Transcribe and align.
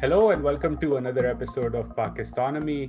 Hello 0.00 0.30
and 0.30 0.44
welcome 0.44 0.76
to 0.78 0.94
another 0.94 1.26
episode 1.26 1.74
of 1.74 1.96
Pakistonomy. 1.96 2.88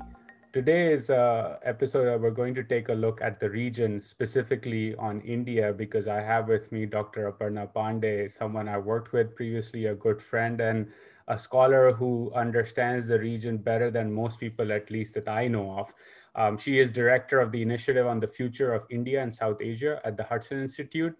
Today's 0.54 1.09
uh, 1.09 1.57
episode, 1.63 2.21
we're 2.21 2.29
going 2.29 2.54
to 2.54 2.63
take 2.63 2.89
a 2.89 2.93
look 2.93 3.20
at 3.20 3.39
the 3.39 3.50
region, 3.50 4.00
specifically 4.00 4.93
on 4.97 5.20
India, 5.21 5.73
because 5.73 6.07
I 6.07 6.21
have 6.21 6.48
with 6.48 6.71
me 6.71 6.86
Dr. 6.86 7.32
Aparna 7.32 7.68
Pandey, 7.73 8.32
someone 8.32 8.70
I 8.70 8.77
worked 8.77 9.11
with 9.11 9.36
previously, 9.36 9.88
a 9.88 9.95
good 9.95 10.21
friend, 10.21 10.61
and 10.61 10.86
a 11.27 11.39
scholar 11.39 11.91
who 11.91 12.32
understands 12.36 13.07
the 13.07 13.18
region 13.18 13.57
better 13.57 13.89
than 13.89 14.14
most 14.14 14.39
people, 14.39 14.71
at 14.71 14.91
least 14.91 15.16
that 15.16 15.28
I 15.28 15.48
know 15.48 15.80
of. 15.80 15.91
Um, 16.36 16.60
she 16.60 16.78
is 16.78 16.91
director 16.91 17.39
of 17.39 17.52
the 17.52 17.64
Initiative 17.64 18.05
on 18.05 18.20
the 18.20 18.28
Future 18.28 18.71
of 18.71 18.84
India 18.91 19.23
and 19.23 19.34
South 19.34 19.57
Asia 19.62 20.00
at 20.05 20.16
the 20.16 20.26
Hudson 20.26 20.62
Institute 20.62 21.18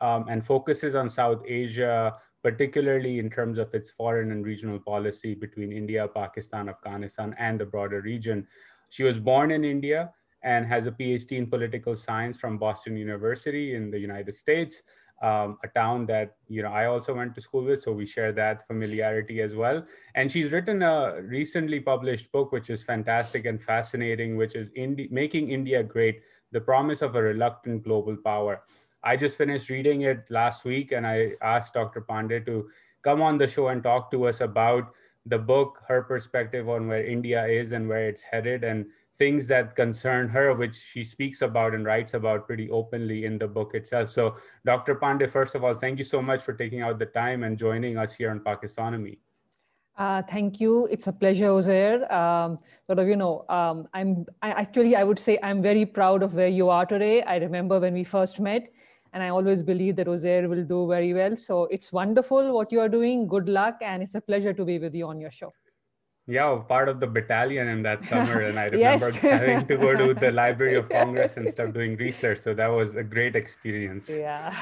um, 0.00 0.28
and 0.30 0.46
focuses 0.46 0.94
on 0.94 1.10
South 1.10 1.42
Asia 1.46 2.14
particularly 2.46 3.18
in 3.18 3.28
terms 3.28 3.58
of 3.58 3.74
its 3.74 3.90
foreign 3.90 4.30
and 4.30 4.46
regional 4.46 4.78
policy 4.78 5.34
between 5.34 5.72
India, 5.72 6.06
Pakistan, 6.06 6.68
Afghanistan, 6.68 7.34
and 7.40 7.58
the 7.60 7.66
broader 7.66 8.00
region. 8.02 8.46
She 8.88 9.02
was 9.02 9.18
born 9.18 9.50
in 9.50 9.64
India 9.64 10.12
and 10.44 10.64
has 10.64 10.86
a 10.86 10.92
PhD 10.92 11.32
in 11.32 11.48
political 11.48 11.96
science 11.96 12.38
from 12.38 12.56
Boston 12.56 12.96
University 12.96 13.74
in 13.74 13.90
the 13.90 13.98
United 13.98 14.36
States, 14.36 14.84
um, 15.22 15.58
a 15.64 15.68
town 15.80 16.06
that 16.06 16.36
you 16.46 16.62
know 16.62 16.70
I 16.70 16.86
also 16.86 17.12
went 17.16 17.34
to 17.34 17.40
school 17.40 17.64
with, 17.64 17.82
so 17.82 17.90
we 17.92 18.06
share 18.06 18.32
that 18.34 18.64
familiarity 18.68 19.42
as 19.42 19.56
well. 19.56 19.84
And 20.14 20.30
she's 20.30 20.52
written 20.52 20.82
a 20.82 21.20
recently 21.22 21.80
published 21.80 22.30
book, 22.30 22.52
which 22.52 22.70
is 22.70 22.84
fantastic 22.84 23.44
and 23.46 23.60
fascinating, 23.60 24.36
which 24.36 24.54
is 24.54 24.70
Indi- 24.76 25.08
"Making 25.10 25.50
India 25.50 25.82
Great: 25.82 26.22
The 26.52 26.60
Promise 26.60 27.02
of 27.02 27.16
a 27.16 27.22
Reluctant 27.22 27.82
Global 27.82 28.16
Power." 28.32 28.62
I 29.02 29.16
just 29.16 29.36
finished 29.36 29.70
reading 29.70 30.02
it 30.02 30.24
last 30.30 30.64
week 30.64 30.92
and 30.92 31.06
I 31.06 31.32
asked 31.42 31.74
Dr. 31.74 32.00
Pandey 32.00 32.44
to 32.46 32.68
come 33.02 33.22
on 33.22 33.38
the 33.38 33.46
show 33.46 33.68
and 33.68 33.82
talk 33.82 34.10
to 34.10 34.26
us 34.26 34.40
about 34.40 34.92
the 35.26 35.38
book, 35.38 35.82
her 35.88 36.02
perspective 36.02 36.68
on 36.68 36.88
where 36.88 37.04
India 37.04 37.46
is 37.46 37.72
and 37.72 37.88
where 37.88 38.08
it's 38.08 38.22
headed, 38.22 38.64
and 38.64 38.86
things 39.18 39.46
that 39.46 39.74
concern 39.74 40.28
her, 40.28 40.54
which 40.54 40.76
she 40.76 41.02
speaks 41.02 41.42
about 41.42 41.74
and 41.74 41.84
writes 41.84 42.14
about 42.14 42.46
pretty 42.46 42.70
openly 42.70 43.24
in 43.24 43.38
the 43.38 43.48
book 43.48 43.74
itself. 43.74 44.10
So, 44.10 44.36
Dr. 44.64 44.94
Pandey, 44.96 45.30
first 45.30 45.54
of 45.54 45.64
all, 45.64 45.74
thank 45.74 45.98
you 45.98 46.04
so 46.04 46.22
much 46.22 46.42
for 46.42 46.52
taking 46.52 46.82
out 46.82 46.98
the 46.98 47.06
time 47.06 47.42
and 47.42 47.58
joining 47.58 47.98
us 47.98 48.14
here 48.14 48.30
on 48.30 48.40
Pakistonomy. 48.40 49.18
Uh, 49.96 50.22
thank 50.22 50.60
you. 50.60 50.86
It's 50.90 51.06
a 51.06 51.12
pleasure, 51.12 51.46
Uzair. 51.46 52.10
Um, 52.12 52.58
sort 52.86 52.98
of, 52.98 53.08
you 53.08 53.16
know, 53.16 53.46
um, 53.48 53.88
I'm 53.94 54.26
I, 54.42 54.50
actually, 54.50 54.94
I 54.94 55.04
would 55.04 55.18
say 55.18 55.38
I'm 55.42 55.62
very 55.62 55.86
proud 55.86 56.22
of 56.22 56.34
where 56.34 56.48
you 56.48 56.68
are 56.68 56.84
today. 56.84 57.22
I 57.22 57.36
remember 57.36 57.80
when 57.80 57.94
we 57.94 58.04
first 58.04 58.38
met, 58.38 58.68
and 59.14 59.22
I 59.22 59.30
always 59.30 59.62
believe 59.62 59.96
that 59.96 60.06
Uzair 60.06 60.48
will 60.48 60.64
do 60.64 60.86
very 60.86 61.14
well. 61.14 61.34
So 61.34 61.64
it's 61.66 61.92
wonderful 61.92 62.52
what 62.52 62.72
you 62.72 62.80
are 62.80 62.90
doing. 62.90 63.26
Good 63.26 63.48
luck, 63.48 63.78
and 63.80 64.02
it's 64.02 64.14
a 64.14 64.20
pleasure 64.20 64.52
to 64.52 64.64
be 64.66 64.78
with 64.78 64.94
you 64.94 65.06
on 65.06 65.18
your 65.18 65.30
show. 65.30 65.52
Yeah, 66.28 66.60
part 66.68 66.88
of 66.88 67.00
the 67.00 67.06
battalion 67.06 67.68
in 67.68 67.82
that 67.84 68.02
summer, 68.02 68.40
and 68.42 68.58
I 68.58 68.64
remember 68.76 69.08
yes. 69.08 69.16
having 69.16 69.66
to 69.66 69.76
go 69.78 69.94
to 69.94 70.12
the 70.20 70.30
Library 70.30 70.74
of 70.74 70.90
Congress 70.90 71.38
and 71.38 71.50
stuff 71.50 71.72
doing 71.72 71.96
research. 71.96 72.40
So 72.40 72.52
that 72.52 72.66
was 72.66 72.96
a 72.96 73.02
great 73.02 73.34
experience. 73.34 74.10
Yeah. 74.10 74.52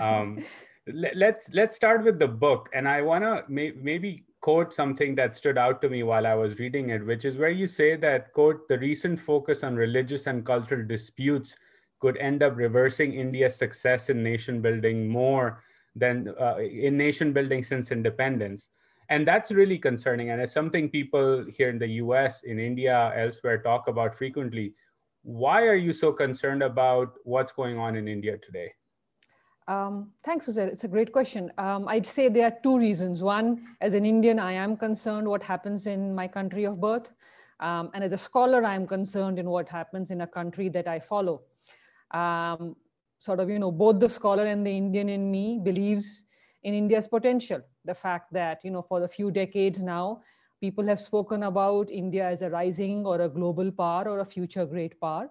um, 0.00 0.42
let's 0.94 1.50
let's 1.52 1.76
start 1.76 2.04
with 2.04 2.18
the 2.18 2.28
book, 2.28 2.68
and 2.72 2.88
I 2.88 3.02
want 3.02 3.24
to 3.24 3.44
may, 3.48 3.72
maybe 3.72 4.24
quote 4.40 4.72
something 4.72 5.14
that 5.16 5.36
stood 5.36 5.58
out 5.58 5.82
to 5.82 5.88
me 5.88 6.02
while 6.02 6.26
I 6.26 6.34
was 6.34 6.58
reading 6.58 6.90
it, 6.90 7.04
which 7.04 7.24
is 7.24 7.36
where 7.36 7.50
you 7.50 7.66
say 7.66 7.96
that 7.96 8.32
quote 8.32 8.68
the 8.68 8.78
recent 8.78 9.20
focus 9.20 9.62
on 9.62 9.76
religious 9.76 10.26
and 10.26 10.44
cultural 10.44 10.86
disputes 10.86 11.54
could 12.00 12.16
end 12.16 12.42
up 12.42 12.56
reversing 12.56 13.12
India's 13.12 13.56
success 13.56 14.08
in 14.08 14.22
nation 14.22 14.60
building 14.62 15.08
more 15.08 15.62
than 15.94 16.34
uh, 16.40 16.56
in 16.58 16.96
nation 16.96 17.32
building 17.32 17.62
since 17.62 17.90
independence. 17.92 18.68
And 19.10 19.26
that's 19.26 19.50
really 19.50 19.78
concerning. 19.78 20.30
And 20.30 20.40
it's 20.40 20.52
something 20.52 20.88
people 20.88 21.44
here 21.50 21.68
in 21.68 21.78
the 21.78 21.98
US, 22.04 22.42
in 22.44 22.58
India, 22.58 23.12
elsewhere 23.16 23.60
talk 23.60 23.88
about 23.88 24.14
frequently. 24.14 24.72
Why 25.22 25.66
are 25.66 25.74
you 25.74 25.92
so 25.92 26.12
concerned 26.12 26.62
about 26.62 27.14
what's 27.24 27.52
going 27.52 27.76
on 27.76 27.96
in 27.96 28.08
India 28.08 28.38
today? 28.38 28.72
Um, 29.70 30.10
thanks, 30.24 30.46
Uzair. 30.48 30.66
It's 30.66 30.82
a 30.82 30.88
great 30.88 31.12
question. 31.12 31.52
Um, 31.56 31.86
I'd 31.86 32.04
say 32.04 32.28
there 32.28 32.46
are 32.46 32.56
two 32.60 32.76
reasons. 32.76 33.22
One, 33.22 33.48
as 33.80 33.94
an 33.94 34.04
Indian, 34.04 34.40
I 34.40 34.52
am 34.52 34.76
concerned 34.76 35.28
what 35.28 35.44
happens 35.44 35.86
in 35.86 36.12
my 36.12 36.26
country 36.26 36.64
of 36.64 36.80
birth. 36.80 37.12
Um, 37.60 37.90
and 37.94 38.02
as 38.02 38.12
a 38.12 38.18
scholar, 38.18 38.64
I'm 38.64 38.84
concerned 38.84 39.38
in 39.38 39.48
what 39.48 39.68
happens 39.68 40.10
in 40.10 40.22
a 40.22 40.26
country 40.26 40.68
that 40.70 40.88
I 40.88 40.98
follow 40.98 41.42
um, 42.10 42.74
sort 43.20 43.38
of, 43.38 43.48
you 43.48 43.60
know, 43.60 43.70
both 43.70 44.00
the 44.00 44.08
scholar 44.08 44.44
and 44.46 44.66
the 44.66 44.76
Indian 44.76 45.08
in 45.08 45.30
me 45.30 45.60
believes 45.62 46.24
in 46.64 46.74
India's 46.74 47.06
potential. 47.06 47.60
The 47.84 47.94
fact 47.94 48.32
that, 48.32 48.64
you 48.64 48.72
know, 48.72 48.82
for 48.82 49.04
a 49.04 49.08
few 49.08 49.30
decades 49.30 49.78
now, 49.78 50.22
people 50.60 50.84
have 50.86 50.98
spoken 50.98 51.44
about 51.44 51.90
India 51.90 52.24
as 52.24 52.42
a 52.42 52.50
rising 52.50 53.06
or 53.06 53.20
a 53.20 53.28
global 53.28 53.70
power 53.70 54.08
or 54.08 54.18
a 54.18 54.24
future 54.24 54.66
great 54.66 55.00
power. 55.00 55.30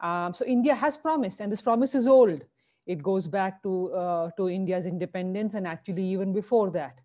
Um, 0.00 0.34
so 0.34 0.44
India 0.44 0.74
has 0.74 0.96
promised, 0.96 1.40
and 1.40 1.52
this 1.52 1.60
promise 1.60 1.94
is 1.94 2.08
old. 2.08 2.42
It 2.86 3.02
goes 3.02 3.28
back 3.28 3.62
to, 3.62 3.92
uh, 3.92 4.30
to 4.36 4.48
India's 4.48 4.86
independence 4.86 5.54
and 5.54 5.66
actually 5.66 6.04
even 6.04 6.32
before 6.32 6.70
that. 6.70 6.98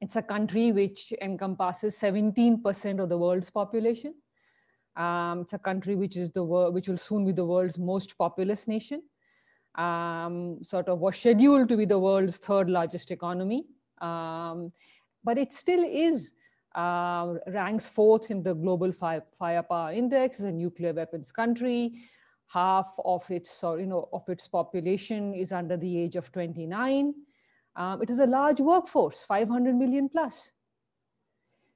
It's 0.00 0.16
a 0.16 0.22
country 0.22 0.70
which 0.70 1.12
encompasses 1.20 1.98
17% 1.98 3.02
of 3.02 3.08
the 3.08 3.18
world's 3.18 3.50
population. 3.50 4.14
Um, 4.96 5.40
it's 5.40 5.54
a 5.54 5.58
country 5.58 5.96
which 5.96 6.16
is 6.16 6.30
the 6.30 6.44
world, 6.44 6.74
which 6.74 6.88
will 6.88 6.98
soon 6.98 7.24
be 7.24 7.32
the 7.32 7.44
world's 7.44 7.78
most 7.78 8.16
populous 8.16 8.68
nation. 8.68 9.02
Um, 9.74 10.58
sort 10.62 10.88
of 10.88 11.00
was 11.00 11.16
scheduled 11.16 11.68
to 11.68 11.76
be 11.76 11.84
the 11.84 11.98
world's 11.98 12.38
third 12.38 12.70
largest 12.70 13.10
economy, 13.10 13.66
um, 14.00 14.72
but 15.24 15.36
it 15.36 15.52
still 15.52 15.82
is 15.82 16.32
uh, 16.76 17.34
ranks 17.48 17.88
fourth 17.88 18.30
in 18.30 18.42
the 18.42 18.54
global 18.54 18.92
fire, 18.92 19.24
firepower 19.36 19.92
index. 19.92 20.40
A 20.40 20.52
nuclear 20.52 20.92
weapons 20.92 21.32
country. 21.32 21.94
Half 22.48 22.94
of 23.04 23.28
its, 23.30 23.64
or 23.64 23.80
you 23.80 23.86
know, 23.86 24.08
of 24.12 24.28
its 24.28 24.46
population 24.46 25.34
is 25.34 25.52
under 25.52 25.76
the 25.76 25.98
age 25.98 26.16
of 26.16 26.30
29. 26.30 27.14
Um, 27.76 28.02
it 28.02 28.10
is 28.10 28.18
a 28.18 28.26
large 28.26 28.60
workforce, 28.60 29.24
500 29.24 29.74
million 29.74 30.08
plus. 30.08 30.52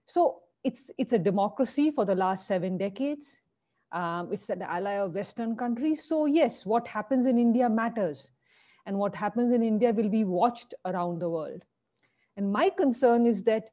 So 0.07 0.41
it's, 0.63 0.91
it's 0.99 1.13
a 1.13 1.19
democracy 1.19 1.91
for 1.91 2.05
the 2.05 2.15
last 2.15 2.47
seven 2.47 2.79
decades. 2.79 3.43
Um, 3.91 4.29
it's 4.33 4.49
an 4.51 4.63
ally 4.63 4.95
of 4.95 5.15
Western 5.15 5.57
countries. 5.57 6.05
So 6.05 6.27
yes, 6.27 6.65
what 6.65 6.87
happens 6.87 7.27
in 7.27 7.39
India 7.39 7.69
matters. 7.69 8.31
And 8.87 8.99
what 8.99 9.15
happens 9.15 9.53
in 9.53 9.63
India 9.63 9.93
will 9.93 10.09
be 10.09 10.25
watched 10.25 10.75
around 10.87 11.19
the 11.19 11.29
world. 11.29 11.63
And 12.37 12.51
my 12.53 12.71
concern 12.71 13.27
is 13.27 13.43
that 13.45 13.69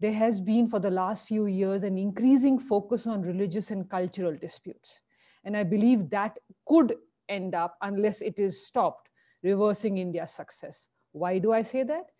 there 0.00 0.12
has 0.12 0.40
been 0.40 0.68
for 0.68 0.78
the 0.78 0.90
last 0.90 1.26
few 1.26 1.46
years 1.46 1.82
an 1.82 1.98
increasing 1.98 2.58
focus 2.58 3.06
on 3.06 3.22
religious 3.22 3.70
and 3.70 3.88
cultural 3.88 4.36
disputes. 4.36 5.02
And 5.48 5.56
I 5.56 5.64
believe 5.64 6.10
that 6.10 6.38
could 6.66 6.94
end 7.30 7.54
up, 7.54 7.78
unless 7.80 8.20
it 8.20 8.38
is 8.38 8.66
stopped, 8.66 9.08
reversing 9.42 9.96
India's 9.96 10.30
success. 10.30 10.88
Why 11.12 11.38
do 11.38 11.52
I 11.54 11.62
say 11.62 11.84
that? 11.84 12.10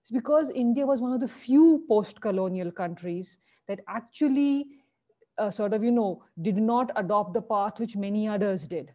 It's 0.00 0.10
because 0.10 0.48
India 0.48 0.86
was 0.86 1.02
one 1.02 1.12
of 1.12 1.20
the 1.20 1.28
few 1.28 1.84
post-colonial 1.86 2.70
countries 2.70 3.40
that 3.66 3.80
actually 3.88 4.68
uh, 5.36 5.50
sort 5.50 5.74
of, 5.74 5.84
you 5.84 5.90
know, 5.90 6.22
did 6.40 6.56
not 6.56 6.90
adopt 6.96 7.34
the 7.34 7.42
path 7.42 7.78
which 7.78 7.94
many 7.94 8.26
others 8.26 8.66
did. 8.66 8.90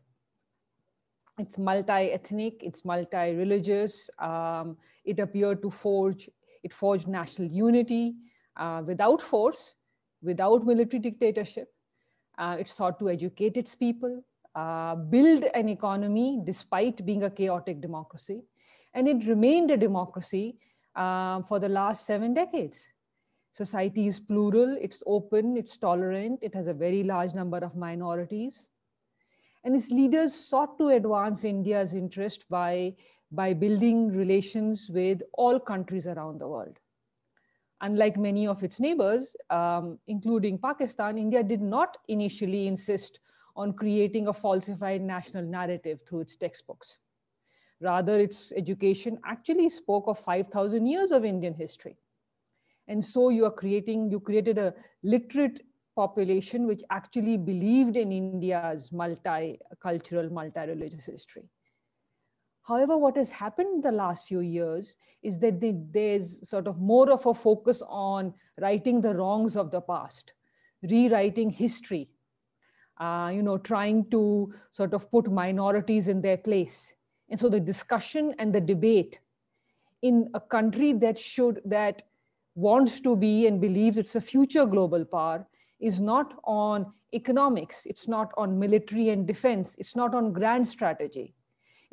It's 1.38 1.60
multi-ethnic, 1.60 2.64
it's 2.64 2.84
multi-religious. 2.84 4.10
Um, 4.18 4.78
it 5.06 5.20
appeared 5.20 5.62
to 5.62 5.70
forge, 5.70 6.32
it 6.64 6.74
forged 6.74 7.08
national 7.08 7.48
unity 7.48 8.16
uh, 8.58 8.82
without 8.84 9.22
force, 9.22 9.76
without 10.24 10.66
military 10.66 11.00
dictatorship. 11.00 11.73
Uh, 12.38 12.58
it 12.60 12.68
sought 12.68 13.00
to 13.00 13.10
educate 13.10 13.58
its 13.58 13.76
people, 13.76 14.24
uh, 14.56 14.96
build 14.96 15.44
an 15.54 15.70
economy 15.70 16.40
despite 16.44 17.06
being 17.06 17.24
a 17.24 17.30
chaotic 17.30 17.82
democracy. 17.82 18.42
And 18.94 19.08
it 19.08 19.28
remained 19.28 19.72
a 19.72 19.78
democracy 19.78 20.58
um, 20.96 21.44
for 21.44 21.60
the 21.60 21.70
last 21.70 22.06
seven 22.06 22.34
decades. 22.34 22.88
Society 23.52 24.08
is 24.08 24.20
plural, 24.20 24.78
it's 24.82 25.04
open, 25.06 25.58
it's 25.58 25.78
tolerant, 25.78 26.40
it 26.42 26.56
has 26.56 26.68
a 26.68 26.74
very 26.74 27.04
large 27.04 27.34
number 27.34 27.58
of 27.58 27.76
minorities. 27.76 28.70
And 29.64 29.76
its 29.76 29.92
leaders 29.92 30.34
sought 30.34 30.78
to 30.80 30.90
advance 30.90 31.44
India's 31.44 31.94
interest 31.94 32.46
by, 32.50 32.96
by 33.32 33.54
building 33.54 34.12
relations 34.12 34.90
with 34.90 35.22
all 35.34 35.60
countries 35.60 36.08
around 36.08 36.42
the 36.42 36.48
world. 36.48 36.80
Unlike 37.84 38.18
many 38.18 38.48
of 38.48 38.64
its 38.64 38.80
neighbors, 38.80 39.36
um, 39.50 40.00
including 40.08 40.58
Pakistan, 40.58 41.18
India 41.18 41.44
did 41.44 41.62
not 41.62 41.98
initially 42.08 42.66
insist 42.68 43.20
on 43.58 43.74
creating 43.74 44.30
a 44.30 44.34
falsified 44.34 45.02
national 45.02 45.44
narrative 45.44 46.00
through 46.08 46.22
its 46.22 46.38
textbooks. 46.38 47.02
Rather, 47.82 48.18
its 48.20 48.54
education 48.54 49.20
actually 49.26 49.68
spoke 49.70 50.08
of 50.08 50.18
5,000 50.18 50.86
years 50.86 51.12
of 51.12 51.26
Indian 51.26 51.54
history. 51.54 51.98
And 52.88 53.04
so 53.04 53.28
you 53.30 53.46
are 53.46 53.52
creating, 53.52 54.10
you 54.10 54.22
created 54.22 54.58
a 54.58 54.74
literate 55.04 55.62
population 55.94 56.66
which 56.66 56.84
actually 56.90 57.36
believed 57.36 57.98
in 57.98 58.14
India's 58.14 58.92
multicultural, 58.92 60.32
multi-religious 60.32 61.06
history. 61.06 61.50
However, 62.64 62.98
what 62.98 63.18
has 63.18 63.32
happened 63.32 63.76
in 63.76 63.82
the 63.82 63.92
last 63.92 64.28
few 64.28 64.40
years 64.40 64.96
is 65.22 65.40
that 65.40 65.60
there's 65.92 66.48
sort 66.48 66.68
of 66.68 66.80
more 66.80 67.12
of 67.12 67.26
a 67.26 67.34
focus 67.34 67.82
on 67.88 68.34
righting 68.60 69.02
the 69.02 69.16
wrongs 69.16 69.58
of 69.58 69.70
the 69.72 69.82
past, 69.82 70.34
rewriting 70.82 71.50
history, 71.50 72.10
uh, 73.00 73.32
you 73.34 73.44
know, 73.44 73.58
trying 73.58 74.10
to 74.12 74.54
sort 74.72 74.94
of 74.94 75.10
put 75.12 75.32
minorities 75.32 76.08
in 76.08 76.22
their 76.22 76.38
place. 76.38 76.94
And 77.30 77.40
so 77.40 77.50
the 77.50 77.60
discussion 77.60 78.34
and 78.40 78.54
the 78.54 78.62
debate 78.62 79.20
in 80.02 80.30
a 80.34 80.40
country 80.40 80.94
that 80.94 81.18
should, 81.20 81.62
that 81.66 82.04
wants 82.56 83.02
to 83.02 83.16
be 83.16 83.48
and 83.48 83.60
believes 83.60 83.98
it's 83.98 84.16
a 84.16 84.22
future 84.22 84.66
global 84.66 85.04
power 85.04 85.46
is 85.80 86.00
not 86.00 86.40
on 86.46 86.94
economics, 87.14 87.86
it's 87.86 88.08
not 88.08 88.32
on 88.38 88.58
military 88.58 89.10
and 89.10 89.28
defense, 89.28 89.76
it's 89.80 89.96
not 89.96 90.16
on 90.16 90.32
grand 90.32 90.68
strategy. 90.68 91.34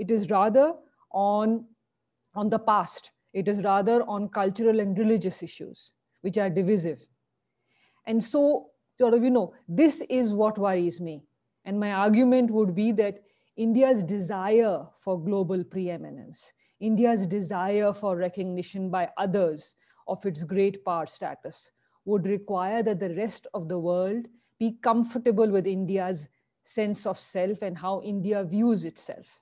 It 0.01 0.11
is 0.11 0.31
rather 0.31 0.73
on, 1.13 1.67
on 2.35 2.49
the 2.49 2.59
past. 2.59 3.11
It 3.35 3.49
is 3.49 3.63
rather 3.63 4.03
on 4.05 4.31
cultural 4.31 4.81
and 4.81 4.99
religious 4.99 5.43
issues, 5.43 5.93
which 6.23 6.39
are 6.39 6.49
divisive. 6.49 7.07
And 8.07 8.25
so, 8.25 8.71
sort 8.99 9.13
of, 9.13 9.23
you 9.23 9.29
know, 9.29 9.53
this 9.69 10.03
is 10.09 10.33
what 10.33 10.57
worries 10.57 11.01
me. 11.01 11.23
And 11.67 11.79
my 11.79 11.93
argument 11.93 12.51
would 12.51 12.75
be 12.75 12.93
that 12.93 13.21
India's 13.59 14.03
desire 14.03 14.87
for 14.99 15.23
global 15.23 15.63
preeminence, 15.63 16.55
India's 16.81 17.27
desire 17.27 17.93
for 17.93 18.17
recognition 18.17 18.89
by 18.89 19.11
others 19.19 19.75
of 20.09 20.25
its 20.25 20.45
great 20.45 20.83
power 20.83 21.07
status 21.07 21.71
would 22.07 22.27
require 22.27 22.83
that 22.83 23.01
the 23.01 23.15
rest 23.17 23.47
of 23.53 23.69
the 23.69 23.79
world 23.79 24.25
be 24.59 24.79
comfortable 24.83 25.49
with 25.49 25.67
India's 25.67 26.31
sense 26.63 27.05
of 27.05 27.19
self 27.19 27.61
and 27.61 27.77
how 27.77 28.01
India 28.03 28.43
views 28.43 28.87
itself. 28.87 29.40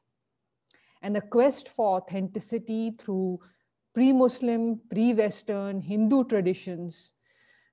And 1.02 1.16
a 1.16 1.20
quest 1.20 1.68
for 1.68 2.00
authenticity 2.00 2.92
through 2.98 3.40
pre 3.94 4.12
Muslim, 4.12 4.80
pre 4.90 5.14
Western, 5.14 5.80
Hindu 5.80 6.24
traditions, 6.24 7.12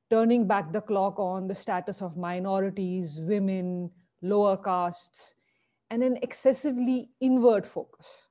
turning 0.10 0.48
back 0.48 0.72
the 0.72 0.82
clock 0.82 1.20
on 1.20 1.48
the 1.48 1.56
status 1.56 2.02
of 2.02 2.18
minorities, 2.18 3.18
women, 3.20 3.92
lower 4.22 4.58
castes, 4.58 5.36
and 5.90 6.04
an 6.04 6.18
excessively 6.22 7.10
inward 7.20 7.66
focus, 7.66 8.28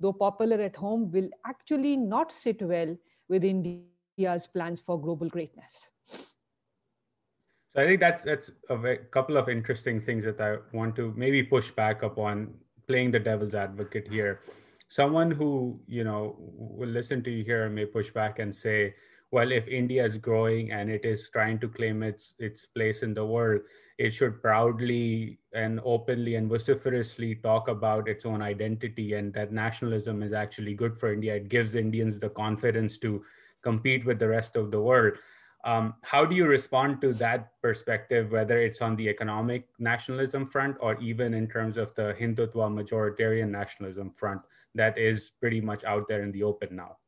though 0.00 0.12
popular 0.12 0.60
at 0.60 0.76
home, 0.76 1.10
will 1.10 1.28
actually 1.46 1.96
not 1.96 2.32
sit 2.32 2.62
well 2.62 2.96
with 3.28 3.44
India's 3.44 4.46
plans 4.46 4.80
for 4.80 5.00
global 5.00 5.28
greatness. 5.28 5.90
So 6.08 7.82
I 7.82 7.86
think 7.86 8.00
that's 8.00 8.24
that's 8.24 8.50
a 8.70 8.96
couple 9.10 9.36
of 9.36 9.48
interesting 9.50 10.00
things 10.00 10.24
that 10.24 10.40
I 10.40 10.56
want 10.72 10.96
to 10.96 11.12
maybe 11.16 11.42
push 11.42 11.70
back 11.70 12.02
upon 12.02 12.54
playing 12.86 13.10
the 13.10 13.18
devil's 13.18 13.54
advocate 13.54 14.08
here. 14.08 14.40
Someone 14.88 15.30
who 15.30 15.80
you 15.86 16.04
know 16.04 16.36
will 16.38 16.88
listen 16.88 17.22
to 17.24 17.30
you 17.30 17.44
here 17.44 17.68
may 17.68 17.86
push 17.86 18.10
back 18.10 18.38
and 18.38 18.54
say, 18.54 18.94
well, 19.32 19.50
if 19.50 19.66
India 19.66 20.06
is 20.06 20.18
growing 20.18 20.70
and 20.70 20.90
it 20.90 21.04
is 21.04 21.28
trying 21.30 21.58
to 21.60 21.68
claim 21.68 22.02
its 22.02 22.34
its 22.38 22.66
place 22.66 23.02
in 23.02 23.12
the 23.12 23.24
world, 23.24 23.62
it 23.98 24.10
should 24.10 24.40
proudly 24.40 25.38
and 25.52 25.80
openly 25.84 26.36
and 26.36 26.48
vociferously 26.48 27.34
talk 27.36 27.68
about 27.68 28.08
its 28.08 28.24
own 28.26 28.42
identity 28.42 29.14
and 29.14 29.32
that 29.34 29.52
nationalism 29.52 30.22
is 30.22 30.32
actually 30.32 30.74
good 30.74 30.96
for 30.98 31.12
India. 31.12 31.34
It 31.36 31.48
gives 31.48 31.74
Indians 31.74 32.18
the 32.18 32.28
confidence 32.28 32.98
to 32.98 33.24
compete 33.62 34.04
with 34.04 34.18
the 34.18 34.28
rest 34.28 34.54
of 34.54 34.70
the 34.70 34.80
world. 34.80 35.18
Um, 35.66 35.94
how 36.02 36.24
do 36.24 36.36
you 36.36 36.46
respond 36.46 37.00
to 37.00 37.12
that 37.14 37.60
perspective, 37.60 38.30
whether 38.30 38.58
it's 38.60 38.80
on 38.80 38.94
the 38.94 39.08
economic 39.08 39.66
nationalism 39.80 40.48
front 40.48 40.76
or 40.80 40.96
even 41.00 41.34
in 41.34 41.48
terms 41.48 41.76
of 41.76 41.92
the 41.96 42.14
Hindutva 42.20 42.70
majoritarian 42.70 43.50
nationalism 43.50 44.12
front 44.16 44.40
that 44.76 44.96
is 44.96 45.32
pretty 45.40 45.60
much 45.60 45.82
out 45.82 46.06
there 46.08 46.22
in 46.22 46.30
the 46.30 46.44
open 46.44 46.76
now? 46.76 46.98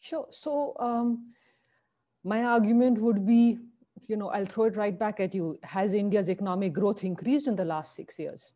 Sure. 0.00 0.26
So, 0.30 0.74
um, 0.80 1.28
my 2.24 2.42
argument 2.42 2.98
would 2.98 3.26
be 3.26 3.58
you 4.08 4.16
know, 4.16 4.28
I'll 4.28 4.46
throw 4.46 4.64
it 4.64 4.76
right 4.76 4.96
back 4.96 5.20
at 5.20 5.34
you. 5.34 5.58
Has 5.62 5.94
India's 5.94 6.28
economic 6.28 6.72
growth 6.72 7.04
increased 7.04 7.46
in 7.46 7.56
the 7.56 7.64
last 7.64 7.94
six 7.94 8.18
years? 8.18 8.52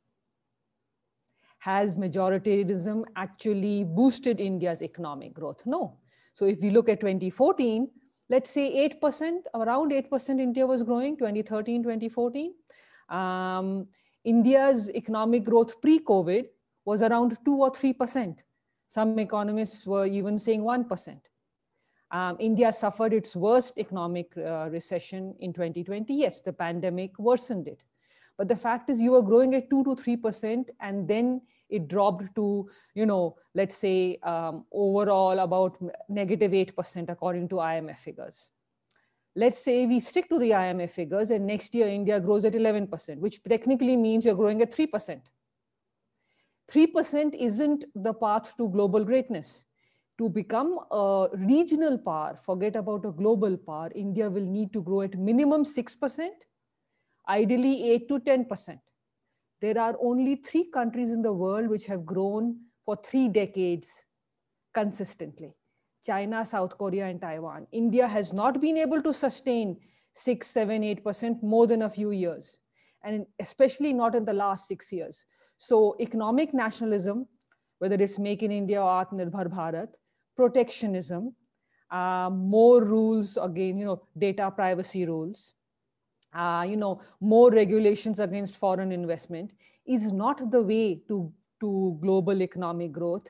Has 1.59 1.97
majoritarianism 1.97 3.05
actually 3.17 3.85
boosted 3.85 4.41
India's 4.41 4.83
economic 4.83 5.35
growth? 5.35 5.63
No. 5.67 5.99
So 6.33 6.47
if 6.47 6.61
we 6.61 6.71
look 6.71 6.89
at 6.89 7.01
2014, 7.01 7.89
let's 8.31 8.50
say 8.50 8.88
8%, 9.03 9.43
around 9.55 9.91
8% 9.91 10.41
India 10.41 10.67
was 10.67 10.82
growing, 10.85 11.17
2013, 11.17 11.82
2014. 11.82 12.55
Um, 13.09 13.88
India's 14.25 14.88
economic 14.91 15.44
growth 15.44 15.81
pre-COVID 15.82 16.47
was 16.85 17.03
around 17.03 17.37
2 17.44 17.62
or 17.62 17.73
3%. 17.73 18.37
Some 18.87 19.19
economists 19.19 19.85
were 19.85 20.06
even 20.06 20.38
saying 20.38 20.62
1%. 20.62 21.21
Um, 22.12 22.37
India 22.38 22.73
suffered 22.73 23.12
its 23.12 23.35
worst 23.35 23.75
economic 23.79 24.32
uh, 24.37 24.69
recession 24.71 25.35
in 25.41 25.53
2020. 25.53 26.15
Yes, 26.15 26.41
the 26.41 26.53
pandemic 26.53 27.19
worsened 27.19 27.69
it. 27.69 27.81
But 28.38 28.49
the 28.49 28.56
fact 28.56 28.91
is 28.91 29.00
you 29.00 29.12
were 29.12 29.23
growing 29.23 29.55
at 29.55 29.69
2 29.71 29.85
to 29.85 29.91
3% 29.91 30.65
and 30.81 31.06
then 31.06 31.43
it 31.70 31.88
dropped 31.88 32.34
to, 32.34 32.69
you 32.94 33.06
know, 33.06 33.37
let's 33.55 33.76
say 33.76 34.19
um, 34.22 34.64
overall 34.72 35.38
about 35.38 35.76
negative 36.08 36.52
8% 36.52 37.08
according 37.08 37.49
to 37.49 37.56
IMF 37.56 37.99
figures. 37.99 38.50
Let's 39.37 39.58
say 39.58 39.87
we 39.87 40.00
stick 40.00 40.28
to 40.28 40.38
the 40.38 40.50
IMF 40.50 40.90
figures 40.90 41.31
and 41.31 41.46
next 41.46 41.75
year 41.75 41.87
India 41.87 42.19
grows 42.20 42.44
at 42.44 42.52
11%, 42.52 43.19
which 43.19 43.43
technically 43.44 43.96
means 43.96 44.25
you're 44.25 44.34
growing 44.34 44.61
at 44.61 44.72
3%. 44.72 45.20
3% 46.70 47.34
isn't 47.34 47.84
the 47.94 48.14
path 48.14 48.56
to 48.56 48.69
global 48.69 49.05
greatness. 49.05 49.64
To 50.19 50.28
become 50.28 50.78
a 50.90 51.28
regional 51.32 51.96
power, 51.96 52.37
forget 52.37 52.76
about 52.76 53.06
a 53.06 53.12
global 53.12 53.56
power, 53.56 53.90
India 53.94 54.28
will 54.28 54.44
need 54.44 54.72
to 54.75 54.82
grow 54.82 55.00
at 55.00 55.19
minimum 55.19 55.64
6%, 55.64 56.28
ideally 57.28 57.90
8 57.93 58.08
to 58.08 58.20
10% 58.20 58.78
there 59.61 59.79
are 59.79 59.97
only 60.03 60.37
three 60.37 60.65
countries 60.65 61.11
in 61.11 61.23
the 61.23 61.33
world 61.33 61.69
which 61.69 61.87
have 61.87 62.07
grown 62.07 62.57
for 62.85 62.97
three 62.97 63.29
decades 63.29 64.05
consistently 64.75 65.55
China, 66.05 66.47
South 66.47 66.79
Korea, 66.79 67.07
and 67.07 67.21
Taiwan. 67.21 67.67
India 67.73 68.09
has 68.09 68.33
not 68.33 68.61
been 68.61 68.79
able 68.79 69.03
to 69.03 69.12
sustain 69.12 69.77
six, 70.15 70.47
seven, 70.47 70.83
eight 70.83 71.05
percent 71.05 71.43
more 71.43 71.67
than 71.67 71.83
a 71.83 71.91
few 71.91 72.11
years, 72.11 72.59
and 73.05 73.27
especially 73.39 73.93
not 73.93 74.15
in 74.15 74.25
the 74.25 74.33
last 74.33 74.67
six 74.67 74.91
years. 74.91 75.25
So, 75.59 75.97
economic 76.01 76.55
nationalism, 76.55 77.27
whether 77.81 77.97
it's 77.97 78.19
Make 78.19 78.43
in 78.43 78.51
India 78.51 78.83
or 78.83 79.05
Atmanirbhar 79.05 79.49
Bharat, 79.49 79.95
protectionism, 80.37 81.34
uh, 81.91 82.31
more 82.32 82.82
rules 82.82 83.37
again, 83.37 83.77
you 83.77 83.84
know, 83.84 84.03
data 84.17 84.51
privacy 84.51 85.05
rules, 85.05 85.53
uh, 86.32 86.65
you 86.69 86.77
know, 86.77 87.01
more 87.20 87.51
regulations 87.51 88.19
against 88.19 88.56
foreign 88.56 88.93
investment 88.93 89.53
is 89.87 90.13
not 90.13 90.51
the 90.51 90.63
way 90.63 91.03
to, 91.08 91.32
to 91.60 91.99
global 92.01 92.43
economic 92.43 92.93
growth. 92.93 93.29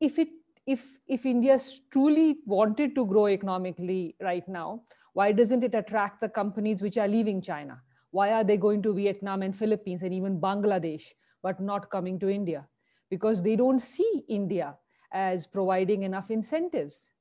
If 0.00 0.18
it 0.18 0.28
if 0.66 0.98
if 1.06 1.26
India 1.26 1.58
truly 1.90 2.38
wanted 2.46 2.94
to 2.94 3.06
grow 3.06 3.28
economically 3.28 4.16
right 4.20 4.46
now, 4.48 4.82
why 5.12 5.32
doesn't 5.32 5.62
it 5.62 5.74
attract 5.74 6.20
the 6.20 6.28
companies 6.28 6.82
which 6.82 6.96
are 6.98 7.08
leaving 7.08 7.42
China? 7.42 7.80
Why 8.10 8.32
are 8.32 8.44
they 8.44 8.56
going 8.56 8.82
to 8.82 8.94
Vietnam 8.94 9.42
and 9.42 9.56
Philippines 9.56 10.02
and 10.02 10.14
even 10.14 10.40
Bangladesh, 10.40 11.04
but 11.42 11.60
not 11.60 11.90
coming 11.90 12.18
to 12.20 12.28
India? 12.28 12.66
Because 13.10 13.42
they 13.42 13.56
don't 13.56 13.80
see 13.80 14.24
India 14.28 14.76
as 15.12 15.46
providing 15.46 16.02
enough 16.02 16.30
incentives 16.30 17.12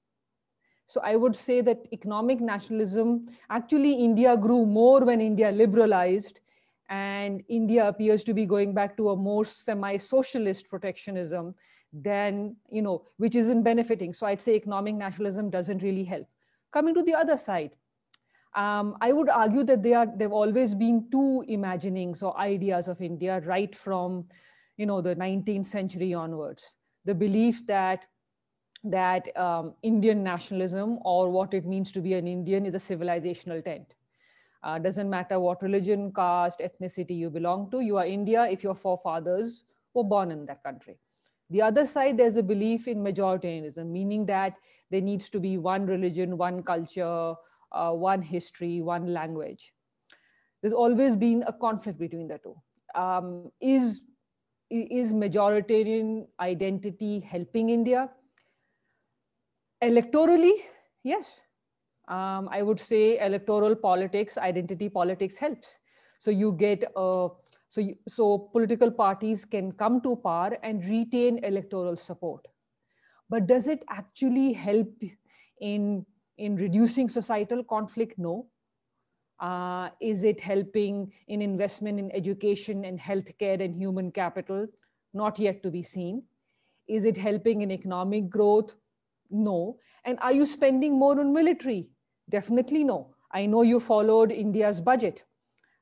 so 0.87 1.01
I 1.03 1.15
would 1.15 1.35
say 1.35 1.61
that 1.61 1.87
economic 1.91 2.41
nationalism, 2.41 3.27
actually 3.49 3.93
India 3.93 4.35
grew 4.37 4.65
more 4.65 5.03
when 5.05 5.21
India 5.21 5.51
liberalized 5.51 6.39
and 6.89 7.41
India 7.47 7.87
appears 7.87 8.23
to 8.25 8.33
be 8.33 8.45
going 8.45 8.73
back 8.73 8.97
to 8.97 9.09
a 9.09 9.15
more 9.15 9.45
semi-socialist 9.45 10.69
protectionism 10.69 11.55
than, 11.93 12.55
you 12.69 12.81
know, 12.81 13.05
which 13.17 13.35
isn't 13.35 13.63
benefiting. 13.63 14.13
So 14.13 14.25
I'd 14.25 14.41
say 14.41 14.55
economic 14.55 14.95
nationalism 14.95 15.49
doesn't 15.49 15.81
really 15.81 16.03
help. 16.03 16.27
Coming 16.71 16.93
to 16.95 17.03
the 17.03 17.13
other 17.13 17.37
side, 17.37 17.71
um, 18.55 18.97
I 19.01 19.13
would 19.13 19.29
argue 19.29 19.63
that 19.63 19.81
they 19.81 19.93
are, 19.93 20.05
there 20.05 20.27
have 20.27 20.33
always 20.33 20.75
been 20.75 21.07
two 21.11 21.43
imaginings 21.47 22.21
or 22.21 22.37
ideas 22.37 22.87
of 22.87 23.01
India 23.01 23.41
right 23.45 23.75
from, 23.75 24.25
you 24.77 24.85
know, 24.85 25.01
the 25.01 25.15
19th 25.15 25.65
century 25.65 26.13
onwards. 26.13 26.75
The 27.05 27.15
belief 27.15 27.65
that 27.67 28.05
that 28.83 29.35
um, 29.37 29.73
Indian 29.81 30.23
nationalism 30.23 30.99
or 31.05 31.29
what 31.29 31.53
it 31.53 31.65
means 31.65 31.91
to 31.93 32.01
be 32.01 32.13
an 32.13 32.27
Indian 32.27 32.65
is 32.65 32.75
a 32.75 32.77
civilizational 32.77 33.63
tent. 33.63 33.95
Uh, 34.61 34.79
doesn't 34.79 35.09
matter 35.09 35.39
what 35.39 35.61
religion, 35.61 36.11
caste, 36.13 36.59
ethnicity 36.59 37.17
you 37.17 37.29
belong 37.29 37.69
to, 37.71 37.81
you 37.81 37.97
are 37.97 38.05
India 38.05 38.47
if 38.49 38.63
your 38.63 38.75
forefathers 38.75 39.63
were 39.93 40.03
born 40.03 40.31
in 40.31 40.45
that 40.45 40.63
country. 40.63 40.97
The 41.49 41.61
other 41.61 41.85
side, 41.85 42.17
there's 42.17 42.35
a 42.35 42.43
belief 42.43 42.87
in 42.87 43.03
majoritarianism, 43.03 43.85
meaning 43.85 44.25
that 44.27 44.55
there 44.89 45.01
needs 45.01 45.29
to 45.29 45.39
be 45.39 45.57
one 45.57 45.85
religion, 45.85 46.37
one 46.37 46.63
culture, 46.63 47.35
uh, 47.71 47.91
one 47.91 48.21
history, 48.21 48.81
one 48.81 49.13
language. 49.13 49.73
There's 50.61 50.73
always 50.73 51.15
been 51.15 51.43
a 51.45 51.53
conflict 51.53 51.99
between 51.99 52.27
the 52.27 52.37
two. 52.37 52.55
Um, 52.95 53.51
is 53.59 54.01
is 54.69 55.13
majoritarian 55.13 56.25
identity 56.39 57.19
helping 57.19 57.69
India? 57.69 58.09
Electorally, 59.83 60.53
yes. 61.03 61.41
Um, 62.07 62.47
I 62.51 62.61
would 62.61 62.79
say 62.79 63.19
electoral 63.19 63.75
politics, 63.75 64.37
identity 64.37 64.87
politics 64.87 65.37
helps. 65.37 65.79
So 66.19 66.31
you 66.31 66.53
get 66.53 66.83
a 66.95 67.27
so, 67.67 67.81
you, 67.81 67.95
so 68.07 68.37
political 68.37 68.91
parties 68.91 69.45
can 69.45 69.71
come 69.71 69.99
to 70.01 70.15
power 70.17 70.55
and 70.61 70.85
retain 70.85 71.43
electoral 71.43 71.97
support. 71.97 72.47
But 73.29 73.47
does 73.47 73.67
it 73.67 73.83
actually 73.89 74.53
help 74.53 74.93
in, 75.59 76.05
in 76.37 76.55
reducing 76.55 77.09
societal 77.09 77.63
conflict? 77.63 78.19
No. 78.19 78.45
Uh, 79.39 79.89
is 79.99 80.23
it 80.23 80.39
helping 80.39 81.11
in 81.27 81.41
investment 81.41 81.99
in 81.99 82.11
education 82.11 82.85
and 82.85 82.99
healthcare 82.99 83.59
and 83.59 83.73
human 83.75 84.11
capital? 84.11 84.67
Not 85.15 85.39
yet 85.39 85.63
to 85.63 85.71
be 85.71 85.81
seen. 85.81 86.21
Is 86.87 87.05
it 87.05 87.17
helping 87.17 87.63
in 87.63 87.71
economic 87.71 88.29
growth? 88.29 88.75
No. 89.33 89.79
And 90.05 90.17
are 90.21 90.31
you 90.31 90.45
spending 90.45 90.97
more 90.97 91.19
on 91.19 91.33
military? 91.33 91.89
Definitely 92.29 92.83
no. 92.83 93.15
I 93.31 93.45
know 93.47 93.63
you 93.63 93.79
followed 93.79 94.31
India's 94.31 94.79
budget 94.79 95.23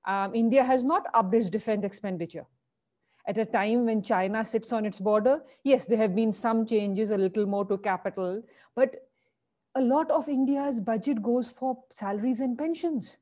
um, 0.05 0.33
India 0.33 0.63
has 0.63 0.83
not 0.83 1.07
upped 1.13 1.33
its 1.33 1.49
defense 1.49 1.85
expenditure. 1.85 2.45
At 3.27 3.37
a 3.37 3.45
time 3.45 3.85
when 3.85 4.01
China 4.01 4.43
sits 4.43 4.73
on 4.73 4.85
its 4.85 4.99
border, 4.99 5.41
yes, 5.63 5.85
there 5.85 5.97
have 5.97 6.15
been 6.15 6.31
some 6.31 6.65
changes, 6.65 7.11
a 7.11 7.17
little 7.17 7.45
more 7.45 7.65
to 7.65 7.77
capital, 7.77 8.41
but 8.75 8.95
a 9.75 9.81
lot 9.81 10.09
of 10.09 10.27
India's 10.27 10.79
budget 10.79 11.21
goes 11.21 11.49
for 11.49 11.77
salaries 11.91 12.39
and 12.39 12.57
pensions. 12.57 13.17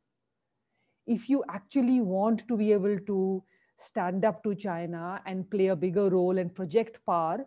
If 1.05 1.29
you 1.29 1.43
actually 1.49 1.99
want 1.99 2.47
to 2.47 2.55
be 2.55 2.71
able 2.71 2.97
to 2.99 3.43
stand 3.75 4.23
up 4.23 4.43
to 4.43 4.55
China 4.55 5.21
and 5.25 5.49
play 5.49 5.67
a 5.67 5.75
bigger 5.75 6.09
role 6.09 6.37
and 6.37 6.53
project 6.53 6.99
power, 7.05 7.45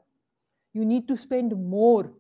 you 0.75 0.85
need 0.85 1.09
to 1.09 1.17
spend 1.17 1.53
more 1.57 2.13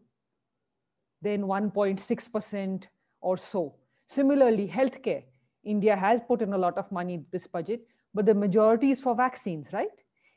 than 1.22 1.42
1.6% 1.42 2.84
or 3.20 3.36
so. 3.36 3.74
Similarly, 4.06 4.68
healthcare. 4.68 5.24
India 5.64 5.96
has 5.96 6.20
put 6.20 6.42
in 6.42 6.52
a 6.52 6.58
lot 6.58 6.76
of 6.76 6.90
money 6.90 7.24
this 7.30 7.46
budget, 7.46 7.86
but 8.12 8.26
the 8.26 8.34
majority 8.34 8.90
is 8.90 9.00
for 9.00 9.14
vaccines, 9.14 9.72
right? 9.72 9.88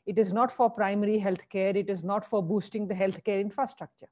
It 0.06 0.18
is 0.18 0.32
not 0.32 0.52
for 0.52 0.70
primary 0.70 1.20
healthcare. 1.20 1.74
It 1.74 1.90
is 1.90 2.04
not 2.04 2.24
for 2.24 2.42
boosting 2.42 2.86
the 2.86 2.94
healthcare 2.94 3.40
infrastructure. 3.40 4.08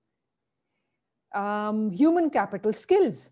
Um, 1.32 1.90
human 1.90 2.30
capital 2.30 2.72
skills. 2.72 3.30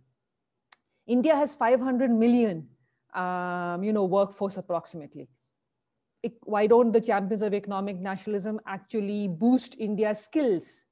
India 1.06 1.34
has 1.34 1.56
500 1.56 2.10
million, 2.10 2.68
um, 3.14 3.82
you 3.82 3.92
know, 3.92 4.04
workforce 4.04 4.56
approximately. 4.56 5.28
It, 6.22 6.34
why 6.44 6.68
don't 6.68 6.92
the 6.92 7.00
champions 7.00 7.42
of 7.42 7.52
economic 7.52 7.98
nationalism 7.98 8.60
actually 8.64 9.26
boost 9.26 9.74
India's 9.78 10.20
skills? 10.20 10.82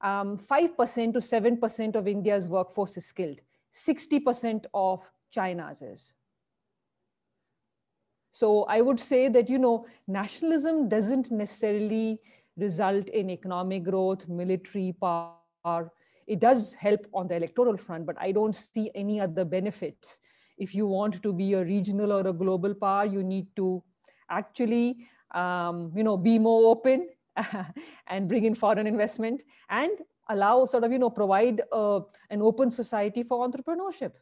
Um, 0.00 0.38
5% 0.38 1.12
to 1.14 1.18
7% 1.18 1.94
of 1.96 2.06
India's 2.06 2.46
workforce 2.46 2.96
is 2.96 3.06
skilled. 3.06 3.40
60% 3.72 4.64
of 4.72 5.10
China's 5.30 5.82
is. 5.82 6.14
So 8.30 8.64
I 8.64 8.80
would 8.80 9.00
say 9.00 9.28
that, 9.28 9.48
you 9.48 9.58
know, 9.58 9.86
nationalism 10.06 10.88
doesn't 10.88 11.30
necessarily 11.30 12.20
result 12.56 13.08
in 13.08 13.30
economic 13.30 13.84
growth, 13.84 14.28
military 14.28 14.94
power. 15.00 15.90
It 16.26 16.40
does 16.40 16.74
help 16.74 17.06
on 17.12 17.26
the 17.26 17.36
electoral 17.36 17.76
front, 17.76 18.06
but 18.06 18.16
I 18.20 18.32
don't 18.32 18.54
see 18.54 18.90
any 18.94 19.20
other 19.20 19.44
benefits. 19.44 20.20
If 20.56 20.74
you 20.74 20.86
want 20.86 21.22
to 21.22 21.32
be 21.32 21.54
a 21.54 21.64
regional 21.64 22.12
or 22.12 22.26
a 22.28 22.32
global 22.32 22.74
power, 22.74 23.06
you 23.06 23.22
need 23.22 23.46
to 23.56 23.82
actually, 24.30 25.08
um, 25.34 25.92
you 25.96 26.04
know, 26.04 26.16
be 26.16 26.38
more 26.38 26.70
open 26.70 27.08
and 28.06 28.28
bring 28.28 28.44
in 28.44 28.54
foreign 28.54 28.86
investment 28.86 29.42
and 29.70 29.90
allow 30.28 30.66
sort 30.66 30.84
of, 30.84 30.92
you 30.92 30.98
know, 30.98 31.10
provide 31.10 31.62
uh, 31.72 32.00
an 32.30 32.42
open 32.42 32.70
society 32.70 33.22
for 33.22 33.46
entrepreneurship. 33.48 34.12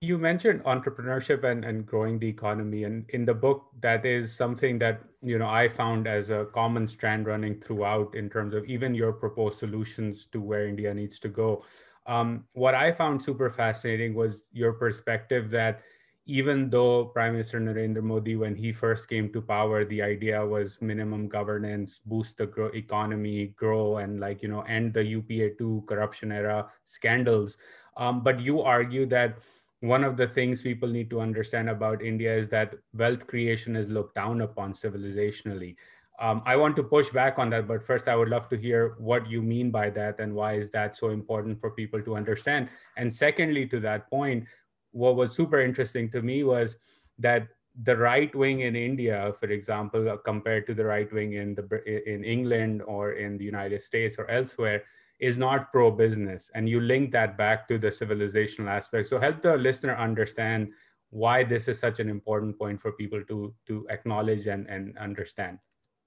You 0.00 0.16
mentioned 0.16 0.62
entrepreneurship 0.62 1.42
and, 1.42 1.64
and 1.64 1.84
growing 1.84 2.20
the 2.20 2.28
economy 2.28 2.84
and 2.84 3.04
in 3.10 3.24
the 3.24 3.34
book 3.34 3.66
that 3.80 4.06
is 4.06 4.36
something 4.36 4.78
that 4.78 5.02
you 5.20 5.38
know 5.38 5.48
i 5.48 5.68
found 5.68 6.06
as 6.06 6.30
a 6.30 6.46
common 6.54 6.86
strand 6.86 7.26
running 7.26 7.60
throughout 7.60 8.14
in 8.14 8.30
terms 8.30 8.54
of 8.54 8.64
even 8.66 8.94
your 8.94 9.12
proposed 9.12 9.58
solutions 9.58 10.28
to 10.30 10.40
where 10.40 10.68
india 10.68 10.94
needs 10.94 11.18
to 11.18 11.28
go. 11.28 11.64
Um, 12.06 12.44
what 12.52 12.76
i 12.76 12.92
found 12.92 13.20
super 13.20 13.50
fascinating 13.50 14.14
was 14.14 14.42
your 14.52 14.72
perspective 14.72 15.50
that 15.50 15.82
even 16.28 16.68
though 16.70 17.06
prime 17.06 17.32
minister 17.32 17.58
narendra 17.58 18.02
modi 18.02 18.36
when 18.36 18.54
he 18.54 18.70
first 18.70 19.08
came 19.08 19.32
to 19.32 19.40
power 19.40 19.84
the 19.84 20.00
idea 20.00 20.44
was 20.44 20.78
minimum 20.80 21.26
governance 21.26 22.00
boost 22.04 22.36
the 22.36 22.46
grow 22.46 22.68
economy 22.68 23.54
grow 23.56 23.96
and 23.96 24.20
like 24.20 24.42
you 24.42 24.48
know 24.48 24.60
end 24.62 24.92
the 24.94 25.02
upa 25.02 25.50
2 25.56 25.84
corruption 25.88 26.30
era 26.30 26.66
scandals 26.84 27.56
um, 27.96 28.22
but 28.22 28.40
you 28.40 28.60
argue 28.62 29.06
that 29.06 29.38
one 29.80 30.02
of 30.02 30.16
the 30.16 30.26
things 30.26 30.62
people 30.62 30.88
need 30.88 31.10
to 31.10 31.20
understand 31.20 31.70
about 31.70 32.02
India 32.02 32.34
is 32.36 32.48
that 32.48 32.74
wealth 32.94 33.26
creation 33.26 33.76
is 33.76 33.88
looked 33.88 34.14
down 34.14 34.40
upon 34.40 34.72
civilizationally. 34.72 35.76
Um, 36.20 36.42
I 36.44 36.56
want 36.56 36.74
to 36.76 36.82
push 36.82 37.10
back 37.10 37.38
on 37.38 37.50
that, 37.50 37.68
but 37.68 37.86
first, 37.86 38.08
I 38.08 38.16
would 38.16 38.28
love 38.28 38.48
to 38.48 38.56
hear 38.56 38.96
what 38.98 39.30
you 39.30 39.40
mean 39.40 39.70
by 39.70 39.90
that 39.90 40.18
and 40.18 40.34
why 40.34 40.54
is 40.54 40.68
that 40.70 40.96
so 40.96 41.10
important 41.10 41.60
for 41.60 41.70
people 41.70 42.02
to 42.02 42.16
understand. 42.16 42.68
And 42.96 43.12
secondly, 43.12 43.66
to 43.68 43.78
that 43.80 44.10
point, 44.10 44.46
what 44.92 45.16
was 45.16 45.34
super 45.34 45.60
interesting 45.60 46.10
to 46.10 46.22
me 46.22 46.44
was 46.44 46.76
that 47.18 47.48
the 47.84 47.96
right 47.96 48.34
wing 48.34 48.60
in 48.60 48.74
India, 48.74 49.32
for 49.38 49.46
example, 49.46 50.16
compared 50.24 50.66
to 50.66 50.74
the 50.74 50.84
right 50.84 51.12
wing 51.12 51.34
in 51.34 51.54
the 51.54 51.64
in 52.12 52.24
England 52.24 52.82
or 52.86 53.12
in 53.12 53.38
the 53.38 53.44
United 53.44 53.82
States 53.82 54.18
or 54.18 54.28
elsewhere, 54.30 54.82
is 55.20 55.36
not 55.36 55.72
pro 55.72 55.90
business 55.90 56.50
and 56.54 56.68
you 56.68 56.80
link 56.80 57.12
that 57.12 57.36
back 57.36 57.68
to 57.68 57.78
the 57.78 57.88
civilizational 57.88 58.68
aspect. 58.68 59.08
So 59.08 59.18
help 59.18 59.42
the 59.42 59.56
listener 59.56 59.96
understand 59.96 60.68
why 61.10 61.42
this 61.42 61.68
is 61.68 61.78
such 61.78 62.00
an 62.00 62.08
important 62.08 62.58
point 62.58 62.80
for 62.80 62.92
people 62.92 63.22
to 63.24 63.54
to 63.66 63.86
acknowledge 63.90 64.46
and 64.46 64.66
and 64.68 64.98
understand. 64.98 65.58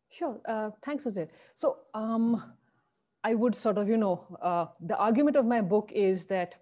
Sure. 0.09 0.39
Uh, 0.47 0.71
thanks 0.83 1.05
Uzair. 1.05 1.29
so 1.55 1.77
um, 1.93 2.53
i 3.23 3.33
would 3.33 3.55
sort 3.55 3.77
of 3.77 3.87
you 3.87 3.97
know 3.97 4.15
uh, 4.41 4.65
the 4.81 4.97
argument 4.97 5.37
of 5.37 5.45
my 5.45 5.61
book 5.61 5.91
is 5.93 6.25
that 6.25 6.55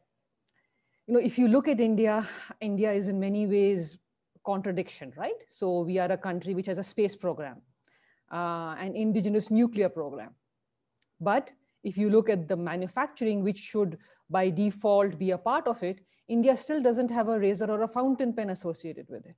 you 1.10 1.16
know 1.16 1.20
if 1.20 1.40
you 1.40 1.48
look 1.48 1.68
at 1.68 1.80
india 1.80 2.16
india 2.62 2.92
is 2.92 3.08
in 3.08 3.20
many 3.20 3.48
ways 3.48 3.98
contradiction 4.46 5.14
right 5.18 5.48
so 5.50 5.82
we 5.82 5.98
are 6.00 6.12
a 6.12 6.18
country 6.18 6.54
which 6.54 6.68
has 6.68 6.78
a 6.78 6.84
space 6.84 7.16
program 7.16 7.58
uh, 8.32 8.76
an 8.88 8.96
indigenous 8.96 9.50
nuclear 9.50 9.90
program 9.90 10.36
but 11.20 11.52
if 11.84 11.98
you 11.98 12.10
look 12.10 12.30
at 12.30 12.48
the 12.48 12.56
manufacturing, 12.56 13.44
which 13.44 13.58
should 13.58 13.98
by 14.30 14.50
default 14.50 15.18
be 15.18 15.32
a 15.32 15.38
part 15.38 15.68
of 15.68 15.82
it, 15.84 16.00
India 16.28 16.56
still 16.56 16.82
doesn't 16.82 17.10
have 17.10 17.30
a 17.30 17.40
razor 17.40 17.66
or 17.66 17.84
a 17.84 17.88
fountain 17.88 18.34
pen 18.34 18.52
associated 18.52 19.08
with 19.10 19.26
it. 19.26 19.36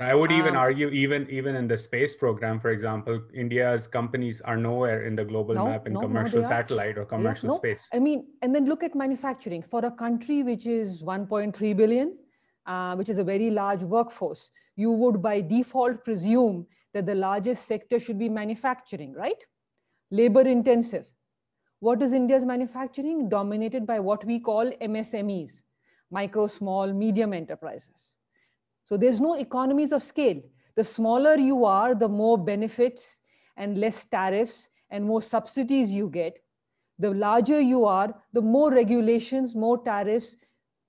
I 0.00 0.14
would 0.14 0.32
even 0.32 0.54
um, 0.54 0.56
argue, 0.56 0.88
even 0.88 1.28
even 1.28 1.54
in 1.56 1.68
the 1.68 1.76
space 1.76 2.14
program, 2.16 2.58
for 2.58 2.70
example, 2.70 3.20
India's 3.34 3.86
companies 3.86 4.40
are 4.40 4.56
nowhere 4.56 5.04
in 5.04 5.14
the 5.14 5.26
global 5.26 5.54
no, 5.54 5.66
map 5.66 5.86
in 5.86 5.92
no, 5.92 6.00
commercial 6.00 6.40
no, 6.40 6.48
satellite 6.48 6.96
or 6.96 7.04
commercial 7.04 7.50
yeah, 7.50 7.58
space. 7.58 7.88
I 7.92 7.98
mean, 7.98 8.28
and 8.40 8.54
then 8.54 8.64
look 8.64 8.82
at 8.82 8.94
manufacturing 8.94 9.62
for 9.62 9.84
a 9.84 9.90
country 9.90 10.42
which 10.42 10.66
is 10.66 11.02
1.3 11.02 11.76
billion, 11.76 12.16
uh, 12.64 12.94
which 12.94 13.10
is 13.10 13.18
a 13.18 13.24
very 13.24 13.50
large 13.50 13.82
workforce. 13.82 14.50
You 14.74 14.90
would 14.92 15.20
by 15.20 15.42
default 15.42 16.02
presume 16.02 16.66
that 16.94 17.04
the 17.04 17.14
largest 17.14 17.66
sector 17.66 18.00
should 18.00 18.18
be 18.18 18.30
manufacturing, 18.30 19.12
right? 19.12 19.44
Labor 20.10 20.42
intensive. 20.42 21.04
What 21.80 22.02
is 22.02 22.14
India's 22.14 22.46
manufacturing? 22.46 23.28
Dominated 23.28 23.86
by 23.86 24.00
what 24.00 24.24
we 24.24 24.40
call 24.40 24.70
MSMEs, 24.80 25.62
micro, 26.10 26.46
small, 26.46 26.90
medium 26.94 27.34
enterprises. 27.34 28.14
So 28.90 28.96
there's 28.96 29.20
no 29.20 29.34
economies 29.38 29.92
of 29.92 30.02
scale. 30.02 30.42
The 30.76 30.84
smaller 30.84 31.36
you 31.38 31.64
are, 31.64 31.94
the 31.94 32.08
more 32.08 32.36
benefits 32.36 33.18
and 33.56 33.78
less 33.78 34.04
tariffs 34.04 34.68
and 34.90 35.04
more 35.04 35.22
subsidies 35.22 35.90
you 35.92 36.08
get. 36.08 36.38
The 36.98 37.10
larger 37.10 37.60
you 37.60 37.86
are, 37.86 38.14
the 38.32 38.42
more 38.42 38.70
regulations, 38.70 39.54
more 39.54 39.82
tariffs, 39.82 40.36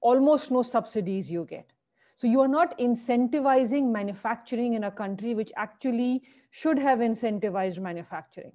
almost 0.02 0.52
no 0.52 0.64
subsidies 0.64 1.32
you 1.32 1.46
get. 1.46 1.72
So 2.16 2.28
you 2.28 2.42
are 2.42 2.48
not 2.48 2.78
incentivizing 2.80 3.92
manufacturing 3.92 4.74
in 4.74 4.84
a 4.84 4.92
country 4.92 5.34
which 5.36 5.52
actually 5.56 6.24
should 6.50 6.78
have 6.78 7.00
incentivized 7.00 7.80
manufacturing 7.80 8.52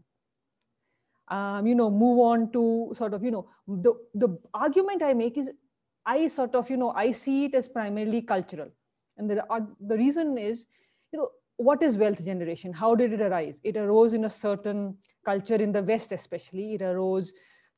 um, 1.29 1.67
you 1.67 1.75
know, 1.75 1.91
move 1.91 2.21
on 2.21 2.53
to 2.53 2.93
sort 2.95 3.15
of, 3.15 3.25
you 3.25 3.31
know, 3.31 3.49
the, 3.67 3.95
the 4.15 4.39
argument 4.55 5.03
I 5.03 5.13
make 5.15 5.37
is 5.37 5.51
I 6.05 6.29
sort 6.29 6.55
of, 6.55 6.71
you 6.71 6.77
know, 6.77 6.91
I 6.91 7.11
see 7.11 7.47
it 7.47 7.55
as 7.55 7.69
primarily 7.69 8.23
cultural. 8.23 8.69
And 9.19 9.31
the, 9.31 9.45
uh, 9.51 9.61
the 9.81 9.97
reason 9.97 10.39
is, 10.39 10.67
you 11.13 11.19
know, 11.19 11.31
what 11.57 11.83
is 11.83 11.97
wealth 11.97 12.23
generation? 12.25 12.73
How 12.73 12.95
did 12.95 13.13
it 13.13 13.21
arise? 13.21 13.61
It 13.65 13.77
arose 13.77 14.13
in 14.13 14.27
a 14.27 14.31
certain 14.31 14.99
culture 15.25 15.55
in 15.55 15.73
the 15.73 15.83
West, 15.83 16.13
especially. 16.13 16.75
It 16.75 16.83
arose 16.83 17.33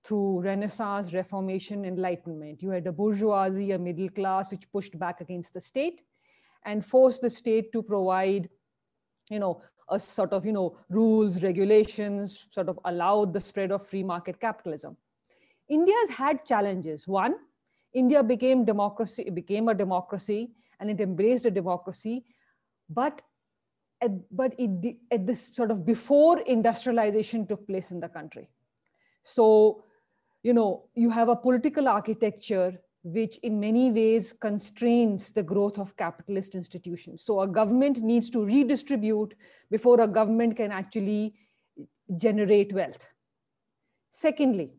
through 0.04 0.40
Renaissance, 0.40 1.12
Reformation, 1.12 1.84
Enlightenment. 1.84 2.62
You 2.62 2.70
had 2.70 2.86
a 2.86 2.92
bourgeoisie, 2.92 3.72
a 3.72 3.78
middle 3.78 4.08
class, 4.08 4.50
which 4.50 4.70
pushed 4.72 4.98
back 4.98 5.20
against 5.20 5.54
the 5.54 5.60
state 5.60 6.00
and 6.64 6.84
forced 6.84 7.22
the 7.22 7.30
state 7.30 7.72
to 7.72 7.82
provide, 7.82 8.48
you 9.30 9.38
know, 9.38 9.62
a 9.90 9.98
sort 9.98 10.32
of, 10.32 10.44
you 10.44 10.52
know, 10.52 10.76
rules, 10.88 11.42
regulations, 11.42 12.46
sort 12.50 12.68
of 12.68 12.78
allowed 12.84 13.32
the 13.32 13.40
spread 13.40 13.70
of 13.70 13.86
free 13.86 14.02
market 14.02 14.40
capitalism. 14.40 14.96
India's 15.68 16.10
had 16.10 16.44
challenges. 16.44 17.06
One, 17.06 17.36
India 17.94 18.22
became 18.22 18.64
democracy, 18.64 19.30
became 19.30 19.68
a 19.68 19.74
democracy 19.74 20.50
and 20.80 20.90
it 20.90 21.00
embraced 21.00 21.46
a 21.46 21.50
democracy, 21.50 22.24
but 22.88 23.22
at, 24.00 24.12
but 24.34 24.54
it 24.58 24.96
at 25.10 25.26
this 25.26 25.50
sort 25.54 25.70
of 25.70 25.84
before 25.84 26.40
industrialization 26.40 27.46
took 27.46 27.66
place 27.66 27.90
in 27.90 28.00
the 28.00 28.08
country. 28.08 28.48
So, 29.22 29.84
you 30.42 30.54
know, 30.54 30.84
you 30.94 31.10
have 31.10 31.28
a 31.28 31.36
political 31.36 31.88
architecture 31.88 32.80
which 33.02 33.38
in 33.38 33.60
many 33.60 33.90
ways 33.90 34.32
constrains 34.32 35.32
the 35.32 35.42
growth 35.42 35.78
of 35.78 35.96
capitalist 35.96 36.54
institutions. 36.54 37.22
So 37.22 37.40
a 37.40 37.46
government 37.46 38.02
needs 38.02 38.28
to 38.30 38.44
redistribute 38.44 39.34
before 39.70 40.00
a 40.00 40.08
government 40.08 40.56
can 40.56 40.72
actually 40.72 41.34
generate 42.16 42.72
wealth. 42.72 43.08
Secondly, 44.10 44.72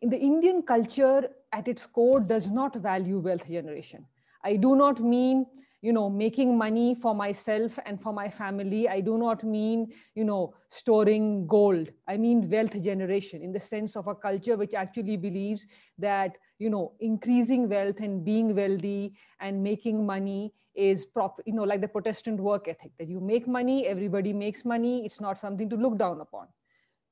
in 0.00 0.10
the 0.10 0.18
Indian 0.18 0.62
culture 0.62 1.28
at 1.52 1.68
its 1.68 1.86
core 1.86 2.20
does 2.20 2.48
not 2.48 2.74
value 2.76 3.18
wealth 3.18 3.46
generation. 3.46 4.06
I 4.44 4.56
do 4.56 4.76
not 4.76 5.00
mean 5.00 5.46
you 5.82 5.92
know 5.92 6.08
making 6.08 6.56
money 6.56 6.94
for 6.94 7.14
myself 7.14 7.78
and 7.86 8.00
for 8.00 8.12
my 8.12 8.28
family. 8.28 8.88
I 8.88 9.00
do 9.00 9.18
not 9.18 9.42
mean 9.44 9.92
you 10.14 10.24
know 10.24 10.54
storing 10.70 11.46
gold. 11.46 11.90
I 12.08 12.16
mean 12.16 12.48
wealth 12.48 12.80
generation 12.82 13.42
in 13.42 13.52
the 13.52 13.60
sense 13.60 13.96
of 13.96 14.06
a 14.06 14.14
culture 14.14 14.56
which 14.56 14.74
actually 14.74 15.16
believes 15.16 15.66
that 15.98 16.38
you 16.58 16.70
know 16.70 16.92
increasing 17.00 17.68
wealth 17.68 18.00
and 18.00 18.24
being 18.24 18.54
wealthy 18.54 19.14
and 19.40 19.62
making 19.62 20.06
money 20.06 20.52
is 20.74 21.04
prop 21.04 21.38
you 21.44 21.52
know 21.52 21.64
like 21.64 21.80
the 21.80 21.88
protestant 21.88 22.40
work 22.40 22.66
ethic 22.68 22.92
that 22.98 23.08
you 23.08 23.20
make 23.20 23.46
money 23.46 23.86
everybody 23.86 24.32
makes 24.32 24.64
money. 24.64 25.04
It's 25.04 25.20
not 25.20 25.38
something 25.38 25.68
to 25.68 25.76
look 25.76 25.98
down 25.98 26.20
upon. 26.20 26.46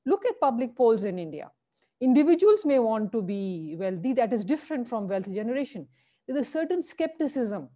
Look 0.05 0.25
at 0.25 0.39
public 0.39 0.75
polls 0.75 1.03
in 1.03 1.19
india. 1.19 1.51
Individuals 1.99 2.65
may 2.65 2.79
want 2.79 3.11
to 3.11 3.21
be 3.21 3.75
wealthy. 3.77 4.13
That 4.13 4.33
is 4.33 4.43
different 4.43 4.87
from 4.87 5.07
wealth 5.07 5.31
generation 5.31 5.87
there's 6.27 6.47
a 6.47 6.49
certain 6.49 6.81
skepticism 6.81 7.69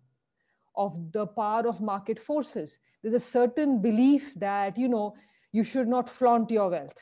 of 0.76 1.12
the 1.12 1.28
power 1.28 1.68
of 1.68 1.82
market 1.82 2.20
forces. 2.20 2.80
There's 3.02 3.16
a 3.16 3.20
certain 3.20 3.82
belief 3.82 4.34
that, 4.36 4.78
you 4.78 4.88
know, 4.88 5.16
you 5.52 5.64
should 5.64 5.88
not 5.88 6.10
flaunt 6.10 6.52
your 6.52 6.70
wealth. 6.70 6.98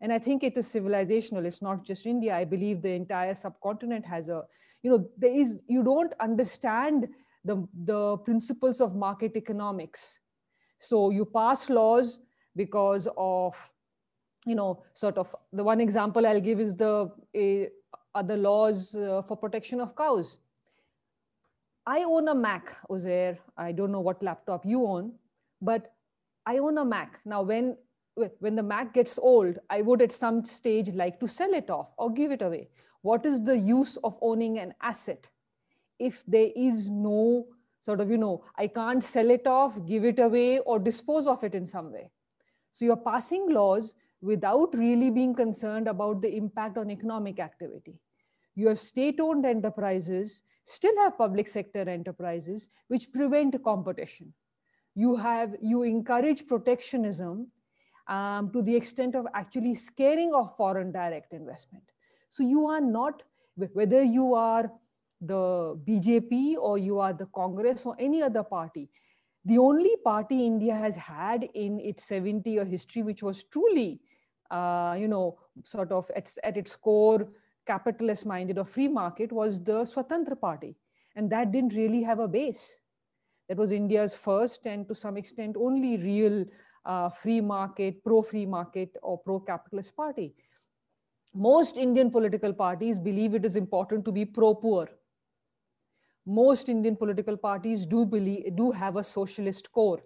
And 0.00 0.12
I 0.12 0.18
think 0.18 0.42
it 0.42 0.58
is 0.58 0.66
civilizational. 0.66 1.44
It's 1.44 1.62
not 1.62 1.84
just 1.84 2.06
India. 2.06 2.34
I 2.34 2.44
believe 2.44 2.82
the 2.82 2.92
entire 2.92 3.34
subcontinent 3.34 4.04
has 4.04 4.28
a, 4.28 4.42
you 4.82 4.90
know, 4.90 5.08
there 5.16 5.32
is, 5.32 5.58
you 5.66 5.82
don't 5.82 6.12
understand 6.20 7.08
the, 7.44 7.66
the 7.84 8.18
principles 8.18 8.80
of 8.80 8.94
market 8.94 9.36
economics. 9.36 10.18
So 10.78 11.10
you 11.10 11.24
pass 11.24 11.70
laws 11.70 12.20
because 12.54 13.08
of, 13.16 13.56
you 14.46 14.54
know, 14.54 14.82
sort 14.92 15.16
of 15.16 15.34
the 15.52 15.64
one 15.64 15.80
example 15.80 16.26
I'll 16.26 16.40
give 16.40 16.60
is 16.60 16.76
the 16.76 17.10
uh, 17.34 18.18
other 18.18 18.36
laws 18.36 18.94
uh, 18.94 19.22
for 19.22 19.36
protection 19.36 19.80
of 19.80 19.96
cows 19.96 20.38
I 21.86 22.04
own 22.04 22.28
a 22.28 22.34
Mac, 22.34 22.76
Uzair. 22.88 23.38
I 23.56 23.72
don't 23.72 23.92
know 23.92 24.00
what 24.00 24.22
laptop 24.22 24.64
you 24.64 24.86
own, 24.86 25.12
but 25.60 25.92
I 26.46 26.58
own 26.58 26.78
a 26.78 26.84
Mac. 26.84 27.20
Now, 27.24 27.42
when 27.42 27.76
when 28.38 28.54
the 28.54 28.62
Mac 28.62 28.94
gets 28.94 29.18
old, 29.18 29.58
I 29.68 29.82
would 29.82 30.00
at 30.00 30.12
some 30.12 30.44
stage 30.44 30.90
like 30.94 31.18
to 31.20 31.26
sell 31.26 31.52
it 31.52 31.68
off 31.68 31.92
or 31.98 32.12
give 32.12 32.30
it 32.30 32.42
away. 32.42 32.68
What 33.02 33.26
is 33.26 33.42
the 33.42 33.58
use 33.58 33.96
of 34.04 34.16
owning 34.22 34.58
an 34.58 34.72
asset 34.80 35.28
if 35.98 36.22
there 36.26 36.50
is 36.54 36.88
no 36.88 37.46
sort 37.80 38.00
of, 38.00 38.08
you 38.08 38.16
know, 38.16 38.44
I 38.56 38.68
can't 38.68 39.02
sell 39.02 39.30
it 39.30 39.46
off, 39.46 39.84
give 39.84 40.04
it 40.04 40.20
away, 40.20 40.60
or 40.60 40.78
dispose 40.78 41.26
of 41.26 41.42
it 41.42 41.54
in 41.54 41.66
some 41.66 41.92
way? 41.92 42.10
So 42.72 42.84
you're 42.84 42.96
passing 42.96 43.52
laws 43.52 43.94
without 44.22 44.74
really 44.74 45.10
being 45.10 45.34
concerned 45.34 45.88
about 45.88 46.22
the 46.22 46.36
impact 46.36 46.78
on 46.78 46.90
economic 46.90 47.40
activity. 47.40 47.98
You 48.54 48.68
have 48.68 48.78
state 48.78 49.20
owned 49.20 49.44
enterprises 49.44 50.42
still 50.64 50.96
have 51.02 51.18
public 51.18 51.46
sector 51.46 51.88
enterprises 51.88 52.68
which 52.88 53.12
prevent 53.12 53.62
competition. 53.62 54.32
You 54.94 55.16
have, 55.16 55.54
you 55.60 55.82
encourage 55.82 56.46
protectionism 56.46 57.48
um, 58.06 58.50
to 58.52 58.62
the 58.62 58.74
extent 58.74 59.14
of 59.14 59.26
actually 59.34 59.74
scaring 59.74 60.30
off 60.30 60.56
foreign 60.56 60.92
direct 60.92 61.32
investment. 61.32 61.84
So 62.30 62.42
you 62.42 62.66
are 62.66 62.80
not, 62.80 63.22
whether 63.56 64.02
you 64.02 64.34
are 64.34 64.70
the 65.20 65.78
BJP 65.86 66.56
or 66.56 66.78
you 66.78 66.98
are 67.00 67.12
the 67.12 67.26
Congress 67.26 67.86
or 67.86 67.96
any 67.98 68.22
other 68.22 68.42
party, 68.42 68.88
the 69.44 69.58
only 69.58 69.96
party 70.04 70.46
India 70.46 70.74
has 70.74 70.96
had 70.96 71.48
in 71.54 71.78
its 71.80 72.04
70 72.04 72.50
year 72.50 72.64
history, 72.64 73.02
which 73.02 73.22
was 73.22 73.44
truly, 73.44 74.00
uh, 74.50 74.96
you 74.98 75.08
know, 75.08 75.38
sort 75.62 75.92
of 75.92 76.10
at, 76.16 76.32
at 76.42 76.56
its 76.56 76.76
core, 76.76 77.28
capitalist 77.66 78.26
minded 78.26 78.58
or 78.58 78.64
free 78.64 78.88
market 78.88 79.32
was 79.32 79.62
the 79.62 79.84
Swatantra 79.84 80.40
Party. 80.40 80.76
And 81.16 81.30
that 81.30 81.52
didn't 81.52 81.74
really 81.74 82.02
have 82.02 82.18
a 82.18 82.28
base. 82.28 82.78
That 83.48 83.58
was 83.58 83.72
India's 83.72 84.14
first 84.14 84.66
and 84.66 84.88
to 84.88 84.94
some 84.94 85.16
extent 85.16 85.56
only 85.56 85.96
real 85.98 86.44
uh, 86.84 87.08
free 87.10 87.40
market, 87.40 88.02
pro 88.04 88.22
free 88.22 88.46
market, 88.46 88.96
or 89.02 89.18
pro 89.18 89.40
capitalist 89.40 89.94
party. 89.96 90.34
Most 91.34 91.76
Indian 91.76 92.10
political 92.10 92.52
parties 92.52 92.98
believe 92.98 93.34
it 93.34 93.44
is 93.44 93.56
important 93.56 94.04
to 94.04 94.12
be 94.12 94.24
pro 94.24 94.54
poor. 94.54 94.88
Most 96.26 96.68
Indian 96.68 96.96
political 96.96 97.36
parties 97.36 97.84
do 97.84 98.06
believe 98.06 98.56
do 98.56 98.70
have 98.70 98.96
a 98.96 99.04
socialist 99.04 99.70
core. 99.72 100.02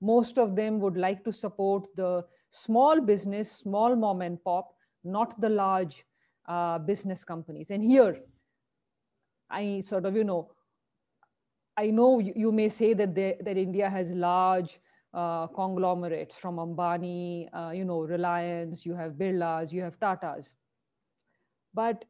Most 0.00 0.38
of 0.38 0.56
them 0.56 0.80
would 0.80 0.96
like 0.96 1.24
to 1.24 1.32
support 1.32 1.86
the 1.94 2.24
small 2.50 3.00
business, 3.00 3.50
small 3.50 3.94
mom 3.94 4.22
and 4.22 4.42
pop, 4.42 4.74
not 5.04 5.40
the 5.40 5.48
large 5.48 6.04
uh, 6.46 6.78
business 6.78 7.24
companies. 7.24 7.70
And 7.70 7.84
here, 7.84 8.20
I 9.50 9.80
sort 9.80 10.06
of, 10.06 10.16
you 10.16 10.24
know, 10.24 10.52
I 11.76 11.90
know 11.90 12.18
you, 12.18 12.32
you 12.34 12.52
may 12.52 12.68
say 12.68 12.94
that, 12.94 13.14
they, 13.14 13.36
that 13.40 13.56
India 13.56 13.90
has 13.90 14.10
large 14.10 14.78
uh, 15.12 15.46
conglomerates 15.48 16.36
from 16.36 16.56
Ambani, 16.56 17.48
uh, 17.52 17.70
you 17.70 17.84
know, 17.84 18.00
Reliance, 18.00 18.84
you 18.84 18.94
have 18.94 19.12
Birlas, 19.12 19.72
you 19.72 19.82
have 19.82 19.98
Tatas. 19.98 20.54
But 21.74 22.04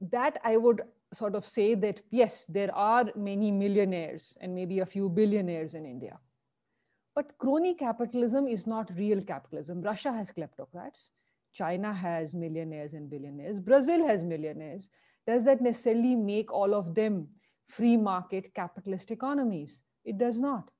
that 0.00 0.38
I 0.44 0.56
would 0.56 0.82
sort 1.12 1.34
of 1.34 1.46
say 1.46 1.74
that, 1.74 2.00
yes, 2.10 2.46
there 2.48 2.74
are 2.74 3.10
many 3.16 3.50
millionaires 3.50 4.36
and 4.40 4.54
maybe 4.54 4.80
a 4.80 4.86
few 4.86 5.08
billionaires 5.08 5.74
in 5.74 5.84
India. 5.84 6.18
But 7.14 7.36
crony 7.38 7.74
capitalism 7.74 8.46
is 8.46 8.66
not 8.66 8.90
real 8.96 9.20
capitalism. 9.22 9.82
Russia 9.82 10.12
has 10.12 10.30
kleptocrats. 10.30 11.10
China 11.52 11.92
has 11.92 12.34
millionaires 12.34 12.94
and 12.94 13.10
billionaires, 13.10 13.58
Brazil 13.58 14.06
has 14.06 14.24
millionaires. 14.24 14.88
Does 15.26 15.44
that 15.44 15.60
necessarily 15.60 16.16
make 16.16 16.52
all 16.52 16.74
of 16.74 16.94
them 16.94 17.28
free 17.68 17.96
market 17.96 18.54
capitalist 18.54 19.10
economies? 19.10 19.82
It 20.04 20.18
does 20.18 20.40
not. 20.40 20.70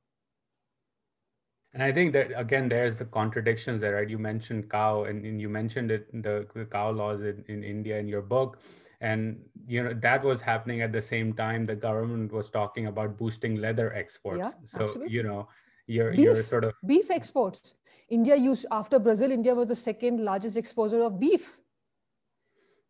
And 1.73 1.83
I 1.83 1.93
think 1.93 2.13
that 2.15 2.33
again, 2.35 2.69
there's 2.69 2.97
the 2.97 3.05
contradictions 3.05 3.81
there, 3.81 3.95
right? 3.95 4.09
You 4.09 4.19
mentioned 4.19 4.69
cow, 4.69 5.05
and, 5.05 5.25
and 5.25 5.41
you 5.41 5.49
mentioned 5.49 5.91
it, 5.93 6.11
the, 6.23 6.47
the 6.55 6.65
cow 6.65 6.91
laws 6.91 7.21
in, 7.21 7.45
in 7.47 7.63
India 7.63 7.99
in 7.99 8.09
your 8.09 8.23
book, 8.23 8.59
and 9.01 9.41
you 9.69 9.85
know 9.85 9.95
that 9.95 10.25
was 10.25 10.41
happening 10.41 10.83
at 10.83 10.93
the 10.93 11.01
same 11.01 11.33
time 11.33 11.67
the 11.67 11.77
government 11.77 12.33
was 12.33 12.51
talking 12.51 12.87
about 12.87 13.17
boosting 13.17 13.57
leather 13.57 13.95
exports. 13.95 14.39
Yeah, 14.39 14.51
so 14.65 14.85
absolutely. 14.87 15.15
you 15.15 15.23
know, 15.23 15.49
you're 15.87 16.11
beef, 16.11 16.21
you're 16.21 16.43
sort 16.43 16.65
of 16.65 16.75
beef 16.85 17.09
exports. 17.09 17.77
India 18.11 18.37
used 18.37 18.67
after 18.71 18.99
Brazil, 18.99 19.31
India 19.31 19.55
was 19.55 19.69
the 19.69 19.77
second 19.77 20.25
largest 20.25 20.57
exporter 20.57 21.03
of 21.03 21.19
beef. 21.19 21.57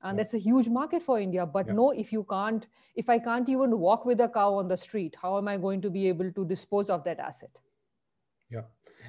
And 0.02 0.16
yeah. 0.16 0.22
that's 0.22 0.34
a 0.34 0.38
huge 0.38 0.68
market 0.68 1.02
for 1.02 1.20
India. 1.20 1.44
But 1.44 1.66
yeah. 1.66 1.74
no, 1.74 1.90
if 1.90 2.10
you 2.10 2.24
can't, 2.24 2.66
if 2.96 3.10
I 3.10 3.18
can't 3.18 3.48
even 3.48 3.78
walk 3.78 4.06
with 4.06 4.20
a 4.20 4.28
cow 4.28 4.54
on 4.54 4.66
the 4.66 4.76
street, 4.76 5.14
how 5.20 5.36
am 5.36 5.46
I 5.46 5.58
going 5.58 5.82
to 5.82 5.90
be 5.90 6.08
able 6.08 6.32
to 6.32 6.44
dispose 6.46 6.88
of 6.88 7.04
that 7.04 7.20
asset? 7.20 7.58
Yeah. 8.50 8.62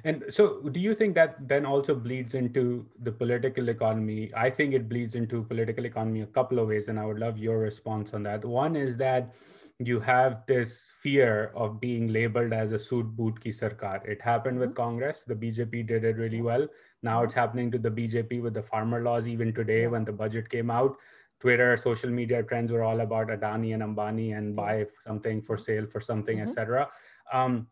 And 0.04 0.24
so 0.28 0.60
do 0.60 0.80
you 0.80 0.94
think 0.94 1.14
that 1.14 1.48
then 1.48 1.64
also 1.64 1.94
bleeds 1.94 2.34
into 2.34 2.86
the 3.02 3.10
political 3.10 3.68
economy? 3.68 4.30
I 4.36 4.50
think 4.50 4.74
it 4.74 4.88
bleeds 4.88 5.14
into 5.14 5.42
political 5.44 5.86
economy 5.86 6.22
a 6.22 6.26
couple 6.26 6.58
of 6.58 6.68
ways, 6.68 6.88
and 6.88 6.98
I 6.98 7.06
would 7.06 7.18
love 7.18 7.38
your 7.38 7.58
response 7.58 8.12
on 8.12 8.22
that. 8.24 8.44
One 8.44 8.76
is 8.76 8.96
that 8.98 9.34
you 9.78 10.00
have 10.00 10.42
this 10.46 10.82
fear 11.00 11.52
of 11.54 11.80
being 11.80 12.08
labeled 12.08 12.52
as 12.52 12.72
a 12.72 12.78
suit 12.78 13.06
boot 13.16 13.40
ki 13.40 13.50
sarkar. 13.50 14.04
It 14.06 14.20
happened 14.20 14.58
with 14.58 14.70
mm-hmm. 14.70 14.82
Congress. 14.82 15.24
The 15.26 15.34
BJP 15.34 15.86
did 15.86 16.04
it 16.04 16.16
really 16.16 16.42
well. 16.42 16.66
Now 17.02 17.22
it's 17.22 17.34
happening 17.34 17.70
to 17.72 17.78
the 17.78 17.90
BJP 17.90 18.42
with 18.42 18.54
the 18.54 18.62
farmer 18.62 19.02
laws. 19.02 19.26
Even 19.26 19.52
today, 19.52 19.86
when 19.86 20.04
the 20.04 20.12
budget 20.12 20.48
came 20.48 20.70
out, 20.70 20.96
Twitter, 21.40 21.76
social 21.76 22.10
media 22.10 22.42
trends 22.42 22.70
were 22.70 22.82
all 22.82 23.00
about 23.00 23.28
Adani 23.28 23.74
and 23.74 23.82
Ambani 23.82 24.36
and 24.36 24.54
buy 24.54 24.86
something 25.00 25.42
for 25.42 25.56
sale 25.56 25.86
for 25.86 26.00
something, 26.00 26.38
mm-hmm. 26.38 26.48
etc. 26.48 26.88
Um, 27.32 27.66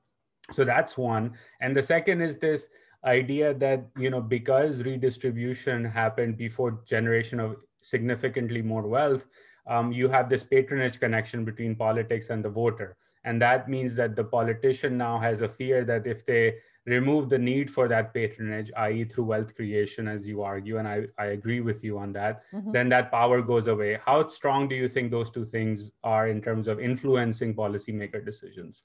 so 0.53 0.65
that's 0.65 0.99
one. 0.99 1.35
And 1.61 1.77
the 1.77 1.83
second 1.83 2.23
is 2.23 2.39
this 2.39 2.69
idea 3.05 3.55
that 3.55 3.87
you 3.97 4.11
know 4.11 4.21
because 4.21 4.79
redistribution 4.79 5.85
happened 5.85 6.37
before 6.37 6.83
generation 6.87 7.41
of 7.41 7.57
significantly 7.81 8.61
more 8.61 8.87
wealth 8.87 9.25
um, 9.66 9.92
you 9.92 10.09
have 10.09 10.29
this 10.29 10.44
patronage 10.44 11.01
connection 11.01 11.44
between 11.44 11.75
politics 11.75 12.31
and 12.31 12.44
the 12.44 12.49
voter. 12.49 12.96
And 13.25 13.40
that 13.42 13.68
means 13.68 13.94
that 13.96 14.16
the 14.16 14.25
politician 14.25 14.96
now 14.96 15.18
has 15.18 15.42
a 15.42 15.49
fear 15.49 15.85
that 15.85 16.07
if 16.07 16.25
they 16.25 16.57
remove 16.87 17.29
the 17.29 17.38
need 17.38 17.70
for 17.70 17.87
that 17.88 18.14
patronage, 18.14 18.70
i.e., 18.77 19.05
through 19.05 19.25
wealth 19.25 19.55
creation, 19.55 20.09
as 20.09 20.27
you 20.27 20.42
argue, 20.42 20.79
and 20.79 20.88
I, 20.88 21.05
I 21.18 21.27
agree 21.27 21.61
with 21.61 21.85
you 21.85 21.99
on 21.99 22.12
that, 22.12 22.42
mm-hmm. 22.53 22.73
then 22.73 22.88
that 22.88 23.11
power 23.11 23.42
goes 23.42 23.66
away. 23.66 23.99
How 24.05 24.27
strong 24.29 24.68
do 24.68 24.75
you 24.75 24.88
think 24.88 25.11
those 25.11 25.31
two 25.31 25.44
things 25.44 25.92
are 26.03 26.29
in 26.29 26.40
terms 26.40 26.68
of 26.68 26.81
influencing 26.81 27.55
policymaker 27.55 28.25
decisions? 28.25 28.85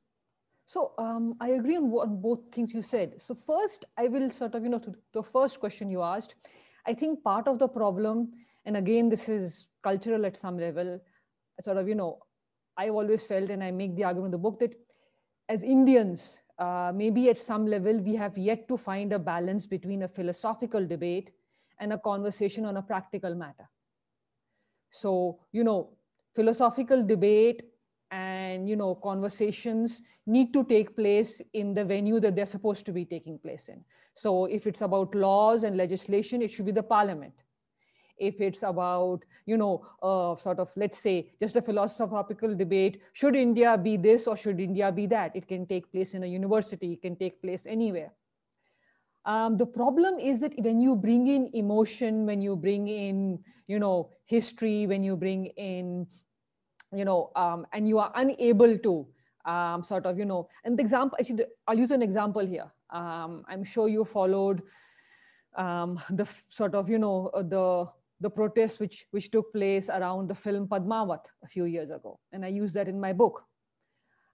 So 0.66 0.94
um, 0.98 1.36
I 1.40 1.50
agree 1.50 1.78
on, 1.78 1.86
on, 1.92 2.22
both 2.22 2.40
things 2.52 2.74
you 2.74 2.82
said. 2.82 3.22
So 3.22 3.36
first, 3.36 3.86
I 3.98 4.08
will 4.08 4.32
sort 4.32 4.56
of, 4.56 4.64
you 4.64 4.70
know, 4.70 4.80
to 4.80 4.96
the 5.14 5.24
first 5.24 5.60
question 5.60 5.90
you 5.90 6.02
asked, 6.02 6.36
I 6.88 6.94
think 6.94 7.24
part 7.24 7.48
of 7.48 7.60
the 7.60 7.68
problem, 7.68 8.32
and 8.66 8.78
again, 8.78 9.10
this 9.10 9.30
is 9.30 9.68
cultural 9.84 10.26
at 10.26 10.38
some 10.38 10.58
level, 10.58 11.00
sort 11.64 11.78
of, 11.78 11.88
you 11.88 11.96
know, 11.96 12.20
I've 12.78 12.94
always 12.94 13.24
felt, 13.24 13.50
and 13.50 13.64
I 13.64 13.72
make 13.72 13.96
the 13.96 14.04
argument 14.04 14.28
in 14.28 14.32
the 14.32 14.38
book 14.50 14.60
that 14.60 14.74
as 15.48 15.64
Indians, 15.64 16.40
uh, 16.58 16.92
maybe 16.94 17.30
at 17.30 17.40
some 17.40 17.68
level, 17.68 17.98
we 18.00 18.16
have 18.16 18.38
yet 18.38 18.68
to 18.68 18.78
find 18.78 19.14
a 19.14 19.20
balance 19.20 19.66
between 19.66 20.04
a 20.04 20.08
philosophical 20.08 20.86
debate 20.86 21.30
and 21.80 21.94
a 21.94 21.98
conversation 21.98 22.66
on 22.66 22.78
a 22.78 22.82
practical 22.82 23.36
matter. 23.36 23.70
So, 24.92 25.40
you 25.52 25.64
know, 25.64 25.92
philosophical 26.36 27.06
debate 27.06 27.64
and 28.12 28.70
you 28.70 28.76
know 28.76 28.96
conversations 28.96 30.04
need 30.28 30.54
to 30.54 30.64
take 30.66 30.96
place 30.96 31.42
in 31.54 31.74
the 31.74 31.84
venue 31.84 32.20
that 32.20 32.36
they're 32.36 32.46
supposed 32.46 32.86
to 32.86 32.92
be 32.92 33.06
taking 33.06 33.40
place 33.40 33.68
in. 33.68 33.84
So 34.16 34.46
if 34.46 34.68
it's 34.68 34.82
about 34.82 35.16
laws 35.16 35.64
and 35.64 35.76
legislation 35.76 36.42
it 36.42 36.52
should 36.52 36.66
be 36.66 36.72
the 36.72 36.84
parliament 36.84 37.34
if 38.18 38.42
it's 38.42 38.64
about 38.64 39.24
you 39.46 39.58
know 39.58 39.86
uh, 40.02 40.36
sort 40.38 40.60
of 40.60 40.72
let's 40.76 40.98
say 40.98 41.32
just 41.40 41.56
a 41.56 41.62
philosophical 41.62 42.56
debate 42.56 43.02
should 43.14 43.36
india 43.36 43.78
be 43.78 43.98
this 43.98 44.28
or 44.28 44.38
should 44.38 44.60
india 44.60 44.92
be 44.92 45.06
that? 45.08 45.36
It 45.36 45.48
can 45.48 45.66
take 45.66 45.92
place 45.92 46.14
in 46.14 46.24
a 46.24 46.28
university 46.28 46.94
it 46.94 47.02
can 47.02 47.16
take 47.16 47.42
place 47.42 47.66
anywhere. 47.66 48.12
Um, 49.26 49.58
the 49.58 49.66
problem 49.66 50.20
is 50.20 50.40
that 50.42 50.54
when 50.60 50.80
you 50.82 50.96
bring 50.96 51.28
in 51.28 51.50
emotion 51.54 52.26
when 52.26 52.42
you 52.42 52.56
bring 52.56 52.88
in 52.88 53.40
you 53.68 53.80
know 53.80 54.12
history 54.26 54.86
when 54.86 55.04
you 55.04 55.16
bring 55.16 55.48
in 55.58 56.08
you 56.94 57.06
know 57.06 57.32
um, 57.36 57.66
and 57.74 57.88
you 57.88 58.00
are 58.00 58.12
unable 58.16 58.78
to 58.78 59.08
um, 59.46 59.84
sort 59.84 60.06
of 60.06 60.18
you 60.18 60.26
know 60.26 60.48
and 60.64 60.78
the 60.78 60.84
example 60.84 61.18
actually 61.20 61.46
i'll 61.68 61.78
use 61.78 61.92
an 61.92 62.02
example 62.02 62.46
here. 62.46 62.72
Um, 62.92 63.44
i'm 63.50 63.64
sure 63.64 63.90
you 63.90 64.06
followed 64.06 64.62
um, 65.58 66.00
the 66.10 66.28
sort 66.50 66.76
of 66.76 66.90
you 66.90 67.00
know 67.00 67.32
uh, 67.34 67.42
the 67.42 67.88
the 68.22 68.30
protests 68.30 68.80
which 68.80 69.06
which 69.12 69.32
took 69.32 69.52
place 69.54 69.90
around 69.90 70.30
the 70.30 70.36
film 70.36 70.68
Padmavat 70.68 71.26
a 71.44 71.48
few 71.48 71.66
years 71.66 71.90
ago, 71.90 72.20
and 72.32 72.46
I 72.46 72.50
use 72.50 72.74
that 72.74 72.88
in 72.88 73.00
my 73.00 73.14
book. 73.14 73.44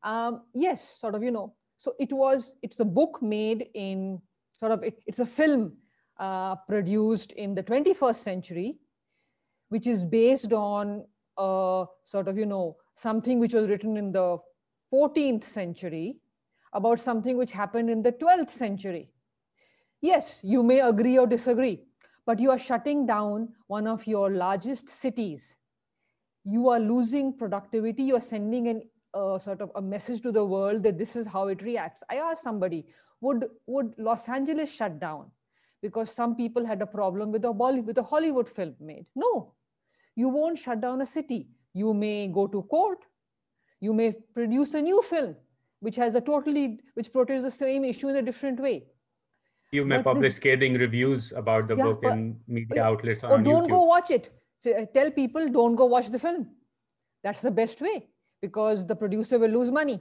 Um, 0.03 0.43
yes, 0.53 0.97
sort 0.99 1.15
of, 1.15 1.23
you 1.23 1.31
know. 1.31 1.55
So 1.77 1.95
it 1.99 2.11
was 2.11 2.53
it's 2.61 2.79
a 2.79 2.85
book 2.85 3.21
made 3.21 3.67
in 3.73 4.21
sort 4.59 4.71
of 4.71 4.83
it, 4.83 4.99
it's 5.07 5.19
a 5.19 5.25
film 5.25 5.73
uh, 6.19 6.55
produced 6.55 7.31
in 7.31 7.55
the 7.55 7.63
21st 7.63 8.15
century, 8.15 8.77
which 9.69 9.87
is 9.87 10.03
based 10.03 10.53
on 10.53 11.05
a 11.37 11.85
sort 12.03 12.27
of 12.27 12.37
you 12.37 12.45
know 12.45 12.77
something 12.95 13.39
which 13.39 13.53
was 13.53 13.67
written 13.67 13.97
in 13.97 14.11
the 14.11 14.37
14th 14.93 15.45
century 15.45 16.17
about 16.73 16.99
something 16.99 17.37
which 17.37 17.51
happened 17.51 17.89
in 17.89 18.03
the 18.03 18.11
12th 18.11 18.49
century. 18.49 19.09
Yes, 20.01 20.39
you 20.43 20.63
may 20.63 20.79
agree 20.79 21.17
or 21.17 21.27
disagree 21.27 21.81
but 22.25 22.39
you 22.39 22.51
are 22.51 22.57
shutting 22.57 23.05
down 23.05 23.49
one 23.67 23.87
of 23.87 24.05
your 24.07 24.31
largest 24.31 24.89
cities. 24.89 25.55
You 26.43 26.69
are 26.69 26.79
losing 26.79 27.37
productivity. 27.37 28.03
You 28.03 28.15
are 28.17 28.21
sending 28.21 28.67
an 28.67 28.83
sort 29.13 29.61
of 29.61 29.71
a 29.75 29.81
message 29.81 30.21
to 30.21 30.31
the 30.31 30.43
world 30.43 30.83
that 30.83 30.97
this 30.97 31.15
is 31.15 31.27
how 31.27 31.47
it 31.47 31.61
reacts. 31.61 32.03
I 32.09 32.15
asked 32.15 32.43
somebody, 32.43 32.85
would 33.19 33.45
would 33.67 33.93
Los 33.97 34.27
Angeles 34.29 34.71
shut 34.71 34.99
down 34.99 35.31
because 35.81 36.11
some 36.11 36.35
people 36.35 36.65
had 36.65 36.81
a 36.81 36.85
problem 36.85 37.31
with 37.31 37.45
a 37.45 37.51
with 37.51 37.97
a 37.97 38.03
Hollywood 38.03 38.49
film 38.49 38.75
made? 38.79 39.05
No, 39.15 39.53
you 40.15 40.29
won't 40.29 40.57
shut 40.57 40.81
down 40.81 41.01
a 41.01 41.05
city. 41.05 41.49
You 41.73 41.93
may 41.93 42.27
go 42.27 42.47
to 42.47 42.63
court. 42.63 42.99
You 43.79 43.93
may 43.93 44.13
produce 44.33 44.73
a 44.75 44.81
new 44.81 45.01
film 45.01 45.35
which 45.79 45.95
has 45.95 46.15
a 46.15 46.21
totally 46.21 46.79
which 46.93 47.11
portrays 47.11 47.43
the 47.43 47.51
same 47.51 47.83
issue 47.83 48.09
in 48.09 48.15
a 48.15 48.21
different 48.21 48.59
way 48.59 48.85
you 49.71 49.85
may 49.85 50.03
publish 50.03 50.21
this, 50.21 50.35
scathing 50.35 50.73
reviews 50.73 51.31
about 51.31 51.67
the 51.67 51.75
yeah, 51.75 51.83
book 51.83 52.03
in 52.03 52.37
media 52.47 52.83
outlets 52.83 53.23
or 53.23 53.37
don't 53.39 53.65
YouTube. 53.65 53.69
go 53.69 53.83
watch 53.83 54.11
it. 54.11 54.29
So, 54.59 54.71
uh, 54.71 54.85
tell 54.93 55.09
people 55.09 55.49
don't 55.49 55.75
go 55.75 55.85
watch 55.85 56.09
the 56.09 56.19
film. 56.19 56.47
That's 57.23 57.41
the 57.41 57.51
best 57.51 57.81
way 57.81 58.09
because 58.41 58.85
the 58.85 58.95
producer 58.95 59.39
will 59.39 59.49
lose 59.49 59.71
money. 59.71 59.99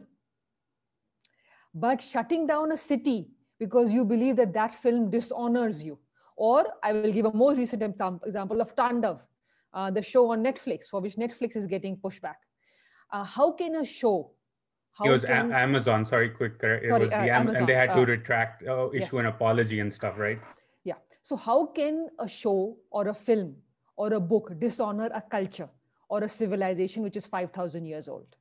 But 1.72 2.02
shutting 2.02 2.46
down 2.46 2.72
a 2.72 2.76
city 2.76 3.30
because 3.58 3.92
you 3.92 4.04
believe 4.04 4.36
that 4.36 4.52
that 4.54 4.74
film 4.74 5.10
dishonors 5.10 5.82
you. 5.82 5.98
Or 6.36 6.66
i 6.82 6.92
will 6.92 7.12
give 7.12 7.26
a 7.26 7.32
more 7.32 7.54
recent 7.54 7.82
example 7.82 8.60
of 8.62 8.74
tandav 8.74 9.20
uh, 9.74 9.90
the 9.90 10.02
show 10.02 10.30
on 10.32 10.42
netflix 10.42 10.86
for 10.86 11.00
which 11.00 11.16
netflix 11.16 11.54
is 11.54 11.66
getting 11.66 11.96
pushback. 11.96 12.36
Uh, 13.12 13.24
how 13.24 13.52
can 13.52 13.76
a 13.76 13.84
show 13.84 14.32
how 14.92 15.06
it 15.06 15.10
was 15.10 15.24
can... 15.24 15.52
Amazon. 15.52 16.04
Sorry, 16.06 16.30
quick. 16.30 16.54
It 16.62 16.88
sorry, 16.88 17.00
was 17.00 17.10
the 17.10 17.16
uh, 17.16 17.22
Am- 17.22 17.28
Amazon. 17.28 17.56
and 17.62 17.68
they 17.68 17.74
had 17.74 17.94
to 17.94 18.02
uh, 18.02 18.04
retract, 18.04 18.66
uh, 18.66 18.90
issue 18.90 19.16
yes. 19.16 19.24
an 19.24 19.26
apology 19.26 19.80
and 19.80 19.92
stuff, 19.92 20.18
right? 20.18 20.38
Yeah. 20.84 20.94
So 21.22 21.36
how 21.36 21.66
can 21.66 22.08
a 22.18 22.28
show 22.28 22.76
or 22.90 23.08
a 23.08 23.14
film 23.14 23.56
or 23.96 24.12
a 24.14 24.20
book 24.20 24.58
dishonor 24.58 25.10
a 25.14 25.22
culture 25.22 25.68
or 26.08 26.24
a 26.24 26.28
civilization 26.28 27.02
which 27.02 27.16
is 27.16 27.26
five 27.26 27.52
thousand 27.52 27.84
years 27.86 28.08
old? 28.08 28.36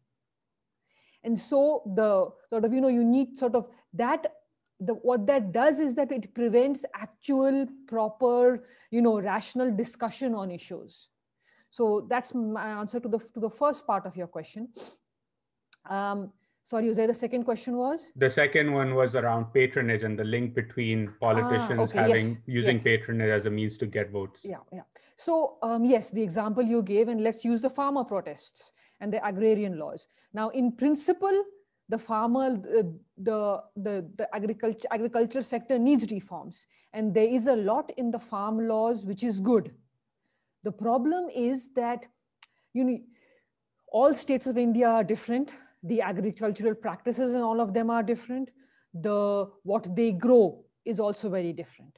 And 1.23 1.37
so 1.37 1.83
the 1.95 2.31
sort 2.49 2.65
of 2.65 2.73
you 2.73 2.81
know 2.81 2.89
you 2.89 3.03
need 3.03 3.37
sort 3.37 3.55
of 3.55 3.67
that. 3.93 4.35
The, 4.81 4.93
what 4.93 5.27
that 5.27 5.51
does 5.51 5.81
is 5.81 5.93
that 5.95 6.09
it 6.09 6.33
prevents 6.33 6.85
actual 6.95 7.67
proper 7.85 8.63
you 8.91 9.01
know 9.01 9.19
rational 9.19 9.75
discussion 9.75 10.33
on 10.33 10.51
issues 10.51 11.09
so 11.69 12.07
that's 12.09 12.33
my 12.33 12.67
answer 12.79 12.99
to 12.99 13.09
the 13.09 13.19
to 13.19 13.39
the 13.39 13.49
first 13.49 13.85
part 13.85 14.05
of 14.05 14.15
your 14.15 14.27
question 14.27 14.69
um, 15.89 16.31
Sorry, 16.69 16.85
you 16.85 16.93
say 16.93 17.07
the 17.07 17.15
second 17.15 17.45
question 17.45 17.77
was? 17.77 18.11
The 18.15 18.29
second 18.29 18.71
one 18.71 18.93
was 18.93 19.15
around 19.15 19.45
patronage 19.55 20.03
and 20.03 20.19
the 20.19 20.23
link 20.23 20.53
between 20.53 21.11
politicians 21.19 21.79
ah, 21.79 21.83
okay. 21.85 21.97
having 21.97 22.27
yes. 22.27 22.37
using 22.45 22.75
yes. 22.75 22.83
patronage 22.83 23.31
as 23.31 23.47
a 23.47 23.49
means 23.49 23.75
to 23.79 23.87
get 23.87 24.11
votes. 24.11 24.41
Yeah, 24.43 24.57
yeah. 24.71 24.83
So 25.17 25.57
um, 25.63 25.83
yes, 25.83 26.11
the 26.11 26.21
example 26.21 26.61
you 26.63 26.83
gave, 26.83 27.07
and 27.07 27.23
let's 27.23 27.43
use 27.43 27.63
the 27.63 27.71
farmer 27.71 28.03
protests 28.03 28.73
and 28.99 29.11
the 29.11 29.19
agrarian 29.25 29.79
laws. 29.79 30.05
Now, 30.31 30.49
in 30.49 30.71
principle, 30.71 31.43
the 31.87 31.97
farmer, 31.97 32.51
the 32.51 32.95
the 33.17 33.63
the, 33.75 34.07
the 34.15 34.27
agriculture 34.35 34.87
agriculture 34.91 35.41
sector 35.41 35.79
needs 35.79 36.05
reforms, 36.11 36.67
and 36.93 37.15
there 37.15 37.29
is 37.37 37.47
a 37.47 37.55
lot 37.55 37.91
in 37.97 38.11
the 38.11 38.19
farm 38.19 38.67
laws 38.67 39.05
which 39.05 39.23
is 39.23 39.39
good. 39.39 39.71
The 40.61 40.71
problem 40.71 41.29
is 41.33 41.71
that 41.73 42.05
you 42.73 42.83
know 42.83 42.99
all 43.91 44.13
states 44.13 44.45
of 44.45 44.55
India 44.55 44.87
are 44.87 45.03
different 45.03 45.51
the 45.83 46.01
agricultural 46.01 46.75
practices 46.75 47.33
and 47.33 47.43
all 47.43 47.61
of 47.61 47.73
them 47.73 47.89
are 47.89 48.03
different. 48.03 48.49
The 48.93 49.49
what 49.63 49.95
they 49.95 50.11
grow 50.11 50.63
is 50.85 50.99
also 50.99 51.29
very 51.29 51.53
different. 51.53 51.97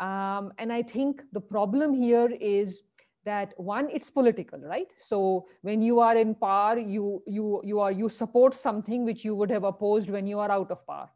Um, 0.00 0.52
and 0.58 0.72
i 0.72 0.82
think 0.82 1.22
the 1.32 1.40
problem 1.40 1.92
here 1.94 2.28
is 2.40 2.82
that 3.24 3.52
one 3.56 3.88
it's 3.90 4.10
political 4.10 4.58
right? 4.58 4.88
So 4.96 5.46
when 5.60 5.80
you 5.80 6.00
are 6.00 6.16
in 6.16 6.34
power 6.34 6.78
you 6.78 7.22
you 7.26 7.60
you 7.64 7.78
are 7.78 7.92
you 7.92 8.08
support 8.08 8.54
something 8.54 9.04
which 9.04 9.24
you 9.24 9.34
would 9.36 9.50
have 9.50 9.64
opposed 9.64 10.10
when 10.10 10.26
you 10.26 10.38
are 10.40 10.50
out 10.50 10.70
of 10.70 10.84
power. 10.86 11.08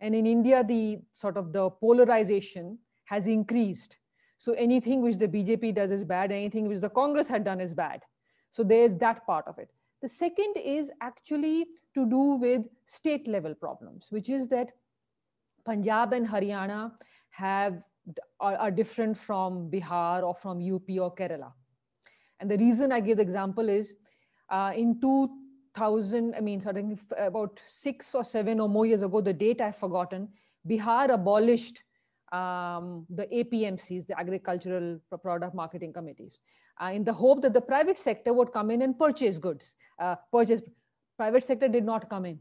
And 0.00 0.14
in 0.14 0.26
india 0.26 0.64
the 0.64 0.98
sort 1.12 1.36
of 1.36 1.52
the 1.52 1.68
polarization 1.70 2.78
has 3.04 3.26
increased. 3.26 3.96
So 4.38 4.52
anything 4.52 5.02
which 5.02 5.18
the 5.18 5.28
bjp 5.28 5.74
does 5.74 5.90
is 5.90 6.04
bad 6.04 6.32
anything 6.32 6.68
which 6.68 6.80
the 6.80 6.90
congress 6.90 7.28
had 7.28 7.44
done 7.44 7.60
is 7.60 7.74
bad. 7.74 8.02
So 8.50 8.62
there's 8.62 8.96
that 8.96 9.26
part 9.26 9.46
of 9.46 9.58
it 9.58 9.70
the 10.02 10.08
second 10.08 10.54
is 10.56 10.90
actually 11.00 11.66
to 11.94 12.08
do 12.08 12.34
with 12.34 12.62
state 12.86 13.26
level 13.26 13.54
problems, 13.54 14.06
which 14.10 14.28
is 14.28 14.48
that 14.48 14.68
Punjab 15.64 16.12
and 16.12 16.26
Haryana 16.28 16.92
have 17.30 17.82
are, 18.40 18.54
are, 18.56 18.70
different 18.70 19.18
from 19.18 19.68
Bihar 19.68 20.22
or 20.22 20.34
from 20.34 20.58
UP 20.58 20.88
or 21.00 21.12
Kerala. 21.14 21.52
And 22.38 22.48
the 22.48 22.56
reason 22.56 22.92
I 22.92 23.00
give 23.00 23.16
the 23.16 23.22
example 23.24 23.68
is 23.68 23.94
uh, 24.48 24.72
in 24.76 25.00
2000, 25.00 26.34
I 26.36 26.40
mean, 26.40 26.60
starting 26.60 26.96
about 27.18 27.58
six 27.66 28.14
or 28.14 28.22
seven 28.22 28.60
or 28.60 28.68
more 28.68 28.86
years 28.86 29.02
ago, 29.02 29.20
the 29.20 29.32
date 29.32 29.60
I've 29.60 29.76
forgotten, 29.76 30.28
Bihar 30.68 31.12
abolished 31.12 31.82
um, 32.30 33.06
the 33.10 33.26
APMCs, 33.32 34.06
the 34.06 34.18
Agricultural 34.18 35.00
Product 35.20 35.54
Marketing 35.54 35.92
Committees 35.92 36.38
uh, 36.82 36.90
in 36.92 37.04
the 37.04 37.12
hope 37.12 37.42
that 37.42 37.54
the 37.54 37.60
private 37.60 37.98
sector 37.98 38.32
would 38.32 38.52
come 38.52 38.70
in 38.70 38.82
and 38.82 38.98
purchase 38.98 39.38
goods. 39.38 39.74
Uh, 39.98 40.16
purchase 40.32 40.62
private 41.16 41.44
sector 41.44 41.68
did 41.68 41.84
not 41.84 42.10
come 42.10 42.26
in. 42.26 42.38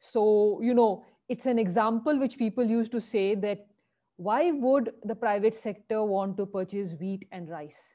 So 0.00 0.60
you 0.62 0.74
know 0.74 1.04
it's 1.28 1.46
an 1.46 1.58
example 1.58 2.18
which 2.18 2.36
people 2.38 2.64
used 2.64 2.92
to 2.92 3.00
say 3.00 3.34
that 3.36 3.66
why 4.16 4.50
would 4.50 4.92
the 5.04 5.14
private 5.14 5.56
sector 5.56 6.02
want 6.04 6.36
to 6.36 6.46
purchase 6.46 6.94
wheat 7.00 7.26
and 7.32 7.48
rice? 7.48 7.94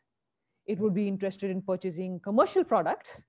It 0.65 0.79
would 0.79 0.93
be 0.93 1.07
interested 1.07 1.51
in 1.51 1.61
purchasing 1.61 2.19
commercial 2.19 2.63
products 2.63 3.23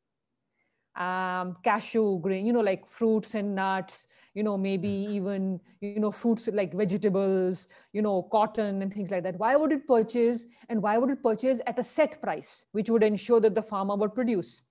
um, 0.98 1.56
cashew 1.62 2.18
grain, 2.20 2.44
you 2.44 2.52
know, 2.52 2.61
like 2.61 2.87
fruits 2.87 3.34
and 3.34 3.54
nuts, 3.54 4.08
you 4.34 4.42
know, 4.42 4.58
maybe 4.58 4.88
mm. 4.88 5.11
even, 5.11 5.61
you 5.80 6.00
know, 6.00 6.11
fruits 6.11 6.48
like 6.52 6.74
vegetables, 6.74 7.68
you 7.92 8.02
know, 8.02 8.22
cotton 8.22 8.82
and 8.82 8.92
things 8.92 9.11
like 9.11 9.22
that. 9.22 9.38
Why 9.38 9.54
would 9.54 9.70
it 9.70 9.87
purchase 9.87 10.46
and 10.68 10.82
why 10.82 10.98
would 10.98 11.11
it 11.11 11.22
purchase 11.22 11.61
at 11.66 11.78
a 11.78 11.82
set 11.82 12.20
price, 12.20 12.66
which 12.72 12.90
would 12.90 13.04
ensure 13.04 13.40
that 13.40 13.54
the 13.54 13.62
farmer 13.62 13.94
would 13.94 14.14
produce? 14.14 14.62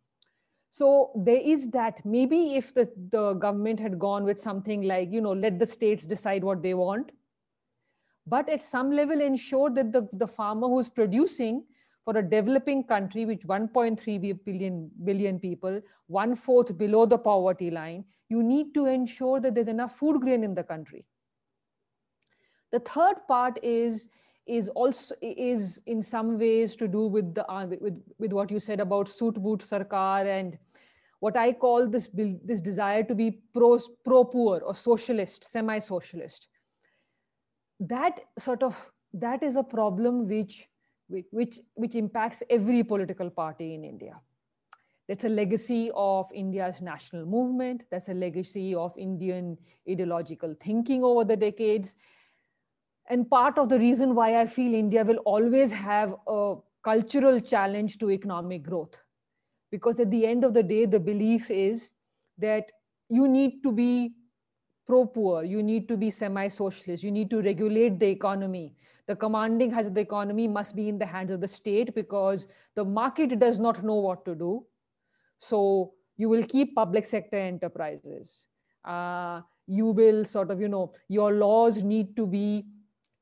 So 0.70 1.12
there 1.16 1.42
is 1.42 1.70
that. 1.70 2.06
Maybe 2.06 2.56
if 2.56 2.74
the, 2.74 2.92
the 3.10 3.34
government 3.34 3.80
had 3.80 3.98
gone 3.98 4.26
with 4.26 4.38
something 4.38 4.82
like, 4.82 5.12
you 5.12 5.22
know, 5.22 5.32
let 5.32 5.60
the 5.60 5.66
states 5.66 6.06
decide 6.06 6.44
what 6.44 6.62
they 6.62 6.74
want, 6.74 7.12
but 8.28 8.50
at 8.50 8.62
some 8.62 8.92
level 8.92 9.22
ensure 9.22 9.70
that 9.70 9.94
the, 9.94 10.10
the 10.12 10.28
farmer 10.28 10.68
who's 10.68 10.90
producing 10.90 11.64
for 12.08 12.18
a 12.20 12.24
developing 12.24 12.86
country 12.86 13.26
with 13.26 13.46
1.3 13.46 14.46
billion, 14.46 14.90
billion 15.04 15.38
people, 15.38 15.82
one 16.08 16.38
fourth 16.38 16.78
below 16.78 17.06
the 17.06 17.18
poverty 17.18 17.70
line, 17.70 18.06
you 18.30 18.42
need 18.42 18.74
to 18.74 18.86
ensure 18.86 19.42
that 19.42 19.54
there's 19.54 19.68
enough 19.68 19.98
food 19.98 20.22
grain 20.22 20.42
in 20.42 20.56
the 20.56 20.64
country. 20.64 21.04
The 22.72 22.80
third 22.80 23.16
part 23.28 23.60
is 23.62 24.08
is 24.46 24.70
also 24.70 25.16
is 25.22 25.82
in 25.86 26.02
some 26.02 26.40
ways 26.40 26.78
to 26.78 26.88
do 26.88 27.08
with 27.08 27.36
the 27.36 27.46
uh, 27.52 27.66
with, 27.66 28.02
with 28.18 28.32
what 28.32 28.52
you 28.52 28.62
said 28.62 28.80
about 28.80 29.10
Suit 29.10 29.36
Boot 29.44 29.60
Sarkar 29.60 30.26
and 30.26 30.58
what 31.20 31.36
I 31.36 31.52
call 31.52 31.90
this 31.90 32.08
this 32.14 32.62
desire 32.62 33.04
to 33.04 33.16
be 33.16 33.32
pro 33.54 33.80
pro 34.06 34.24
poor 34.24 34.62
or 34.62 34.74
socialist, 34.76 35.44
semi 35.52 35.80
socialist. 35.80 36.48
That 37.82 38.22
sort 38.40 38.64
of 38.64 38.90
that 39.14 39.44
is 39.44 39.58
a 39.58 39.64
problem 39.64 40.26
which 40.30 40.70
which, 41.08 41.60
which 41.74 41.96
impacts 41.96 42.44
every 42.50 42.84
political 42.84 43.30
party 43.30 43.74
in 43.74 43.84
India. 43.84 44.20
That's 45.08 45.24
a 45.24 45.30
legacy 45.30 45.90
of 45.96 46.28
India's 46.34 46.82
national 46.82 47.26
movement. 47.26 47.84
That's 47.90 48.10
a 48.10 48.14
legacy 48.14 48.76
of 48.76 48.94
Indian 48.98 49.58
ideological 49.90 50.56
thinking 50.62 51.04
over 51.04 51.24
the 51.24 51.38
decades. 51.38 51.96
And 53.10 53.30
part 53.30 53.58
of 53.58 53.70
the 53.70 53.80
reason 53.80 54.16
why 54.16 54.42
I 54.42 54.46
feel 54.46 54.74
India 54.74 55.06
will 55.06 55.18
always 55.18 55.72
have 55.72 56.14
a 56.28 56.56
cultural 56.84 57.40
challenge 57.40 58.00
to 58.00 58.12
economic 58.12 58.64
growth. 58.64 58.98
Because 59.72 60.00
at 60.02 60.12
the 60.12 60.26
end 60.26 60.44
of 60.44 60.54
the 60.54 60.64
day, 60.64 60.86
the 60.86 61.00
belief 61.00 61.50
is 61.50 61.94
that 62.38 62.66
you 63.10 63.30
need 63.30 63.64
to 63.64 63.72
be 63.72 64.14
pro 64.86 65.06
poor, 65.06 65.44
you 65.44 65.64
need 65.64 65.88
to 65.88 65.96
be 65.98 66.10
semi 66.10 66.48
socialist, 66.50 67.04
you 67.04 67.12
need 67.12 67.30
to 67.30 67.42
regulate 67.42 68.00
the 68.00 68.08
economy 68.08 68.74
the 69.08 69.16
commanding 69.16 69.72
heights 69.72 69.88
of 69.88 69.94
the 69.94 70.02
economy 70.02 70.48
must 70.48 70.76
be 70.76 70.90
in 70.90 70.98
the 71.00 71.06
hands 71.06 71.32
of 71.32 71.42
the 71.42 71.48
state 71.48 71.96
because 71.96 72.48
the 72.76 72.84
market 72.84 73.40
does 73.40 73.60
not 73.60 73.84
know 73.84 73.96
what 73.96 74.26
to 74.26 74.36
do. 74.36 74.66
So 75.40 75.94
you 76.18 76.30
will 76.30 76.44
keep 76.44 76.76
public 76.76 77.06
sector 77.06 77.38
enterprises. 77.38 78.48
Uh, 78.84 79.42
you 79.66 79.88
will 79.88 80.26
sort 80.26 80.52
of, 80.52 80.60
you 80.60 80.68
know, 80.68 80.94
your 81.08 81.32
laws 81.34 81.84
need 81.84 82.16
to 82.18 82.28
be 82.28 82.66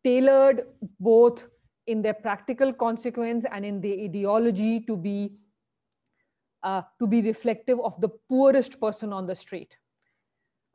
tailored 0.04 0.64
both 1.00 1.46
in 1.88 2.02
their 2.02 2.14
practical 2.14 2.74
consequence 2.74 3.46
and 3.52 3.66
in 3.66 3.82
the 3.82 4.04
ideology 4.04 4.80
to 4.82 4.98
be 4.98 5.34
uh, 6.64 6.82
to 7.00 7.06
be 7.06 7.22
reflective 7.22 7.80
of 7.82 8.00
the 8.02 8.10
poorest 8.28 8.80
person 8.82 9.14
on 9.14 9.28
the 9.28 9.36
street 9.36 9.78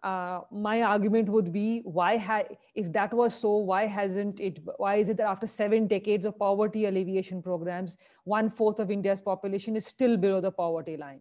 uh, 0.03 0.41
my 0.51 0.83
argument 0.83 1.29
would 1.29 1.53
be 1.53 1.81
why 1.85 2.17
ha- 2.17 2.45
if 2.75 2.93
that 2.93 3.13
was 3.13 3.35
so 3.35 3.57
why 3.57 3.87
hasn't 3.87 4.41
it 4.41 4.59
why 4.77 4.95
is 4.97 5.09
it 5.09 5.17
that 5.19 5.27
after 5.27 5.47
seven 5.47 5.87
decades 5.87 6.25
of 6.25 6.39
poverty 6.39 6.87
alleviation 6.87 7.43
programs 7.43 7.97
one 8.25 8.49
fourth 8.49 8.79
of 8.79 8.91
india's 8.91 9.21
population 9.21 9.77
is 9.77 9.87
still 9.87 10.17
below 10.17 10.41
the 10.41 10.51
poverty 10.51 10.97
line? 10.97 11.21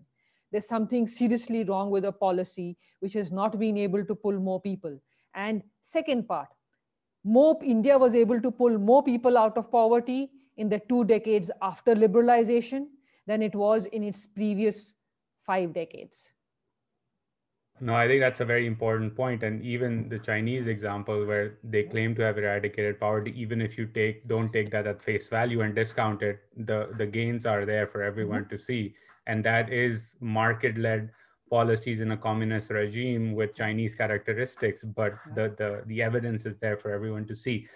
There's 0.52 0.68
something 0.68 1.08
seriously 1.08 1.64
wrong 1.64 1.92
with 1.92 2.06
a 2.06 2.12
policy 2.12 2.78
which 3.02 3.14
has 3.14 3.32
not 3.32 3.60
been 3.60 3.78
able 3.78 4.04
to 4.06 4.16
pull 4.16 4.40
more 4.40 4.60
people. 4.60 5.00
And 5.36 5.62
second 5.82 6.28
part 6.28 6.48
more 7.24 7.58
india 7.64 7.98
was 7.98 8.16
able 8.16 8.40
to 8.40 8.50
pull 8.50 8.78
more 8.78 9.04
people 9.04 9.38
out 9.38 9.58
of 9.58 9.72
poverty 9.72 10.32
in 10.58 10.70
the 10.70 10.82
two 10.90 11.04
decades 11.04 11.52
after 11.62 11.94
liberalization 11.96 12.88
than 13.28 13.42
it 13.42 13.56
was 13.56 13.86
in 13.86 14.04
its 14.04 14.26
previous 14.26 14.94
five 15.42 15.74
decades 15.74 16.32
no, 17.82 17.96
I 17.96 18.08
think 18.08 18.22
that's 18.22 18.40
a 18.40 18.46
very 18.46 18.68
important 18.68 19.16
point. 19.16 19.44
And 19.44 19.64
even 19.64 20.10
the 20.10 20.20
Chinese 20.20 20.68
example 20.68 21.26
where 21.26 21.58
they 21.64 21.84
claim 21.84 22.16
to 22.16 22.22
have 22.22 22.38
eradicated 22.38 23.00
poverty, 23.00 23.34
even 23.40 23.62
if 23.62 23.78
you 23.78 23.86
take 23.86 24.28
don't 24.28 24.52
take 24.52 24.70
that 24.72 24.88
at 24.88 25.02
face 25.02 25.28
value 25.28 25.62
and 25.62 25.74
discount 25.74 26.22
it, 26.22 26.40
the, 26.58 26.90
the 26.98 27.06
gains 27.06 27.46
are 27.46 27.66
there 27.66 27.88
for 27.88 28.04
everyone 28.04 28.42
mm-hmm. 28.42 28.56
to 28.56 28.60
see. 28.60 28.96
And 29.28 29.44
that 29.46 29.72
is 29.72 30.16
market-led 30.20 31.12
policies 31.50 32.00
in 32.02 32.12
a 32.12 32.18
communist 32.18 32.70
regime 32.70 33.34
with 33.34 33.56
Chinese 33.56 33.96
characteristics, 33.96 34.84
but 34.84 35.14
the, 35.36 35.54
the, 35.58 35.84
the 35.88 36.02
evidence 36.02 36.46
is 36.46 36.56
there 36.60 36.78
for 36.78 36.92
everyone 36.92 37.26
to 37.26 37.36
see. 37.36 37.68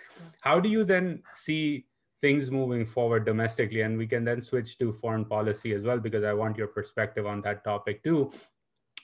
How 0.42 0.60
do 0.60 0.70
you 0.70 0.84
then 0.84 1.24
see 1.34 1.86
things 2.22 2.52
moving 2.52 2.86
forward 2.86 3.26
domestically? 3.26 3.82
And 3.82 3.98
we 3.98 4.08
can 4.08 4.24
then 4.24 4.42
switch 4.42 4.78
to 4.78 4.94
foreign 4.94 5.26
policy 5.26 5.74
as 5.74 5.84
well, 5.84 6.00
because 6.00 6.24
I 6.24 6.34
want 6.34 6.58
your 6.58 6.68
perspective 6.68 7.26
on 7.26 7.42
that 7.42 7.64
topic 7.64 8.04
too. 8.04 8.32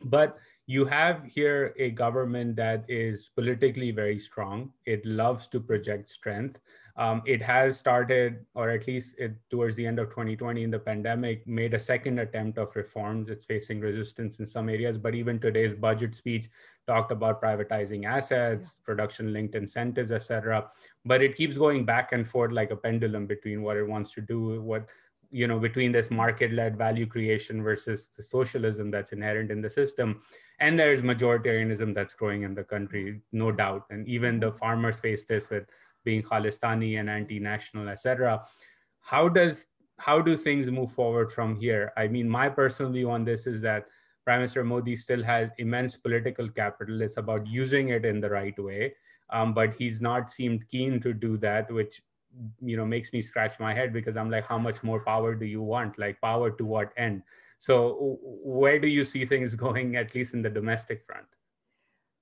But 0.03 0.37
you 0.69 0.85
have 0.85 1.25
here 1.25 1.73
a 1.79 1.89
government 1.89 2.55
that 2.55 2.85
is 2.87 3.31
politically 3.33 3.89
very 3.89 4.19
strong. 4.19 4.71
It 4.85 5.03
loves 5.03 5.47
to 5.47 5.59
project 5.59 6.11
strength. 6.11 6.59
Um, 6.95 7.23
it 7.25 7.41
has 7.41 7.75
started, 7.75 8.45
or 8.53 8.69
at 8.69 8.85
least 8.85 9.15
it, 9.17 9.33
towards 9.49 9.75
the 9.77 9.87
end 9.87 9.97
of 9.97 10.09
2020 10.09 10.61
in 10.61 10.69
the 10.69 10.77
pandemic, 10.77 11.47
made 11.47 11.73
a 11.73 11.79
second 11.79 12.19
attempt 12.19 12.59
of 12.59 12.75
reforms. 12.75 13.29
It's 13.29 13.47
facing 13.47 13.79
resistance 13.79 14.37
in 14.37 14.45
some 14.45 14.69
areas, 14.69 14.99
but 14.99 15.15
even 15.15 15.39
today's 15.39 15.73
budget 15.73 16.13
speech 16.13 16.49
talked 16.85 17.11
about 17.11 17.41
privatizing 17.41 18.05
assets, 18.05 18.77
production 18.83 19.33
linked 19.33 19.55
incentives, 19.55 20.11
etc. 20.11 20.69
But 21.03 21.23
it 21.23 21.35
keeps 21.35 21.57
going 21.57 21.83
back 21.83 22.11
and 22.11 22.27
forth 22.27 22.51
like 22.51 22.69
a 22.69 22.75
pendulum 22.75 23.25
between 23.25 23.63
what 23.63 23.75
it 23.75 23.87
wants 23.87 24.11
to 24.11 24.21
do, 24.21 24.61
what 24.61 24.87
you 25.31 25.47
know 25.47 25.57
between 25.57 25.91
this 25.91 26.11
market 26.11 26.51
led 26.53 26.77
value 26.77 27.07
creation 27.07 27.63
versus 27.63 28.09
the 28.15 28.21
socialism 28.21 28.91
that's 28.91 29.13
inherent 29.13 29.49
in 29.51 29.61
the 29.61 29.69
system 29.69 30.19
and 30.59 30.79
there's 30.79 31.01
majoritarianism 31.01 31.93
that's 31.93 32.13
growing 32.13 32.43
in 32.43 32.53
the 32.53 32.63
country 32.63 33.21
no 33.31 33.51
doubt. 33.51 33.85
And 33.89 34.07
even 34.07 34.39
the 34.39 34.51
farmers 34.51 34.99
face 34.99 35.25
this 35.25 35.49
with 35.49 35.65
being 36.05 36.23
khalistani 36.23 36.99
and 36.99 37.09
anti-national 37.09 37.89
etc 37.89 38.41
how 38.99 39.27
does 39.27 39.67
how 39.97 40.21
do 40.21 40.37
things 40.37 40.71
move 40.71 40.91
forward 40.93 41.31
from 41.31 41.55
here? 41.55 41.91
I 41.97 42.07
mean 42.07 42.29
my 42.29 42.47
personal 42.49 42.91
view 42.91 43.11
on 43.11 43.25
this 43.25 43.47
is 43.47 43.59
that 43.61 43.87
prime 44.23 44.39
minister 44.39 44.63
modi 44.63 44.95
still 44.95 45.23
has 45.23 45.49
immense 45.57 45.97
political 45.97 46.47
capital. 46.49 47.01
It's 47.01 47.17
about 47.17 47.47
using 47.47 47.89
it 47.89 48.05
in 48.05 48.21
the 48.21 48.29
right 48.29 48.57
way. 48.57 48.93
Um, 49.31 49.53
but 49.53 49.73
he's 49.73 50.01
not 50.01 50.31
seemed 50.31 50.67
keen 50.69 50.99
to 51.01 51.13
do 51.13 51.37
that 51.37 51.71
which 51.71 52.01
you 52.61 52.77
know 52.77 52.85
makes 52.85 53.11
me 53.11 53.21
scratch 53.21 53.59
my 53.59 53.73
head 53.73 53.91
because 53.91 54.15
i'm 54.15 54.29
like 54.29 54.45
how 54.45 54.57
much 54.57 54.83
more 54.83 55.03
power 55.03 55.33
do 55.35 55.45
you 55.45 55.61
want? 55.61 55.97
Like 55.97 56.21
power 56.21 56.51
to 56.51 56.65
what 56.65 56.93
end 56.97 57.23
so 57.59 58.17
where 58.23 58.79
do 58.79 58.87
you 58.87 59.05
see 59.05 59.25
things 59.25 59.53
going 59.65 59.95
at 59.95 60.15
least 60.15 60.33
in 60.33 60.41
the 60.41 60.49
domestic 60.49 61.05
front 61.05 61.27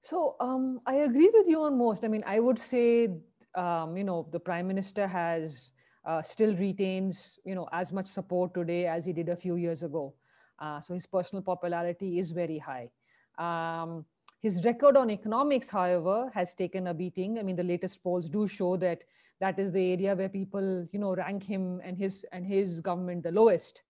so 0.01 0.35
um, 0.39 0.81
i 0.85 0.95
agree 0.95 1.29
with 1.33 1.47
you 1.47 1.61
on 1.61 1.77
most 1.77 2.03
i 2.03 2.07
mean 2.07 2.23
i 2.27 2.39
would 2.39 2.59
say 2.59 3.09
um, 3.55 3.95
you 3.95 4.03
know 4.03 4.27
the 4.31 4.39
prime 4.39 4.67
minister 4.67 5.07
has 5.07 5.71
uh, 6.05 6.21
still 6.21 6.55
retains 6.55 7.39
you 7.45 7.55
know 7.55 7.67
as 7.71 7.93
much 7.93 8.07
support 8.07 8.53
today 8.53 8.85
as 8.87 9.05
he 9.05 9.13
did 9.13 9.29
a 9.29 9.35
few 9.35 9.55
years 9.55 9.83
ago 9.83 10.13
uh, 10.59 10.81
so 10.81 10.93
his 10.93 11.05
personal 11.05 11.41
popularity 11.41 12.19
is 12.19 12.31
very 12.31 12.57
high 12.57 12.89
um, 13.37 14.05
his 14.39 14.63
record 14.63 14.95
on 14.95 15.09
economics, 15.09 15.69
however, 15.69 16.29
has 16.33 16.53
taken 16.53 16.87
a 16.87 16.93
beating. 16.93 17.39
I 17.39 17.43
mean, 17.43 17.55
the 17.55 17.63
latest 17.63 18.03
polls 18.03 18.29
do 18.29 18.47
show 18.47 18.77
that 18.77 19.03
that 19.39 19.59
is 19.59 19.71
the 19.71 19.93
area 19.93 20.15
where 20.15 20.29
people, 20.29 20.87
you 20.91 20.99
know, 20.99 21.15
rank 21.15 21.43
him 21.43 21.81
and 21.83 21.97
his 21.97 22.25
and 22.31 22.45
his 22.45 22.79
government 22.79 23.23
the 23.23 23.31
lowest. 23.31 23.81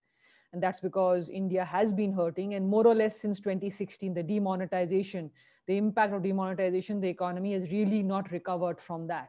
And 0.52 0.62
that's 0.62 0.80
because 0.80 1.28
India 1.28 1.64
has 1.64 1.92
been 1.92 2.12
hurting, 2.12 2.54
and 2.54 2.66
more 2.66 2.86
or 2.86 2.94
less 2.94 3.20
since 3.20 3.38
2016, 3.40 4.14
the 4.14 4.22
demonetization, 4.22 5.30
the 5.66 5.76
impact 5.76 6.14
of 6.14 6.22
demonetization, 6.22 7.00
the 7.00 7.08
economy 7.08 7.52
has 7.52 7.70
really 7.70 8.02
not 8.02 8.30
recovered 8.32 8.80
from 8.80 9.06
that. 9.08 9.28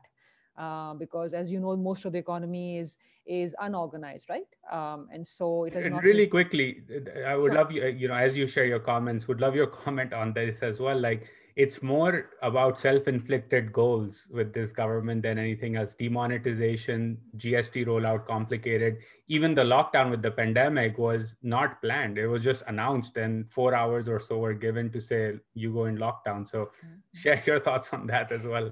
Uh, 0.59 0.93
because 0.93 1.33
as 1.33 1.49
you 1.49 1.57
know 1.57 1.77
most 1.77 2.03
of 2.03 2.11
the 2.11 2.17
economy 2.17 2.79
is 2.79 2.97
is 3.25 3.55
unorganized 3.61 4.25
right 4.29 4.49
um, 4.69 5.07
and 5.13 5.25
so 5.25 5.63
it 5.63 5.73
has 5.73 5.87
not 5.87 6.03
really 6.03 6.25
been... 6.25 6.31
quickly 6.31 6.81
i 7.25 7.33
would 7.33 7.53
sure. 7.53 7.59
love 7.59 7.71
you 7.71 7.85
you 7.87 8.09
know 8.09 8.13
as 8.13 8.35
you 8.35 8.45
share 8.45 8.65
your 8.65 8.79
comments 8.79 9.25
would 9.25 9.39
love 9.39 9.55
your 9.55 9.67
comment 9.83 10.11
on 10.11 10.33
this 10.33 10.61
as 10.61 10.81
well 10.81 10.99
like 10.99 11.29
it's 11.63 11.77
more 11.83 12.13
about 12.49 12.77
self-inflicted 12.77 13.73
goals 13.73 14.27
with 14.37 14.53
this 14.57 14.71
government 14.71 15.23
than 15.23 15.37
anything 15.37 15.75
else. 15.75 15.93
Demonetization 15.93 17.17
gst 17.37 17.85
rollout 17.89 18.25
complicated. 18.25 18.99
Even 19.27 19.53
the 19.53 19.63
lockdown 19.63 20.09
with 20.09 20.21
the 20.21 20.31
pandemic 20.31 20.97
was 20.97 21.35
not 21.41 21.81
planned. 21.81 22.17
It 22.17 22.27
was 22.27 22.43
just 22.43 22.63
announced 22.67 23.17
and 23.17 23.51
four 23.51 23.75
hours 23.75 24.07
or 24.07 24.19
so 24.19 24.37
were 24.45 24.53
given 24.53 24.89
to 24.91 25.01
say 25.01 25.33
you 25.53 25.73
go 25.73 25.85
in 25.85 25.97
lockdown. 25.97 26.47
So 26.47 26.59
mm-hmm. 26.65 26.95
share 27.13 27.43
your 27.45 27.59
thoughts 27.59 27.91
on 27.91 28.07
that 28.07 28.31
as 28.31 28.45
well. 28.45 28.71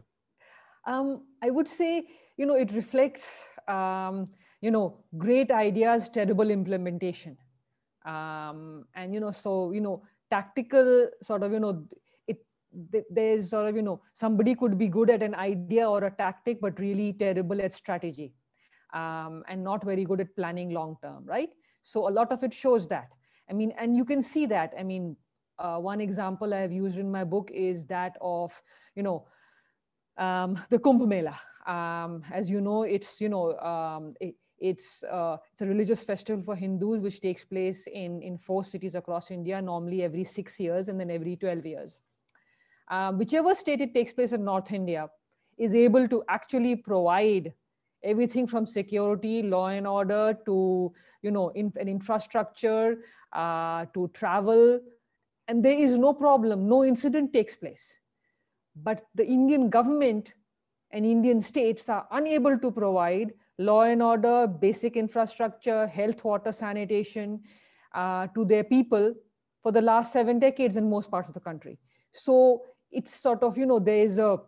Um, 0.85 1.23
I 1.43 1.49
would 1.49 1.67
say, 1.67 2.07
you 2.37 2.45
know, 2.45 2.55
it 2.55 2.71
reflects, 2.71 3.43
um, 3.67 4.29
you 4.61 4.71
know, 4.71 5.03
great 5.17 5.51
ideas, 5.51 6.09
terrible 6.09 6.49
implementation. 6.49 7.37
um, 8.07 8.85
and 8.95 9.13
you 9.13 9.19
know 9.19 9.31
so 9.31 9.71
you 9.71 9.81
know 9.81 10.01
tactical 10.31 11.09
sort 11.21 11.43
of 11.43 11.51
you 11.51 11.59
know 11.59 11.83
there's 13.09 13.49
sort 13.49 13.67
of 13.67 13.75
you 13.75 13.81
know 13.81 14.01
somebody 14.13 14.55
could 14.55 14.77
be 14.77 14.87
good 14.87 15.09
at 15.09 15.23
an 15.23 15.35
idea 15.35 15.89
or 15.89 16.03
a 16.03 16.11
tactic 16.11 16.59
but 16.61 16.79
really 16.79 17.13
terrible 17.13 17.61
at 17.61 17.73
strategy 17.73 18.33
um, 18.93 19.43
and 19.47 19.63
not 19.63 19.83
very 19.83 20.05
good 20.05 20.21
at 20.21 20.35
planning 20.35 20.69
long 20.69 20.95
term 21.01 21.25
right? 21.25 21.49
So 21.83 22.09
a 22.09 22.11
lot 22.11 22.31
of 22.33 22.43
it 22.43 22.53
shows 22.53 22.87
that. 22.89 23.09
I 23.49 23.53
mean 23.53 23.73
and 23.77 23.95
you 23.95 24.05
can 24.05 24.21
see 24.21 24.45
that. 24.47 24.73
I 24.77 24.83
mean 24.83 25.15
uh, 25.59 25.77
one 25.77 26.01
example 26.01 26.53
i 26.53 26.57
have 26.57 26.71
used 26.71 26.97
in 26.97 27.11
my 27.11 27.23
book 27.23 27.49
is 27.51 27.85
that 27.87 28.15
of 28.21 28.61
you 28.95 29.01
know 29.01 29.25
um, 30.17 30.59
the 30.69 30.79
kumbh 30.79 31.07
mela. 31.07 31.39
Um, 31.65 32.23
as 32.31 32.49
you 32.49 32.61
know 32.61 32.83
it's 32.83 33.19
you 33.19 33.29
know 33.29 33.57
um, 33.59 34.13
it, 34.21 34.35
it's 34.59 35.03
uh, 35.03 35.37
it's 35.51 35.61
a 35.61 35.65
religious 35.65 36.03
festival 36.03 36.43
for 36.43 36.55
Hindus 36.55 36.99
which 36.99 37.21
takes 37.21 37.45
place 37.45 37.87
in 37.87 38.21
in 38.21 38.37
four 38.37 38.63
cities 38.63 38.95
across 38.95 39.31
India, 39.31 39.61
normally 39.61 40.03
every 40.03 40.23
six 40.23 40.59
years 40.59 40.87
and 40.87 40.99
then 40.99 41.11
every 41.11 41.35
twelve 41.35 41.65
years. 41.65 41.99
Um, 42.89 43.17
whichever 43.17 43.53
state 43.53 43.81
it 43.81 43.93
takes 43.93 44.13
place 44.13 44.31
in 44.31 44.43
North 44.43 44.71
India 44.71 45.09
is 45.57 45.75
able 45.75 46.07
to 46.07 46.23
actually 46.29 46.75
provide 46.75 47.53
everything 48.03 48.47
from 48.47 48.65
security, 48.65 49.41
law 49.41 49.67
and 49.67 49.87
order 49.87 50.37
to 50.45 50.93
you 51.21 51.31
know 51.31 51.49
in, 51.49 51.73
an 51.77 51.87
infrastructure 51.87 53.03
uh, 53.33 53.85
to 53.93 54.09
travel, 54.13 54.79
and 55.47 55.63
there 55.63 55.77
is 55.77 55.97
no 55.97 56.13
problem, 56.13 56.67
no 56.67 56.83
incident 56.83 57.33
takes 57.33 57.55
place. 57.55 57.97
But 58.75 59.05
the 59.15 59.25
Indian 59.25 59.69
government 59.69 60.33
and 60.91 61.05
Indian 61.05 61.41
states 61.41 61.89
are 61.89 62.07
unable 62.11 62.57
to 62.57 62.71
provide 62.71 63.33
law 63.57 63.81
and 63.81 64.01
order, 64.01 64.47
basic 64.47 64.95
infrastructure, 64.95 65.87
health, 65.87 66.23
water, 66.23 66.51
sanitation 66.51 67.41
uh, 67.93 68.27
to 68.27 68.45
their 68.45 68.63
people 68.63 69.13
for 69.63 69.71
the 69.71 69.81
last 69.81 70.13
seven 70.13 70.39
decades 70.39 70.77
in 70.77 70.89
most 70.89 71.09
parts 71.09 71.27
of 71.27 71.33
the 71.33 71.39
country. 71.39 71.79
So 72.13 72.63
it's 72.91 73.13
sort 73.13 73.43
of, 73.43 73.57
you 73.57 73.65
know, 73.65 73.79
there's 73.79 74.17
a 74.17 74.39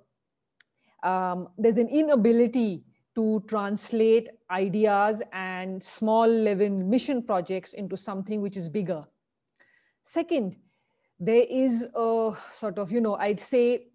um, 1.03 1.47
there's 1.57 1.77
an 1.77 1.87
inability 1.87 2.83
to 3.15 3.43
translate 3.47 4.29
ideas 4.51 5.21
and 5.31 5.81
small 5.81 6.27
level 6.27 6.69
mission 6.69 7.23
projects 7.23 7.73
into 7.73 7.97
something 7.97 8.41
which 8.41 8.57
is 8.57 8.69
bigger. 8.69 9.03
Second, 10.03 10.55
there 11.19 11.45
is 11.49 11.83
a 11.95 12.31
sort 12.53 12.77
of, 12.77 12.91
you 12.91 13.01
know, 13.01 13.15
I'd 13.15 13.39
say 13.39 13.87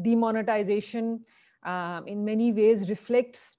demonetization 0.00 1.20
um, 1.64 2.06
in 2.06 2.24
many 2.24 2.52
ways 2.52 2.88
reflects 2.88 3.56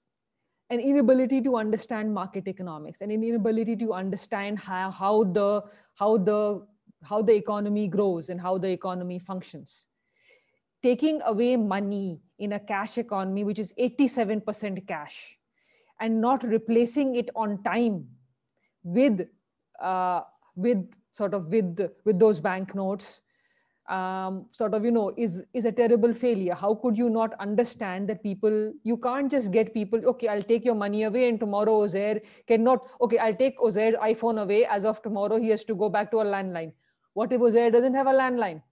an 0.70 0.80
inability 0.80 1.40
to 1.42 1.56
understand 1.56 2.12
market 2.14 2.48
economics, 2.48 3.00
and 3.02 3.12
an 3.12 3.22
inability 3.22 3.76
to 3.76 3.92
understand 3.92 4.58
how, 4.58 4.90
how 4.90 5.24
the 5.24 5.62
how 5.94 6.16
the 6.16 6.66
how 7.04 7.20
the 7.20 7.34
economy 7.34 7.88
grows 7.88 8.30
and 8.30 8.40
how 8.40 8.58
the 8.58 8.70
economy 8.70 9.18
functions. 9.18 9.86
Taking 10.82 11.22
away 11.22 11.56
money 11.56 12.20
in 12.38 12.52
a 12.52 12.60
cash 12.60 12.98
economy, 12.98 13.44
which 13.44 13.58
is 13.58 13.72
87% 13.78 14.86
cash, 14.86 15.38
and 16.00 16.20
not 16.20 16.42
replacing 16.42 17.14
it 17.14 17.30
on 17.36 17.62
time 17.62 18.08
with 18.82 19.28
uh, 19.80 20.22
with 20.56 20.90
sort 21.12 21.34
of 21.34 21.46
with 21.46 21.88
with 22.04 22.18
those 22.18 22.40
banknotes 22.40 23.22
um, 23.88 24.46
sort 24.50 24.74
of 24.74 24.84
you 24.84 24.90
know 24.90 25.12
is 25.16 25.42
is 25.52 25.64
a 25.64 25.72
terrible 25.72 26.14
failure. 26.14 26.54
How 26.54 26.74
could 26.74 26.96
you 26.96 27.10
not 27.10 27.34
understand 27.40 28.08
that 28.08 28.22
people 28.22 28.72
you 28.82 28.96
can't 28.96 29.30
just 29.30 29.50
get 29.50 29.74
people 29.74 30.04
okay 30.06 30.28
i'll 30.28 30.42
take 30.42 30.64
your 30.64 30.74
money 30.74 31.02
away 31.04 31.28
and 31.28 31.40
tomorrow 31.40 31.84
Uzair 31.84 32.20
cannot 32.46 32.86
okay 33.00 33.18
i'll 33.18 33.34
take 33.34 33.58
Uzair's 33.58 33.96
iphone 34.10 34.40
away. 34.42 34.64
As 34.66 34.84
of 34.84 35.02
tomorrow 35.02 35.38
he 35.38 35.48
has 35.50 35.64
to 35.64 35.74
go 35.74 35.88
back 35.88 36.10
to 36.12 36.20
a 36.20 36.24
landline. 36.24 36.72
What 37.14 37.32
if 37.32 37.40
ozair 37.40 37.70
doesn't 37.70 37.94
have 37.94 38.06
a 38.06 38.12
landline 38.12 38.62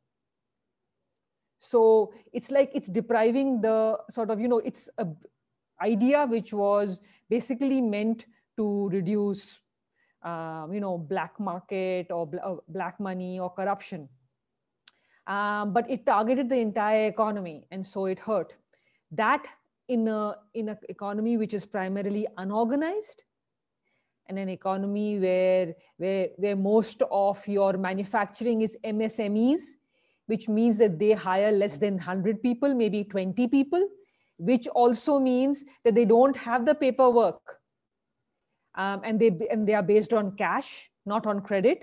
so 1.60 2.12
it's 2.32 2.50
like 2.50 2.70
it's 2.74 2.88
depriving 2.88 3.60
the 3.60 3.96
sort 4.10 4.30
of 4.30 4.40
you 4.40 4.48
know 4.48 4.58
it's 4.58 4.88
a 4.98 5.06
idea 5.80 6.26
which 6.26 6.52
was 6.52 7.00
basically 7.28 7.80
meant 7.80 8.26
to 8.56 8.88
reduce 8.88 9.58
um, 10.22 10.72
you 10.72 10.80
know 10.80 10.98
black 10.98 11.38
market 11.38 12.10
or 12.10 12.26
bl- 12.26 12.42
uh, 12.42 12.56
black 12.68 12.98
money 12.98 13.38
or 13.38 13.48
corruption 13.48 14.08
um, 15.30 15.72
but 15.72 15.88
it 15.88 16.04
targeted 16.04 16.48
the 16.48 16.58
entire 16.58 17.06
economy, 17.06 17.64
and 17.70 17.86
so 17.86 18.06
it 18.06 18.18
hurt. 18.18 18.54
That 19.12 19.46
in 19.88 20.08
a 20.08 20.34
in 20.54 20.68
an 20.68 20.78
economy 20.88 21.36
which 21.36 21.54
is 21.54 21.64
primarily 21.64 22.26
unorganized, 22.36 23.22
and 24.26 24.38
an 24.38 24.48
economy 24.48 25.20
where 25.20 25.74
where 25.98 26.28
where 26.36 26.56
most 26.56 27.02
of 27.10 27.46
your 27.46 27.74
manufacturing 27.74 28.62
is 28.62 28.76
MSMEs, 28.84 29.76
which 30.30 30.48
means 30.48 30.78
that 30.78 30.98
they 30.98 31.12
hire 31.12 31.50
less 31.50 31.78
than 31.78 31.94
100 31.94 32.40
people, 32.42 32.72
maybe 32.72 33.02
20 33.02 33.48
people, 33.48 33.88
which 34.38 34.68
also 34.68 35.18
means 35.18 35.64
that 35.84 35.96
they 35.96 36.04
don't 36.04 36.36
have 36.36 36.64
the 36.64 36.74
paperwork. 36.74 37.56
Um, 38.76 39.00
and 39.04 39.18
they 39.20 39.32
and 39.50 39.66
they 39.68 39.74
are 39.74 39.82
based 39.82 40.12
on 40.12 40.36
cash, 40.36 40.88
not 41.04 41.26
on 41.26 41.40
credit. 41.40 41.82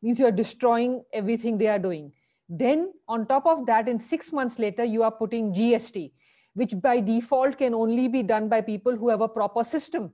Means 0.00 0.20
you 0.20 0.26
are 0.26 0.36
destroying 0.42 1.02
everything 1.12 1.58
they 1.58 1.66
are 1.66 1.80
doing. 1.80 2.12
Then 2.48 2.92
on 3.08 3.26
top 3.26 3.46
of 3.46 3.66
that, 3.66 3.88
in 3.88 3.98
six 3.98 4.32
months 4.32 4.58
later, 4.58 4.84
you 4.84 5.02
are 5.02 5.10
putting 5.10 5.52
GST, 5.52 6.12
which 6.54 6.74
by 6.80 7.00
default 7.00 7.58
can 7.58 7.74
only 7.74 8.06
be 8.06 8.22
done 8.22 8.48
by 8.48 8.60
people 8.60 8.96
who 8.96 9.08
have 9.08 9.20
a 9.20 9.28
proper 9.28 9.64
system, 9.64 10.12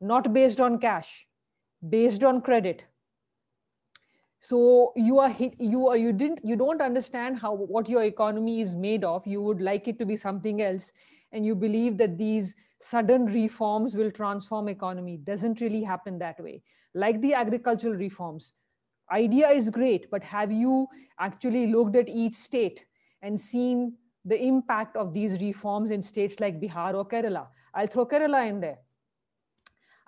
not 0.00 0.32
based 0.34 0.60
on 0.60 0.78
cash, 0.78 1.26
based 1.96 2.22
on 2.22 2.42
credit. 2.42 2.84
So 4.40 4.92
you 4.96 5.18
are 5.18 5.28
hit, 5.28 5.54
you 5.58 5.88
are 5.88 5.96
you 5.96 6.12
didn't 6.14 6.40
you 6.42 6.56
don't 6.56 6.80
understand 6.80 7.38
how 7.38 7.52
what 7.52 7.88
your 7.88 8.04
economy 8.04 8.62
is 8.62 8.74
made 8.74 9.04
of. 9.04 9.26
You 9.26 9.42
would 9.42 9.60
like 9.60 9.86
it 9.86 9.98
to 9.98 10.06
be 10.06 10.16
something 10.16 10.62
else, 10.62 10.92
and 11.32 11.44
you 11.44 11.54
believe 11.54 11.98
that 11.98 12.16
these 12.16 12.56
sudden 12.78 13.26
reforms 13.26 13.94
will 13.94 14.10
transform 14.10 14.68
economy. 14.68 15.18
Doesn't 15.18 15.60
really 15.60 15.82
happen 15.82 16.18
that 16.20 16.42
way. 16.42 16.62
Like 16.94 17.20
the 17.20 17.34
agricultural 17.34 17.94
reforms, 17.94 18.54
idea 19.12 19.50
is 19.50 19.68
great, 19.68 20.10
but 20.10 20.24
have 20.24 20.50
you 20.50 20.88
actually 21.18 21.66
looked 21.66 21.96
at 21.96 22.08
each 22.08 22.34
state 22.34 22.86
and 23.20 23.38
seen 23.38 23.94
the 24.24 24.42
impact 24.42 24.96
of 24.96 25.12
these 25.12 25.40
reforms 25.40 25.90
in 25.90 26.02
states 26.02 26.40
like 26.40 26.60
Bihar 26.60 26.94
or 26.94 27.06
Kerala? 27.06 27.48
I'll 27.74 27.86
throw 27.86 28.06
Kerala 28.06 28.48
in 28.48 28.60
there. 28.60 28.78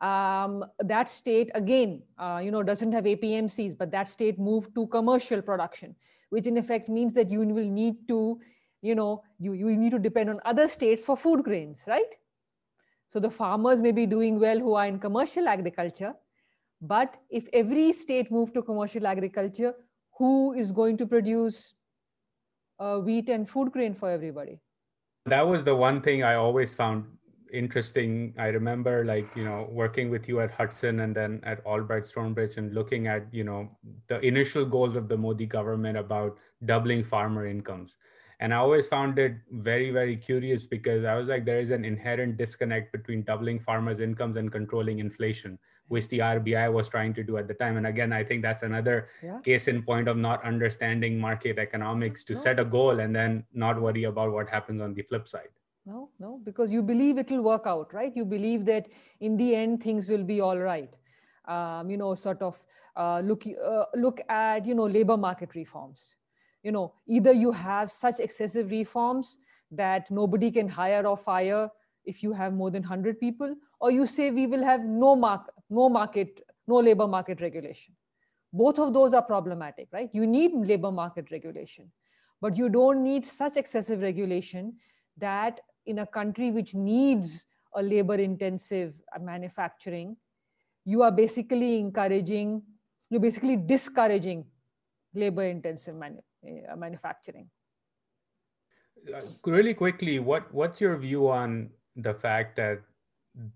Um, 0.03 0.65
that 0.81 1.09
state 1.09 1.51
again, 1.55 2.03
uh, 2.19 2.41
you 2.43 2.51
know, 2.51 2.63
doesn't 2.65 2.91
have 2.93 3.05
APMCs, 3.05 3.79
but 3.79 3.93
that 3.93 4.09
state 4.09 4.39
moved 4.39 4.75
to 4.75 4.89
commercial 4.89 5.41
production, 5.41 5.95
which 6.31 6.47
in 6.47 6.57
effect 6.57 6.89
means 6.89 7.15
that 7.15 7.31
you 7.31 7.39
will 7.41 7.71
need 7.71 8.09
to, 8.09 8.41
you 8.81 8.97
know, 8.97 9.23
you, 9.39 9.53
you 9.53 9.77
need 9.77 9.91
to 9.91 10.01
depend 10.01 10.29
on 10.29 10.41
other 10.45 10.67
states 10.67 11.05
for 11.05 11.17
food 11.17 11.45
grains, 11.45 11.85
right? 11.87 12.17
So 13.07 13.21
the 13.21 13.31
farmers 13.31 13.81
may 13.81 13.93
be 13.93 14.07
doing 14.07 14.41
well 14.41 14.59
who 14.59 14.75
are 14.75 14.87
in 14.87 14.99
commercial 14.99 15.47
agriculture, 15.47 16.15
but 16.81 17.17
if 17.31 17.47
every 17.53 17.93
state 17.93 18.33
moved 18.33 18.55
to 18.55 18.63
commercial 18.63 19.07
agriculture, 19.07 19.73
who 20.19 20.53
is 20.55 20.73
going 20.73 20.97
to 20.97 21.07
produce 21.07 21.75
uh, 22.81 22.99
wheat 22.99 23.29
and 23.29 23.49
food 23.49 23.71
grain 23.71 23.95
for 23.95 24.11
everybody? 24.11 24.59
That 25.27 25.47
was 25.47 25.63
the 25.63 25.77
one 25.77 26.01
thing 26.01 26.25
I 26.25 26.35
always 26.35 26.75
found 26.75 27.05
interesting. 27.53 28.35
I 28.39 28.47
remember, 28.47 29.05
like, 29.05 29.27
you 29.37 29.45
know, 29.45 29.69
working 29.71 30.11
with 30.11 30.29
you 30.29 30.41
at 30.41 30.51
Hudson 30.51 31.01
and 31.01 31.15
then 31.15 31.41
at 31.45 31.65
Albright 31.65 32.07
Stonebridge 32.07 32.57
and 32.57 32.75
looking 32.75 33.07
at, 33.07 33.27
you 33.33 33.45
know, 33.45 33.71
the 34.09 34.21
initial 34.21 34.65
goals 34.65 34.97
of 34.97 35.09
the 35.09 35.17
Modi 35.17 35.47
government 35.47 35.97
about 35.99 36.39
doubling 36.65 37.05
farmer 37.05 37.47
incomes. 37.47 37.97
And 38.41 38.53
I 38.53 38.57
always 38.57 38.89
found 38.89 39.19
it 39.19 39.37
very, 39.51 39.91
very 39.91 40.17
curious 40.17 40.67
because 40.67 41.05
I 41.05 41.15
was 41.15 41.29
like, 41.29 41.45
there 41.45 41.61
is 41.61 41.71
an 41.71 41.85
inherent 41.85 42.37
disconnect 42.37 42.91
between 42.91 43.23
doubling 43.23 43.61
farmers' 43.61 44.01
incomes 44.01 44.37
and 44.37 44.51
controlling 44.51 44.99
inflation 44.99 45.59
which 45.93 46.09
the 46.09 46.21
RBI 46.21 46.73
was 46.73 46.89
trying 46.89 47.13
to 47.13 47.23
do 47.23 47.37
at 47.37 47.47
the 47.47 47.53
time. 47.53 47.77
And 47.77 47.87
again, 47.87 48.15
I 48.15 48.25
think 48.25 48.41
that's 48.41 48.63
another 48.63 49.09
yeah. 49.23 49.41
case 49.41 49.69
in 49.69 49.83
point 49.83 50.09
of 50.09 50.17
not 50.17 50.43
understanding 50.43 51.19
market 51.19 51.59
economics 51.59 52.25
to 52.25 52.35
set 52.35 52.59
a 52.59 52.65
goal 52.65 53.01
and 53.01 53.15
then 53.15 53.45
not 53.53 53.79
worry 53.79 54.05
about 54.05 54.33
what 54.33 54.49
happens 54.49 54.81
on 54.81 54.95
the 54.95 55.03
flip 55.03 55.29
side. 55.29 55.53
No, 55.85 56.11
no, 56.21 56.41
because 56.45 56.71
you 56.71 56.83
believe 56.83 57.19
it 57.19 57.31
will 57.31 57.43
work 57.43 57.65
out, 57.67 57.93
right? 57.93 58.13
You 58.15 58.25
believe 58.25 58.65
that 58.67 58.87
in 59.21 59.37
the 59.37 59.55
end 59.57 59.83
things 59.83 60.09
will 60.09 60.23
be 60.23 60.41
all 60.41 60.59
right. 60.59 60.95
Um, 61.49 61.91
you 61.91 61.97
know, 61.97 62.15
sort 62.15 62.41
of 62.41 62.63
uh, 62.97 63.21
look 63.21 63.45
uh, 63.47 63.85
look 63.97 64.21
at 64.29 64.65
you 64.65 64.75
know 64.75 64.87
labor 64.87 65.17
market 65.17 65.57
reforms. 65.57 66.15
You 66.63 66.71
know, 66.71 66.95
either 67.09 67.33
you 67.33 67.51
have 67.51 67.91
such 67.91 68.21
excessive 68.21 68.71
reforms 68.71 69.39
that 69.73 70.09
nobody 70.11 70.51
can 70.53 70.69
hire 70.69 71.05
or 71.05 71.17
fire 71.17 71.69
if 72.05 72.23
you 72.23 72.33
have 72.33 72.53
more 72.53 72.71
than 72.71 72.83
100 72.83 73.19
people 73.19 73.55
or 73.81 73.91
you 73.91 74.07
say 74.07 74.31
we 74.31 74.47
will 74.47 74.63
have 74.63 74.85
no 74.85 75.17
mark 75.17 75.51
no 75.71 75.89
market 75.89 76.45
no 76.67 76.77
labor 76.77 77.07
market 77.07 77.41
regulation 77.41 77.95
both 78.53 78.79
of 78.79 78.93
those 78.93 79.15
are 79.15 79.23
problematic 79.23 79.89
right 79.93 80.11
you 80.13 80.27
need 80.27 80.53
labor 80.55 80.91
market 80.91 81.31
regulation 81.31 81.91
but 82.41 82.57
you 82.57 82.69
don't 82.69 83.03
need 83.03 83.27
such 83.27 83.57
excessive 83.57 84.01
regulation 84.01 84.75
that 85.17 85.61
in 85.87 86.01
a 86.01 86.07
country 86.07 86.51
which 86.51 86.75
needs 86.75 87.45
a 87.75 87.83
labor 87.83 88.15
intensive 88.15 88.95
manufacturing 89.21 90.17
you 90.85 91.03
are 91.03 91.13
basically 91.13 91.79
encouraging, 91.79 92.63
you're 93.11 93.21
basically 93.21 93.57
discouraging 93.57 94.45
labor 95.15 95.45
intensive 95.45 95.95
manu- 95.95 96.23
uh, 96.71 96.77
manufacturing. 96.77 97.49
Uh, 99.15 99.21
really 99.47 99.75
quickly, 99.75 100.19
what, 100.19 100.53
what's 100.53 100.81
your 100.81 100.97
view 100.97 101.29
on 101.29 101.71
the 101.97 102.15
fact 102.15 102.57
that 102.57 102.81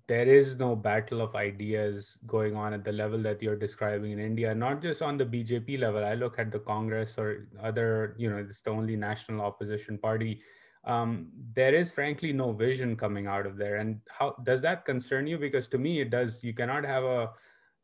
there 0.09 0.27
is 0.27 0.57
no 0.57 0.74
battle 0.74 1.20
of 1.20 1.35
ideas 1.35 2.16
going 2.27 2.57
on 2.57 2.72
at 2.72 2.83
the 2.83 2.93
level 2.93 3.22
that 3.22 3.43
you're 3.43 3.57
describing 3.57 4.12
in 4.12 4.18
India, 4.18 4.55
not 4.55 4.81
just 4.81 5.03
on 5.03 5.18
the 5.18 5.24
BJP 5.24 5.79
level. 5.79 6.03
I 6.03 6.14
look 6.14 6.39
at 6.39 6.51
the 6.51 6.59
Congress 6.59 7.18
or 7.18 7.49
other, 7.62 8.14
you 8.16 8.31
know, 8.31 8.39
it's 8.39 8.62
the 8.62 8.70
only 8.70 8.97
national 8.97 9.43
opposition 9.43 9.99
party. 9.99 10.41
Um, 10.87 11.28
there 11.55 11.74
is 11.74 11.93
frankly 11.93 12.32
no 12.32 12.53
vision 12.53 12.97
coming 12.97 13.26
out 13.26 13.47
of 13.47 13.57
there. 13.57 13.76
And 13.76 14.01
how 14.09 14.37
does 14.45 14.61
that 14.62 14.84
concern 14.84 15.26
you? 15.26 15.37
Because 15.37 15.66
to 15.68 15.78
me, 15.78 16.01
it 16.01 16.11
does. 16.11 16.43
You 16.45 16.55
cannot 16.55 16.84
have 16.84 17.03
a, 17.03 17.30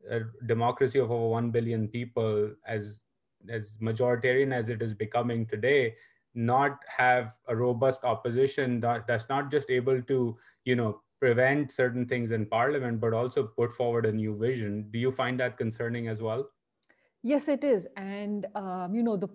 a 0.09 0.21
democracy 0.45 0.99
of 0.99 1.11
over 1.11 1.27
1 1.27 1.51
billion 1.51 1.87
people 1.87 2.51
as 2.67 2.99
as 3.49 3.73
majoritarian 3.81 4.53
as 4.53 4.69
it 4.69 4.81
is 4.81 4.93
becoming 4.93 5.45
today 5.45 5.93
not 6.33 6.79
have 6.87 7.33
a 7.49 7.55
robust 7.55 8.05
opposition 8.05 8.79
that, 8.79 9.05
that's 9.05 9.27
not 9.27 9.51
just 9.51 9.69
able 9.69 10.01
to 10.01 10.37
you 10.63 10.77
know 10.77 11.01
prevent 11.23 11.71
certain 11.71 12.05
things 12.05 12.31
in 12.31 12.45
parliament, 12.45 12.99
but 12.99 13.13
also 13.13 13.43
put 13.43 13.71
forward 13.71 14.05
a 14.05 14.11
new 14.11 14.35
vision. 14.37 14.85
Do 14.91 14.99
you 14.99 15.09
find 15.09 15.39
that 15.39 15.57
concerning 15.57 16.09
as 16.09 16.21
well? 16.21 16.49
Yes, 17.21 17.47
it 17.47 17.63
is. 17.63 17.87
And, 17.95 18.45
um, 18.55 18.93
you 18.93 19.03
know, 19.03 19.15
the, 19.15 19.29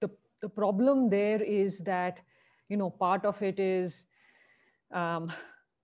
the, 0.00 0.08
the 0.40 0.48
problem 0.48 1.10
there 1.10 1.42
is 1.42 1.80
that, 1.80 2.22
you 2.68 2.76
know, 2.76 2.90
part 2.90 3.24
of 3.24 3.40
it 3.42 3.58
is 3.58 4.04
um, 4.92 5.32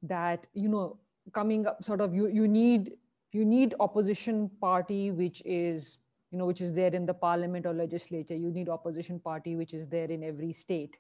that, 0.03 0.47
you 0.55 0.69
know, 0.69 0.99
coming 1.33 1.67
up 1.67 1.83
sort 1.83 2.01
of, 2.01 2.15
you, 2.15 2.29
you 2.29 2.47
need, 2.47 2.93
you 3.33 3.45
need 3.45 3.75
opposition 3.81 4.51
party, 4.61 5.11
which 5.11 5.43
is, 5.45 5.99
you 6.31 6.39
know, 6.39 6.47
which 6.47 6.61
is 6.61 6.73
there 6.73 6.95
in 6.95 7.07
the 7.07 7.15
parliament 7.15 7.67
or 7.67 7.73
legislature. 7.73 8.35
You 8.35 8.51
need 8.51 8.69
opposition 8.69 9.19
party, 9.19 9.57
which 9.57 9.73
is 9.73 9.89
there 9.89 10.11
in 10.11 10.23
every 10.23 10.53
state. 10.53 10.99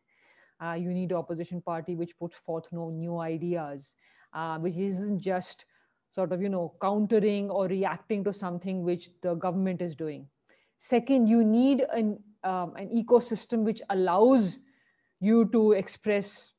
Uh, 0.62 0.72
you 0.72 0.90
need 0.90 1.12
opposition 1.12 1.60
party 1.60 1.96
which 1.96 2.16
puts 2.18 2.36
forth 2.36 2.66
no 2.70 2.88
new 2.88 3.18
ideas 3.18 3.96
uh, 4.34 4.58
which 4.58 4.76
isn't 4.76 5.18
just 5.18 5.64
sort 6.10 6.32
of 6.32 6.40
you 6.40 6.48
know 6.48 6.72
countering 6.80 7.50
or 7.50 7.66
reacting 7.66 8.22
to 8.22 8.32
something 8.32 8.82
which 8.82 9.10
the 9.22 9.34
government 9.34 9.82
is 9.82 9.94
doing 9.94 10.26
second 10.78 11.26
you 11.26 11.44
need 11.44 11.84
an, 11.92 12.18
um, 12.44 12.74
an 12.76 12.88
ecosystem 12.88 13.64
which 13.64 13.82
allows 13.90 14.60
you 15.24 15.44
to 15.52 15.72
express 15.72 16.52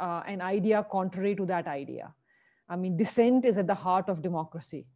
uh, 0.00 0.22
an 0.26 0.40
idea 0.40 0.86
contrary 0.90 1.34
to 1.36 1.46
that 1.46 1.66
idea. 1.66 2.12
I 2.68 2.76
mean 2.76 2.96
dissent 2.96 3.44
is 3.44 3.58
at 3.58 3.66
the 3.66 3.74
heart 3.74 4.08
of 4.08 4.22
democracy. 4.22 4.86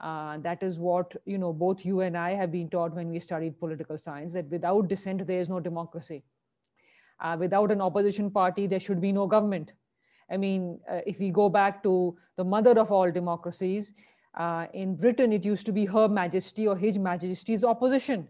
Uh, 0.00 0.38
that 0.38 0.62
is 0.62 0.78
what 0.78 1.14
you 1.24 1.38
know 1.38 1.52
both 1.52 1.84
you 1.84 2.02
and 2.02 2.16
i 2.16 2.32
have 2.32 2.52
been 2.52 2.68
taught 2.70 2.94
when 2.94 3.08
we 3.10 3.18
studied 3.18 3.58
political 3.58 3.98
science 3.98 4.32
that 4.32 4.48
without 4.48 4.86
dissent 4.86 5.26
there 5.26 5.40
is 5.40 5.48
no 5.48 5.60
democracy. 5.60 6.22
Uh, 7.20 7.36
without 7.38 7.72
an 7.72 7.80
opposition 7.80 8.30
party 8.30 8.66
there 8.66 8.80
should 8.80 9.00
be 9.00 9.12
no 9.12 9.26
government. 9.26 9.72
I 10.30 10.36
mean, 10.36 10.78
uh, 10.90 11.00
if 11.06 11.18
we 11.18 11.30
go 11.30 11.48
back 11.48 11.82
to 11.82 12.16
the 12.36 12.44
mother 12.44 12.78
of 12.78 12.92
all 12.92 13.10
democracies, 13.10 13.92
uh, 14.34 14.66
in 14.72 14.94
Britain, 14.94 15.32
it 15.32 15.44
used 15.44 15.66
to 15.66 15.72
be 15.72 15.84
Her 15.86 16.08
Majesty 16.08 16.66
or 16.68 16.76
His 16.76 16.98
Majesty's 16.98 17.64
opposition, 17.64 18.28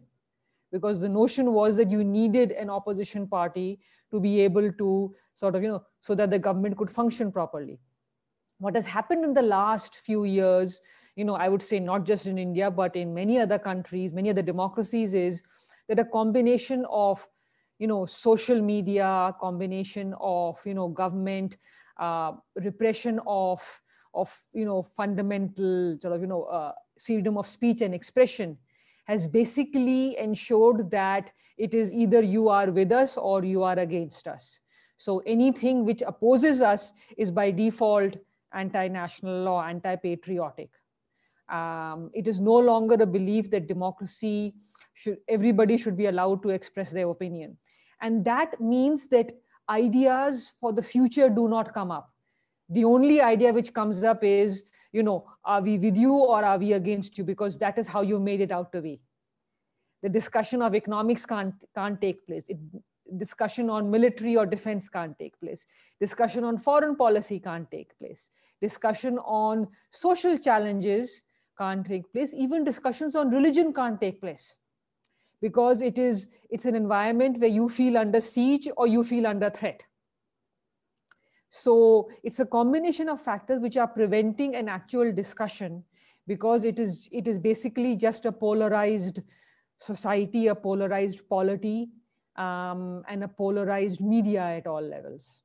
because 0.72 1.00
the 1.00 1.08
notion 1.08 1.52
was 1.52 1.76
that 1.76 1.90
you 1.90 2.04
needed 2.04 2.52
an 2.52 2.70
opposition 2.70 3.26
party 3.26 3.80
to 4.10 4.20
be 4.20 4.40
able 4.40 4.72
to 4.72 5.14
sort 5.34 5.54
of, 5.54 5.62
you 5.62 5.68
know, 5.68 5.82
so 6.00 6.14
that 6.14 6.30
the 6.30 6.38
government 6.38 6.76
could 6.76 6.90
function 6.90 7.30
properly. 7.32 7.78
What 8.58 8.74
has 8.74 8.86
happened 8.86 9.24
in 9.24 9.34
the 9.34 9.42
last 9.42 9.96
few 10.04 10.24
years, 10.24 10.80
you 11.16 11.24
know, 11.24 11.34
I 11.34 11.48
would 11.48 11.62
say 11.62 11.78
not 11.78 12.04
just 12.04 12.26
in 12.26 12.38
India, 12.38 12.70
but 12.70 12.96
in 12.96 13.14
many 13.14 13.38
other 13.38 13.58
countries, 13.58 14.12
many 14.12 14.30
other 14.30 14.42
democracies, 14.42 15.14
is 15.14 15.42
that 15.88 15.98
a 15.98 16.04
combination 16.04 16.84
of, 16.90 17.26
you 17.78 17.86
know, 17.86 18.06
social 18.06 18.60
media, 18.60 19.34
combination 19.40 20.14
of, 20.20 20.58
you 20.64 20.74
know, 20.74 20.88
government, 20.88 21.56
uh, 21.98 22.32
repression 22.56 23.20
of 23.26 23.62
of 24.14 24.42
you 24.52 24.64
know 24.64 24.82
fundamental 24.82 25.98
sort 26.00 26.14
of 26.14 26.20
you 26.20 26.26
know 26.26 26.44
uh, 26.44 26.72
freedom 26.98 27.36
of 27.36 27.46
speech 27.46 27.82
and 27.82 27.94
expression 27.94 28.56
has 29.08 29.26
basically 29.26 30.16
ensured 30.18 30.90
that 30.90 31.32
it 31.56 31.74
is 31.74 31.92
either 31.92 32.22
you 32.22 32.48
are 32.48 32.70
with 32.70 32.92
us 32.92 33.16
or 33.16 33.42
you 33.44 33.62
are 33.62 33.78
against 33.78 34.28
us. 34.28 34.60
So 34.98 35.22
anything 35.26 35.84
which 35.84 36.02
opposes 36.06 36.60
us 36.60 36.92
is 37.16 37.30
by 37.30 37.50
default 37.50 38.16
anti-national 38.52 39.42
law 39.42 39.64
anti-patriotic. 39.64 40.70
Um, 41.48 42.10
it 42.12 42.28
is 42.28 42.40
no 42.40 42.58
longer 42.58 42.96
a 43.00 43.06
belief 43.06 43.50
that 43.50 43.66
democracy 43.66 44.54
should 44.92 45.18
everybody 45.28 45.78
should 45.78 45.96
be 45.96 46.06
allowed 46.06 46.42
to 46.42 46.50
express 46.50 46.90
their 46.90 47.08
opinion. 47.08 47.56
And 48.02 48.24
that 48.26 48.60
means 48.60 49.08
that 49.08 49.32
ideas 49.70 50.54
for 50.60 50.72
the 50.72 50.82
future 50.82 51.28
do 51.30 51.48
not 51.48 51.72
come 51.72 51.90
up. 51.90 52.12
The 52.68 52.84
only 52.84 53.22
idea 53.22 53.52
which 53.52 53.72
comes 53.72 54.04
up 54.04 54.22
is, 54.22 54.64
you 54.92 55.02
know, 55.02 55.26
are 55.44 55.60
we 55.60 55.78
with 55.78 55.96
you 55.96 56.14
or 56.14 56.44
are 56.44 56.58
we 56.58 56.72
against 56.72 57.18
you? 57.18 57.24
Because 57.24 57.58
that 57.58 57.78
is 57.78 57.86
how 57.86 58.02
you 58.02 58.18
made 58.18 58.40
it 58.40 58.50
out 58.50 58.72
to 58.72 58.80
be. 58.80 59.00
The 60.02 60.08
discussion 60.08 60.62
of 60.62 60.74
economics 60.74 61.26
can't, 61.26 61.54
can't 61.74 62.00
take 62.00 62.26
place. 62.26 62.48
It, 62.48 62.58
discussion 63.16 63.70
on 63.70 63.90
military 63.90 64.36
or 64.36 64.46
defense 64.46 64.88
can't 64.88 65.18
take 65.18 65.38
place. 65.40 65.66
Discussion 66.00 66.44
on 66.44 66.58
foreign 66.58 66.96
policy 66.96 67.40
can't 67.40 67.70
take 67.70 67.98
place. 67.98 68.30
Discussion 68.60 69.18
on 69.18 69.68
social 69.92 70.38
challenges 70.38 71.22
can't 71.56 71.86
take 71.86 72.12
place. 72.12 72.32
Even 72.34 72.64
discussions 72.64 73.16
on 73.16 73.30
religion 73.30 73.72
can't 73.72 74.00
take 74.00 74.20
place 74.20 74.54
because 75.40 75.82
it 75.82 75.98
is 75.98 76.28
it's 76.50 76.64
an 76.64 76.74
environment 76.74 77.38
where 77.38 77.50
you 77.50 77.68
feel 77.68 77.96
under 77.96 78.20
siege 78.20 78.68
or 78.76 78.86
you 78.86 79.04
feel 79.04 79.26
under 79.26 79.50
threat 79.50 79.82
so 81.50 82.10
it's 82.22 82.40
a 82.40 82.46
combination 82.46 83.08
of 83.08 83.20
factors 83.20 83.60
which 83.60 83.76
are 83.76 83.88
preventing 83.88 84.54
an 84.54 84.68
actual 84.68 85.12
discussion 85.12 85.82
because 86.26 86.64
it 86.64 86.78
is 86.78 87.08
it 87.10 87.26
is 87.26 87.38
basically 87.38 87.96
just 87.96 88.26
a 88.26 88.32
polarized 88.32 89.22
society 89.78 90.48
a 90.48 90.54
polarized 90.54 91.26
polity 91.28 91.88
um, 92.36 93.02
and 93.08 93.24
a 93.24 93.28
polarized 93.28 94.00
media 94.00 94.42
at 94.42 94.66
all 94.66 94.82
levels 94.82 95.40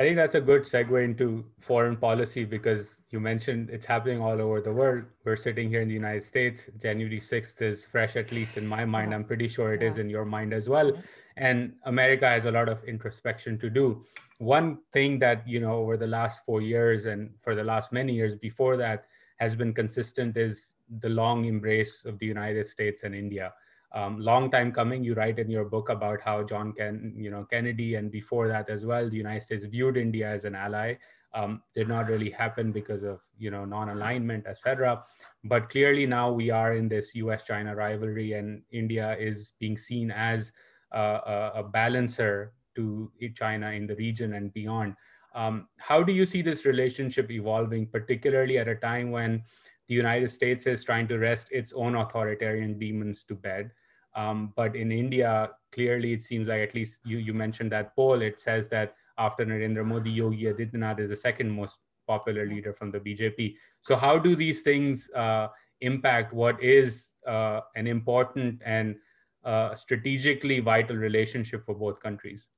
I 0.00 0.04
think 0.04 0.14
that's 0.14 0.36
a 0.36 0.40
good 0.40 0.62
segue 0.62 1.04
into 1.04 1.44
foreign 1.58 1.96
policy 1.96 2.44
because 2.44 3.00
you 3.10 3.18
mentioned 3.18 3.68
it's 3.68 3.84
happening 3.84 4.20
all 4.20 4.40
over 4.40 4.60
the 4.60 4.72
world. 4.72 5.02
We're 5.24 5.34
sitting 5.34 5.68
here 5.68 5.80
in 5.80 5.88
the 5.88 5.94
United 5.94 6.22
States. 6.22 6.66
January 6.80 7.18
6th 7.18 7.60
is 7.62 7.84
fresh, 7.84 8.14
at 8.14 8.30
least 8.30 8.56
in 8.56 8.64
my 8.64 8.84
mind. 8.84 9.12
I'm 9.12 9.24
pretty 9.24 9.48
sure 9.48 9.74
it 9.74 9.82
yeah. 9.82 9.88
is 9.88 9.98
in 9.98 10.08
your 10.08 10.24
mind 10.24 10.54
as 10.54 10.68
well. 10.68 10.94
Yes. 10.94 11.08
And 11.36 11.72
America 11.82 12.28
has 12.28 12.44
a 12.44 12.52
lot 12.52 12.68
of 12.68 12.84
introspection 12.84 13.58
to 13.58 13.68
do. 13.68 14.04
One 14.38 14.78
thing 14.92 15.18
that, 15.18 15.46
you 15.48 15.58
know, 15.58 15.74
over 15.74 15.96
the 15.96 16.06
last 16.06 16.44
four 16.46 16.60
years 16.60 17.06
and 17.06 17.30
for 17.42 17.56
the 17.56 17.64
last 17.64 17.92
many 17.92 18.12
years 18.12 18.36
before 18.36 18.76
that 18.76 19.06
has 19.38 19.56
been 19.56 19.74
consistent 19.74 20.36
is 20.36 20.74
the 21.00 21.08
long 21.08 21.44
embrace 21.46 22.04
of 22.04 22.20
the 22.20 22.26
United 22.26 22.68
States 22.68 23.02
and 23.02 23.16
India 23.16 23.52
um, 23.92 24.20
long 24.20 24.50
time 24.50 24.72
coming. 24.72 25.02
You 25.02 25.14
write 25.14 25.38
in 25.38 25.50
your 25.50 25.64
book 25.64 25.88
about 25.88 26.20
how 26.20 26.42
John 26.42 26.72
Ken, 26.72 27.14
you 27.16 27.30
know, 27.30 27.44
Kennedy, 27.44 27.94
and 27.94 28.10
before 28.10 28.48
that 28.48 28.68
as 28.68 28.84
well, 28.84 29.08
the 29.08 29.16
United 29.16 29.42
States 29.42 29.64
viewed 29.64 29.96
India 29.96 30.28
as 30.28 30.44
an 30.44 30.54
ally. 30.54 30.94
Um, 31.34 31.62
did 31.74 31.88
not 31.88 32.08
really 32.08 32.30
happen 32.30 32.72
because 32.72 33.02
of 33.02 33.20
you 33.38 33.50
know 33.50 33.66
non-alignment, 33.66 34.46
etc. 34.46 35.02
But 35.44 35.68
clearly 35.68 36.06
now 36.06 36.32
we 36.32 36.48
are 36.48 36.72
in 36.72 36.88
this 36.88 37.14
U.S.-China 37.14 37.76
rivalry, 37.76 38.32
and 38.32 38.62
India 38.72 39.14
is 39.18 39.52
being 39.58 39.76
seen 39.76 40.10
as 40.10 40.52
a, 40.92 41.50
a 41.56 41.62
balancer 41.62 42.54
to 42.76 43.10
China 43.34 43.72
in 43.72 43.86
the 43.86 43.96
region 43.96 44.34
and 44.34 44.52
beyond. 44.54 44.94
Um, 45.34 45.68
how 45.76 46.02
do 46.02 46.12
you 46.12 46.24
see 46.24 46.42
this 46.42 46.64
relationship 46.64 47.30
evolving, 47.30 47.86
particularly 47.88 48.58
at 48.58 48.68
a 48.68 48.74
time 48.76 49.10
when 49.10 49.42
the 49.88 49.94
United 49.94 50.30
States 50.30 50.66
is 50.66 50.84
trying 50.84 51.08
to 51.08 51.18
wrest 51.18 51.48
its 51.50 51.72
own 51.72 51.96
authoritarian 51.96 52.78
demons 52.78 53.24
to 53.24 53.34
bed. 53.34 53.70
Um, 54.14 54.52
but 54.56 54.76
in 54.76 54.92
India, 54.92 55.50
clearly 55.72 56.12
it 56.12 56.22
seems 56.22 56.48
like 56.48 56.60
at 56.60 56.74
least 56.74 56.98
you, 57.04 57.18
you 57.18 57.32
mentioned 57.32 57.72
that 57.72 57.94
poll, 57.96 58.20
it 58.20 58.40
says 58.40 58.68
that 58.68 58.94
after 59.16 59.44
Narendra 59.44 59.84
Modi, 59.84 60.10
Yogi 60.10 60.44
Adityanath 60.44 61.00
is 61.00 61.10
the 61.10 61.16
second 61.16 61.50
most 61.50 61.78
popular 62.06 62.46
leader 62.46 62.72
from 62.72 62.90
the 62.90 63.00
BJP. 63.00 63.54
So 63.82 63.96
how 63.96 64.18
do 64.18 64.34
these 64.34 64.62
things 64.62 65.10
uh, 65.14 65.48
impact 65.80 66.32
what 66.32 66.62
is 66.62 67.10
uh, 67.26 67.60
an 67.76 67.86
important 67.86 68.60
and 68.64 68.96
uh, 69.44 69.74
strategically 69.74 70.60
vital 70.60 70.96
relationship 70.96 71.64
for 71.64 71.74
both 71.74 72.00
countries? 72.02 72.48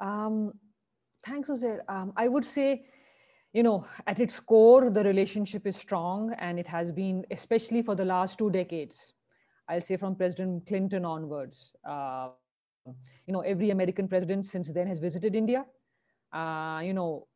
Um, 0.00 0.52
thanks, 1.24 1.48
Uzair. 1.48 1.80
Um, 1.88 2.12
I 2.16 2.28
would 2.28 2.44
say 2.44 2.84
you 3.52 3.62
know, 3.62 3.84
at 4.06 4.20
its 4.20 4.38
core, 4.38 4.90
the 4.90 5.02
relationship 5.02 5.66
is 5.66 5.76
strong 5.76 6.32
and 6.38 6.58
it 6.58 6.66
has 6.68 6.92
been, 6.92 7.24
especially 7.30 7.82
for 7.82 7.94
the 7.94 8.04
last 8.04 8.38
two 8.38 8.50
decades. 8.50 9.14
I'll 9.68 9.82
say 9.82 9.96
from 9.96 10.14
President 10.16 10.66
Clinton 10.66 11.04
onwards. 11.04 11.74
Uh, 11.84 12.28
you 12.86 13.32
know, 13.32 13.40
every 13.40 13.70
American 13.70 14.08
president 14.08 14.46
since 14.46 14.70
then 14.72 14.86
has 14.86 14.98
visited 14.98 15.34
India. 15.34 15.64
Uh, 16.32 16.80
you 16.82 16.92
know, 16.92 17.26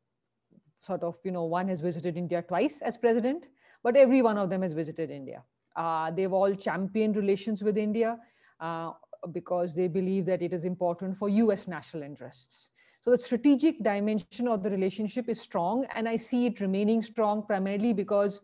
sort 0.80 1.02
of, 1.02 1.16
you 1.24 1.32
know, 1.32 1.44
one 1.44 1.68
has 1.68 1.80
visited 1.80 2.16
India 2.16 2.42
twice 2.42 2.80
as 2.82 2.96
president, 2.96 3.48
but 3.82 3.96
every 3.96 4.22
one 4.22 4.38
of 4.38 4.50
them 4.50 4.62
has 4.62 4.72
visited 4.72 5.10
India. 5.10 5.42
Uh, 5.76 6.10
they've 6.10 6.32
all 6.32 6.54
championed 6.54 7.16
relations 7.16 7.62
with 7.62 7.76
India 7.76 8.18
uh, 8.60 8.92
because 9.32 9.74
they 9.74 9.88
believe 9.88 10.26
that 10.26 10.42
it 10.42 10.52
is 10.52 10.64
important 10.64 11.16
for 11.16 11.28
US 11.28 11.66
national 11.66 12.02
interests. 12.02 12.70
So 13.04 13.10
the 13.10 13.18
strategic 13.18 13.82
dimension 13.82 14.48
of 14.48 14.62
the 14.62 14.70
relationship 14.70 15.28
is 15.28 15.40
strong, 15.40 15.86
and 15.94 16.08
I 16.08 16.16
see 16.16 16.46
it 16.46 16.60
remaining 16.60 17.02
strong 17.02 17.44
primarily 17.46 17.92
because 17.92 18.40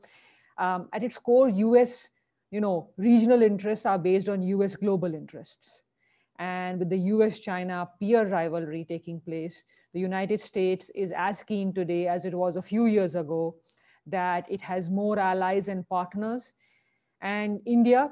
um, 0.59 0.89
at 0.93 1.03
its 1.03 1.19
core, 1.19 1.49
US 1.49 2.11
you 2.51 2.61
know, 2.61 2.91
regional 2.97 3.43
interests 3.43 3.87
are 3.87 3.99
based 3.99 4.29
on 4.29 4.43
US 4.43 4.77
global 4.77 5.15
interests. 5.15 5.83
And 6.39 6.79
with 6.79 6.89
the 6.89 6.99
US 7.15 7.39
China 7.39 7.89
peer 8.01 8.27
rivalry 8.27 8.85
taking 8.85 9.21
place, 9.21 9.65
the 9.93 10.01
United 10.01 10.41
States 10.41 10.91
is 10.95 11.13
as 11.17 11.43
keen 11.43 11.73
today 11.73 12.09
as 12.09 12.25
it 12.25 12.35
was 12.35 12.57
a 12.57 12.63
few 12.63 12.87
years 12.87 13.15
ago 13.15 13.57
that 14.07 14.51
it 14.51 14.61
has 14.63 14.89
more 14.89 15.19
allies 15.19 15.69
and 15.69 15.89
partners. 15.89 16.53
And 17.21 17.61
India 17.67 18.11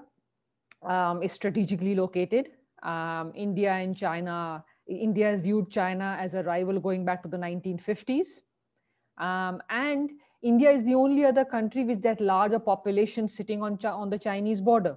um, 0.82 1.22
is 1.22 1.32
strategically 1.32 1.94
located. 1.94 2.51
Um, 2.82 3.32
India 3.34 3.72
and 3.72 3.96
China, 3.96 4.64
India 4.89 5.26
has 5.26 5.41
viewed 5.41 5.70
China 5.70 6.16
as 6.18 6.34
a 6.34 6.43
rival 6.43 6.80
going 6.80 7.05
back 7.05 7.22
to 7.22 7.28
the 7.28 7.36
1950s. 7.36 8.41
Um, 9.18 9.61
and 9.68 10.11
India 10.43 10.70
is 10.70 10.84
the 10.84 10.95
only 10.95 11.24
other 11.24 11.45
country 11.45 11.84
with 11.84 12.03
that 12.03 12.20
larger 12.20 12.59
population 12.59 13.28
sitting 13.28 13.62
on, 13.62 13.78
on 13.84 14.11
the 14.11 14.18
Chinese 14.18 14.61
border 14.61 14.97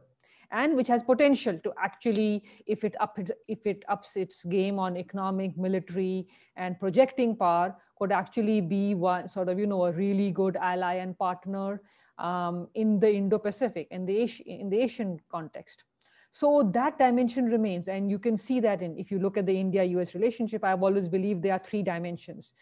and 0.52 0.76
which 0.76 0.88
has 0.88 1.02
potential 1.02 1.58
to 1.64 1.74
actually, 1.82 2.44
if 2.68 2.84
it, 2.84 2.96
up, 3.00 3.18
if 3.48 3.66
it 3.66 3.84
ups 3.88 4.16
its 4.16 4.44
game 4.44 4.80
on 4.80 4.98
economic, 4.98 5.58
military, 5.58 6.28
and 6.58 6.80
projecting 6.80 7.36
power, 7.36 7.76
could 7.98 8.12
actually 8.12 8.62
be 8.62 8.94
one 8.94 9.28
sort 9.30 9.48
of, 9.48 9.58
you 9.58 9.66
know, 9.66 9.86
a 9.86 9.92
really 9.92 10.32
good 10.32 10.58
ally 10.58 10.96
and 10.96 11.18
partner 11.18 11.82
um, 12.18 12.68
in 12.76 13.00
the 13.00 13.12
Indo-Pacific, 13.12 13.88
in 13.92 14.06
the, 14.06 14.30
in 14.46 14.70
the 14.70 14.82
Asian 14.82 15.20
context. 15.32 15.84
So 16.32 16.70
that 16.74 16.98
dimension 16.98 17.46
remains. 17.46 17.88
And 17.88 18.10
you 18.10 18.18
can 18.18 18.38
see 18.38 18.60
that 18.62 18.82
in, 18.82 18.98
if 18.98 19.12
you 19.12 19.20
look 19.20 19.38
at 19.38 19.46
the 19.46 19.60
India-US 19.60 20.16
relationship, 20.16 20.64
I've 20.64 20.82
always 20.82 21.08
believed 21.08 21.44
there 21.44 21.54
are 21.54 21.60
three 21.60 21.84
dimensions. 21.84 22.54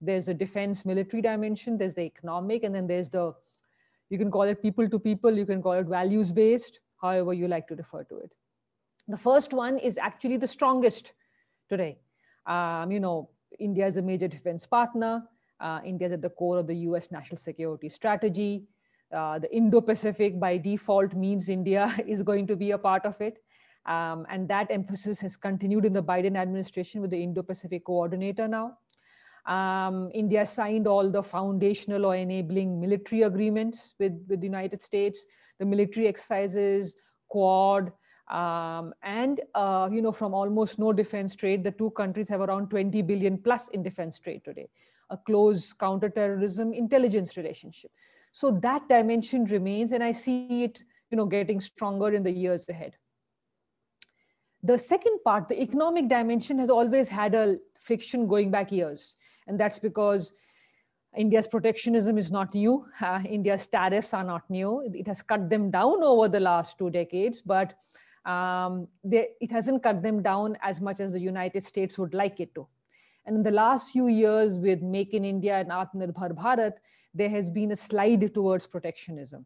There's 0.00 0.28
a 0.28 0.34
defense 0.34 0.84
military 0.84 1.20
dimension 1.22 1.76
there's 1.76 1.94
the 1.94 2.02
economic 2.02 2.62
and 2.62 2.74
then 2.74 2.86
there's 2.86 3.10
the 3.10 3.34
you 4.10 4.16
can 4.16 4.30
call 4.30 4.42
it 4.42 4.62
people 4.62 4.88
to 4.88 4.98
people 4.98 5.36
you 5.36 5.44
can 5.44 5.60
call 5.60 5.72
it 5.72 5.86
values 5.86 6.32
based 6.32 6.78
however 7.02 7.34
you 7.34 7.48
like 7.48 7.66
to 7.68 7.74
refer 7.74 8.04
to 8.04 8.18
it. 8.18 8.32
The 9.08 9.16
first 9.16 9.52
one 9.52 9.76
is 9.78 9.98
actually 9.98 10.36
the 10.36 10.46
strongest 10.46 11.12
today. 11.68 11.98
Um, 12.46 12.92
you 12.92 13.00
know 13.00 13.30
india 13.58 13.86
is 13.86 13.96
a 13.96 14.02
major 14.02 14.28
defense 14.28 14.66
partner. 14.66 15.24
Uh, 15.58 15.80
india 15.84 16.06
is 16.06 16.12
at 16.12 16.22
the 16.22 16.30
core 16.30 16.58
of 16.58 16.68
the 16.68 16.74
us 16.74 17.08
national 17.10 17.38
security 17.38 17.88
strategy 17.88 18.68
uh, 19.12 19.38
the 19.38 19.54
indo-pacific 19.54 20.38
by 20.38 20.56
default 20.56 21.14
means 21.14 21.48
india 21.48 21.94
is 22.06 22.22
going 22.22 22.46
to 22.46 22.56
be 22.56 22.72
a 22.72 22.78
part 22.78 23.04
of 23.04 23.20
it. 23.20 23.38
Um, 23.86 24.26
and 24.28 24.46
that 24.48 24.70
emphasis 24.70 25.18
has 25.20 25.36
continued 25.36 25.86
in 25.86 25.94
the 25.94 26.02
biden 26.02 26.36
administration 26.36 27.00
with 27.00 27.10
the 27.10 27.22
indo-pacific 27.22 27.86
coordinator 27.86 28.46
now. 28.46 28.76
Um, 29.46 30.10
India 30.12 30.44
signed 30.44 30.86
all 30.86 31.10
the 31.10 31.22
foundational 31.22 32.04
or 32.04 32.14
enabling 32.14 32.78
military 32.78 33.22
agreements 33.22 33.94
with, 33.98 34.12
with 34.28 34.40
the 34.40 34.46
United 34.46 34.82
States, 34.82 35.24
the 35.58 35.64
military 35.64 36.06
exercises, 36.06 36.96
Quad, 37.28 37.92
um, 38.28 38.92
and 39.02 39.40
uh, 39.54 39.88
you 39.90 40.02
know 40.02 40.12
from 40.12 40.34
almost 40.34 40.78
no 40.78 40.92
defense 40.92 41.34
trade, 41.34 41.64
the 41.64 41.70
two 41.70 41.90
countries 41.90 42.28
have 42.28 42.42
around 42.42 42.68
20 42.68 43.00
billion 43.02 43.38
plus 43.38 43.68
in 43.68 43.82
defense 43.82 44.18
trade 44.18 44.42
today, 44.44 44.68
a 45.08 45.16
close 45.16 45.72
counterterrorism 45.72 46.74
intelligence 46.74 47.38
relationship. 47.38 47.90
So 48.32 48.50
that 48.62 48.88
dimension 48.88 49.44
remains, 49.44 49.92
and 49.92 50.02
I 50.02 50.12
see 50.12 50.64
it 50.64 50.80
you 51.10 51.16
know 51.16 51.26
getting 51.26 51.60
stronger 51.60 52.12
in 52.12 52.22
the 52.22 52.32
years 52.32 52.68
ahead. 52.68 52.96
The 54.62 54.78
second 54.78 55.20
part, 55.24 55.48
the 55.48 55.60
economic 55.60 56.08
dimension, 56.08 56.58
has 56.58 56.70
always 56.70 57.08
had 57.08 57.34
a 57.34 57.58
friction 57.80 58.26
going 58.26 58.50
back 58.50 58.72
years. 58.72 59.14
And 59.46 59.58
that's 59.58 59.78
because 59.78 60.32
India's 61.16 61.46
protectionism 61.46 62.18
is 62.18 62.30
not 62.30 62.54
new. 62.54 62.84
Uh, 63.00 63.20
India's 63.28 63.66
tariffs 63.66 64.12
are 64.12 64.24
not 64.24 64.48
new. 64.50 64.82
It 64.92 65.06
has 65.06 65.22
cut 65.22 65.48
them 65.48 65.70
down 65.70 66.02
over 66.02 66.28
the 66.28 66.40
last 66.40 66.76
two 66.76 66.90
decades, 66.90 67.40
but 67.40 67.74
um, 68.24 68.88
they, 69.04 69.28
it 69.40 69.50
hasn't 69.50 69.82
cut 69.82 70.02
them 70.02 70.22
down 70.22 70.56
as 70.60 70.80
much 70.80 71.00
as 71.00 71.12
the 71.12 71.20
United 71.20 71.64
States 71.64 71.96
would 71.98 72.12
like 72.12 72.40
it 72.40 72.54
to. 72.56 72.66
And 73.24 73.36
in 73.36 73.42
the 73.42 73.50
last 73.50 73.90
few 73.90 74.08
years, 74.08 74.58
with 74.58 74.82
Make 74.82 75.14
in 75.14 75.24
India 75.24 75.58
and 75.58 75.70
Atmanirbhar 75.70 76.32
Bharat, 76.32 76.72
there 77.14 77.28
has 77.30 77.50
been 77.50 77.72
a 77.72 77.76
slide 77.76 78.32
towards 78.34 78.66
protectionism. 78.66 79.44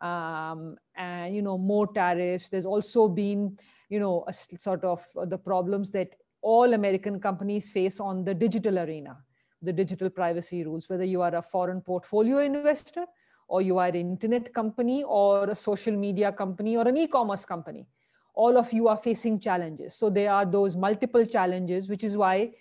Um, 0.00 0.76
and 0.94 1.34
you 1.34 1.40
know 1.40 1.56
more 1.56 1.86
tariffs. 1.86 2.50
There's 2.50 2.66
also 2.66 3.08
been 3.08 3.58
you 3.88 3.98
know 3.98 4.24
a 4.28 4.32
sort 4.32 4.84
of 4.84 5.06
the 5.26 5.38
problems 5.38 5.90
that 5.92 6.16
all 6.42 6.74
American 6.74 7.18
companies 7.18 7.70
face 7.70 7.98
on 7.98 8.24
the 8.24 8.34
digital 8.34 8.78
arena 8.78 9.16
the 9.62 9.72
digital 9.72 10.10
privacy 10.10 10.64
rules, 10.64 10.88
whether 10.88 11.04
you 11.04 11.22
are 11.22 11.34
a 11.34 11.42
foreign 11.42 11.80
portfolio 11.80 12.38
investor 12.38 13.04
or 13.48 13.62
you 13.62 13.78
are 13.78 13.88
an 13.88 13.96
internet 13.96 14.52
company 14.52 15.02
or 15.04 15.48
a 15.50 15.54
social 15.54 15.96
media 15.96 16.32
company 16.32 16.76
or 16.76 16.86
an 16.86 16.96
e-commerce 16.96 17.44
company. 17.44 17.86
All 18.34 18.58
of 18.58 18.72
you 18.72 18.88
are 18.88 18.96
facing 18.96 19.40
challenges. 19.40 19.94
So 19.94 20.10
there 20.10 20.30
are 20.30 20.44
those 20.44 20.76
multiple 20.76 21.24
challenges, 21.24 21.88
which 21.88 22.04
is 22.04 22.16
why 22.16 22.52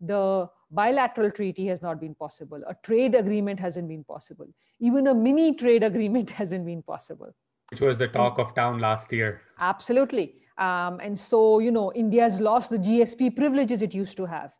the 0.00 0.48
bilateral 0.70 1.30
treaty 1.30 1.66
has 1.66 1.82
not 1.82 2.00
been 2.00 2.14
possible. 2.14 2.60
A 2.68 2.74
trade 2.82 3.14
agreement 3.14 3.58
hasn't 3.60 3.88
been 3.88 4.04
possible. 4.04 4.46
Even 4.78 5.06
a 5.08 5.14
mini 5.14 5.54
trade 5.54 5.82
agreement 5.82 6.30
hasn't 6.40 6.64
been 6.66 6.82
possible. 6.82 7.34
Which 7.70 7.80
was 7.80 7.98
the 7.98 8.08
talk 8.08 8.38
of 8.38 8.54
town 8.54 8.80
last 8.80 9.12
year. 9.12 9.42
Absolutely. 9.60 10.34
Um, 10.58 11.00
and 11.00 11.18
so, 11.18 11.60
you 11.60 11.70
know, 11.70 11.92
India's 11.94 12.40
lost 12.40 12.70
the 12.70 12.78
GSP 12.78 13.36
privileges 13.36 13.82
it 13.82 13.94
used 13.94 14.16
to 14.16 14.26
have. 14.26 14.52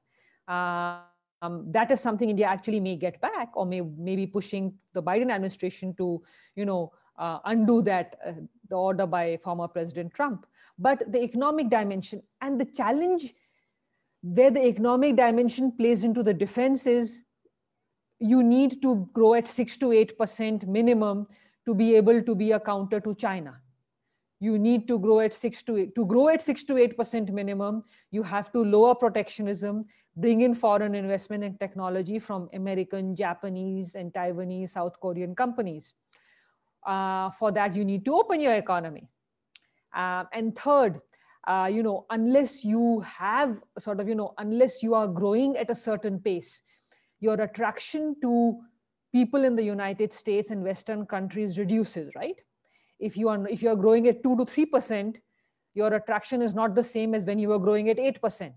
Uh, 0.46 1.00
um, 1.42 1.66
that 1.72 1.90
is 1.90 2.00
something 2.00 2.28
India 2.28 2.46
actually 2.46 2.80
may 2.80 2.96
get 2.96 3.20
back, 3.20 3.50
or 3.54 3.64
may 3.64 3.80
maybe 3.80 4.26
pushing 4.26 4.74
the 4.92 5.02
Biden 5.02 5.30
administration 5.30 5.94
to, 5.96 6.22
you 6.54 6.64
know, 6.64 6.92
uh, 7.18 7.38
undo 7.46 7.82
that 7.82 8.16
uh, 8.26 8.32
the 8.68 8.76
order 8.76 9.06
by 9.06 9.38
former 9.42 9.66
President 9.68 10.12
Trump. 10.12 10.46
But 10.78 11.10
the 11.10 11.22
economic 11.22 11.68
dimension 11.68 12.22
and 12.40 12.60
the 12.60 12.66
challenge 12.66 13.34
where 14.22 14.50
the 14.50 14.64
economic 14.66 15.16
dimension 15.16 15.72
plays 15.72 16.04
into 16.04 16.22
the 16.22 16.34
defense 16.34 16.86
is 16.86 17.22
you 18.18 18.42
need 18.42 18.82
to 18.82 19.08
grow 19.12 19.34
at 19.34 19.48
six 19.48 19.76
to 19.78 19.92
eight 19.92 20.18
percent 20.18 20.66
minimum 20.68 21.26
to 21.66 21.74
be 21.74 21.94
able 21.96 22.22
to 22.22 22.34
be 22.34 22.52
a 22.52 22.60
counter 22.60 23.00
to 23.00 23.14
China. 23.14 23.60
You 24.40 24.58
need 24.58 24.88
to 24.88 24.98
grow 24.98 25.20
at 25.20 25.34
six 25.34 25.62
to 25.64 25.76
eight. 25.76 25.94
To 25.94 26.06
grow 26.06 26.28
at 26.28 26.42
six 26.42 26.64
to 26.64 26.76
eight 26.76 26.96
percent 26.96 27.32
minimum, 27.32 27.84
you 28.10 28.22
have 28.22 28.52
to 28.52 28.64
lower 28.64 28.94
protectionism 28.94 29.86
bring 30.16 30.40
in 30.42 30.54
foreign 30.54 30.94
investment 30.94 31.44
and 31.44 31.58
technology 31.58 32.18
from 32.18 32.48
American, 32.52 33.14
Japanese, 33.14 33.94
and 33.94 34.12
Taiwanese, 34.12 34.70
South 34.70 34.98
Korean 35.00 35.34
companies. 35.34 35.94
Uh, 36.86 37.30
for 37.30 37.52
that, 37.52 37.74
you 37.76 37.84
need 37.84 38.04
to 38.04 38.14
open 38.14 38.40
your 38.40 38.54
economy. 38.54 39.08
Uh, 39.94 40.24
and 40.32 40.56
third, 40.56 41.00
uh, 41.50 41.66
you 41.66 41.82
know, 41.82 42.06
unless 42.10 42.64
you 42.64 43.00
have 43.00 43.56
sort 43.78 44.00
of, 44.00 44.08
you 44.08 44.14
know, 44.14 44.32
unless 44.38 44.82
you 44.82 44.94
are 44.94 45.08
growing 45.08 45.56
at 45.56 45.70
a 45.70 45.74
certain 45.74 46.18
pace, 46.18 46.62
your 47.18 47.40
attraction 47.40 48.14
to 48.22 48.58
people 49.12 49.44
in 49.44 49.56
the 49.56 49.64
United 49.64 50.12
States 50.12 50.50
and 50.50 50.62
Western 50.62 51.04
countries 51.06 51.58
reduces, 51.58 52.10
right? 52.14 52.40
If 52.98 53.16
you 53.16 53.28
are 53.28 53.48
if 53.48 53.62
you 53.62 53.70
are 53.70 53.80
growing 53.84 54.06
at 54.06 54.22
two 54.22 54.36
to 54.36 54.44
three 54.44 54.66
percent, 54.66 55.18
your 55.74 55.92
attraction 55.94 56.42
is 56.48 56.54
not 56.54 56.74
the 56.74 56.82
same 56.82 57.14
as 57.14 57.24
when 57.24 57.38
you 57.38 57.52
are 57.52 57.58
growing 57.58 57.88
at 57.90 57.98
eight 57.98 58.20
percent 58.22 58.54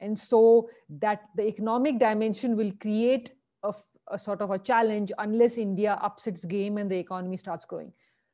and 0.00 0.18
so 0.18 0.68
that 0.88 1.22
the 1.36 1.46
economic 1.46 1.98
dimension 1.98 2.56
will 2.56 2.72
create 2.80 3.30
a, 3.62 3.72
a 4.08 4.18
sort 4.18 4.42
of 4.42 4.50
a 4.50 4.58
challenge 4.58 5.12
unless 5.18 5.56
India 5.56 5.98
ups 6.02 6.26
its 6.26 6.44
game 6.44 6.78
and 6.78 6.90
the 6.90 6.98
economy 6.98 7.36
starts 7.36 7.64
growing. 7.64 7.92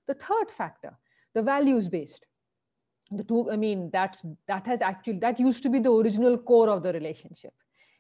The 0.09 0.14
third 0.14 0.51
factor, 0.51 0.99
the 1.35 1.43
values 1.43 1.89
based. 1.89 2.27
The 3.11 3.25
two, 3.25 3.51
I 3.51 3.57
mean, 3.57 3.91
that's 3.93 4.23
that 4.47 4.67
has 4.67 4.81
actually 4.81 5.19
that 5.19 5.41
used 5.41 5.63
to 5.65 5.71
be 5.71 5.81
the 5.81 5.91
original 5.91 6.39
core 6.39 6.71
of 6.71 6.83
the 6.83 6.93
relationship. 6.93 7.53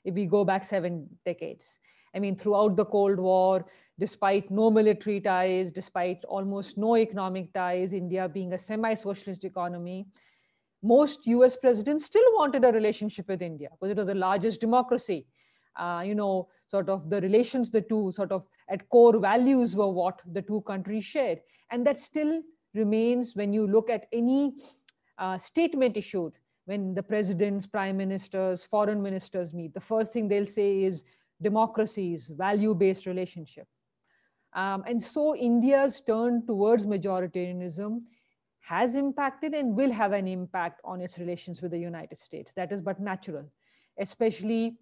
If 0.04 0.14
we 0.14 0.26
go 0.26 0.44
back 0.44 0.64
seven 0.64 1.08
decades, 1.24 1.78
I 2.14 2.20
mean, 2.20 2.36
throughout 2.36 2.76
the 2.76 2.84
Cold 2.84 3.18
War, 3.18 3.66
despite 3.98 4.50
no 4.50 4.70
military 4.70 5.20
ties, 5.20 5.70
despite 5.70 6.24
almost 6.24 6.78
no 6.78 6.96
economic 6.96 7.52
ties, 7.52 7.92
India 7.92 8.28
being 8.28 8.52
a 8.52 8.58
semi-socialist 8.58 9.44
economy, 9.44 10.06
most 10.82 11.26
US 11.26 11.56
presidents 11.56 12.06
still 12.06 12.24
wanted 12.34 12.64
a 12.64 12.72
relationship 12.72 13.28
with 13.28 13.42
India 13.42 13.68
because 13.72 13.90
it 13.90 13.96
was 13.96 14.06
the 14.06 14.14
largest 14.14 14.60
democracy. 14.60 15.26
Uh, 15.76 16.02
you 16.04 16.14
know, 16.14 16.48
sort 16.66 16.88
of 16.88 17.10
the 17.10 17.20
relations 17.20 17.70
the 17.70 17.80
two 17.80 18.10
sort 18.12 18.32
of 18.32 18.44
at 18.68 18.88
core 18.88 19.18
values 19.18 19.76
were 19.76 19.88
what 19.88 20.20
the 20.32 20.42
two 20.42 20.62
countries 20.62 21.04
shared. 21.04 21.40
And 21.70 21.86
that 21.86 21.98
still 21.98 22.42
remains 22.74 23.34
when 23.34 23.52
you 23.52 23.66
look 23.66 23.90
at 23.90 24.06
any 24.12 24.54
uh, 25.20 25.38
statement 25.38 25.96
issued 25.96 26.32
when 26.64 26.94
the 26.94 27.02
presidents, 27.02 27.66
prime 27.66 27.96
ministers, 27.96 28.64
foreign 28.64 29.02
ministers 29.02 29.54
meet. 29.54 29.74
The 29.74 29.80
first 29.80 30.12
thing 30.12 30.28
they'll 30.28 30.46
say 30.46 30.82
is 30.82 31.04
democracies, 31.40 32.30
value 32.34 32.74
based 32.74 33.06
relationship. 33.06 33.66
Um, 34.52 34.82
and 34.86 35.02
so 35.02 35.36
India's 35.36 36.00
turn 36.00 36.44
towards 36.46 36.86
majoritarianism 36.86 38.02
has 38.60 38.94
impacted 38.94 39.54
and 39.54 39.74
will 39.74 39.92
have 39.92 40.12
an 40.12 40.26
impact 40.26 40.80
on 40.84 41.00
its 41.00 41.18
relations 41.18 41.62
with 41.62 41.70
the 41.70 41.78
United 41.78 42.18
States. 42.18 42.52
That 42.54 42.72
is 42.72 42.80
but 42.80 43.00
natural, 43.00 43.44
especially 43.98 44.76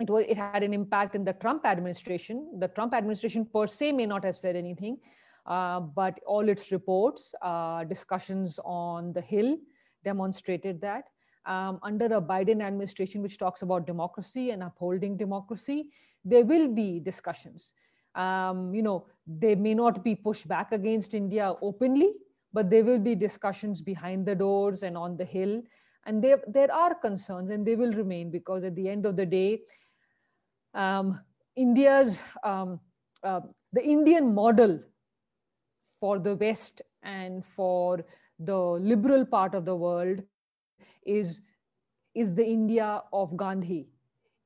it, 0.00 0.08
was, 0.10 0.24
it 0.28 0.36
had 0.36 0.62
an 0.62 0.72
impact 0.72 1.14
in 1.14 1.24
the 1.24 1.32
Trump 1.32 1.64
administration. 1.66 2.50
The 2.58 2.68
Trump 2.68 2.94
administration 2.94 3.46
per 3.46 3.66
se 3.66 3.92
may 3.92 4.06
not 4.06 4.24
have 4.24 4.36
said 4.36 4.56
anything, 4.56 4.98
but 5.46 6.18
all 6.26 6.48
its 6.48 6.72
reports, 6.72 7.34
uh, 7.42 7.84
discussions 7.84 8.58
on 8.64 9.12
the 9.12 9.20
Hill 9.20 9.56
demonstrated 10.04 10.80
that. 10.80 11.04
Um, 11.46 11.78
under 11.82 12.06
a 12.06 12.22
Biden 12.22 12.62
administration, 12.62 13.20
which 13.20 13.36
talks 13.38 13.62
about 13.62 13.86
democracy 13.86 14.50
and 14.50 14.62
upholding 14.62 15.16
democracy, 15.16 15.90
there 16.24 16.44
will 16.44 16.68
be 16.68 17.00
discussions. 17.00 17.74
Um, 18.14 18.74
you 18.74 18.82
know, 18.82 19.06
they 19.26 19.54
may 19.54 19.74
not 19.74 20.02
be 20.02 20.14
pushed 20.14 20.48
back 20.48 20.72
against 20.72 21.12
India 21.12 21.54
openly, 21.60 22.12
but 22.52 22.70
there 22.70 22.84
will 22.84 22.98
be 22.98 23.14
discussions 23.14 23.82
behind 23.82 24.24
the 24.24 24.34
doors 24.34 24.82
and 24.82 24.96
on 24.96 25.16
the 25.16 25.24
Hill. 25.24 25.62
And 26.06 26.22
there, 26.22 26.40
there 26.46 26.72
are 26.72 26.94
concerns 26.94 27.50
and 27.50 27.66
they 27.66 27.76
will 27.76 27.92
remain 27.92 28.30
because 28.30 28.64
at 28.64 28.76
the 28.76 28.88
end 28.88 29.04
of 29.04 29.16
the 29.16 29.26
day, 29.26 29.62
um, 30.72 31.20
India's, 31.56 32.20
um, 32.42 32.80
uh, 33.22 33.40
the 33.72 33.84
Indian 33.84 34.34
model 34.34 34.80
for 36.04 36.18
the 36.18 36.34
West 36.36 36.82
and 37.02 37.42
for 37.42 38.04
the 38.38 38.62
liberal 38.92 39.24
part 39.24 39.54
of 39.54 39.64
the 39.64 39.74
world 39.74 40.18
is, 41.06 41.40
is 42.14 42.34
the 42.34 42.44
India 42.44 43.00
of 43.10 43.34
Gandhi. 43.38 43.86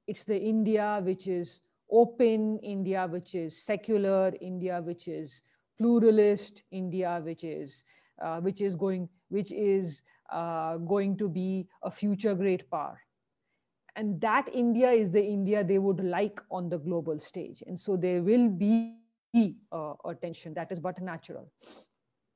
It's 0.07 0.25
the 0.25 0.39
India 0.39 1.01
which 1.03 1.27
is 1.27 1.61
open, 1.91 2.61
India 2.61 3.09
which 3.11 3.35
is 3.35 3.61
secular, 3.61 4.33
India 4.41 4.81
which 4.81 5.09
is 5.09 5.43
pluralist, 5.79 6.63
India 6.71 7.21
which 7.25 7.43
is, 7.43 7.83
uh, 8.23 8.39
which 8.41 8.61
is 8.61 8.77
going, 8.77 9.09
which 9.29 9.51
is 9.51 10.03
uh, 10.31 10.77
going 10.77 11.17
to 11.17 11.29
be 11.29 11.67
a 11.83 11.91
future 11.91 12.37
great 12.37 12.71
power 12.71 13.01
and 13.97 14.21
that 14.21 14.49
India 14.55 14.91
is 14.91 15.11
the 15.11 15.25
India 15.25 15.65
they 15.65 15.79
would 15.79 16.05
like 16.05 16.41
on 16.53 16.69
the 16.69 16.79
global 16.79 17.19
stage. 17.19 17.65
And 17.67 17.81
so 17.81 17.97
there 17.97 18.23
will 18.23 18.49
be 18.49 18.95
uh, 19.73 19.95
a 20.05 20.15
tension 20.15 20.55
that 20.55 20.73
is 20.73 20.79
but 20.79 21.01
natural. 21.01 21.51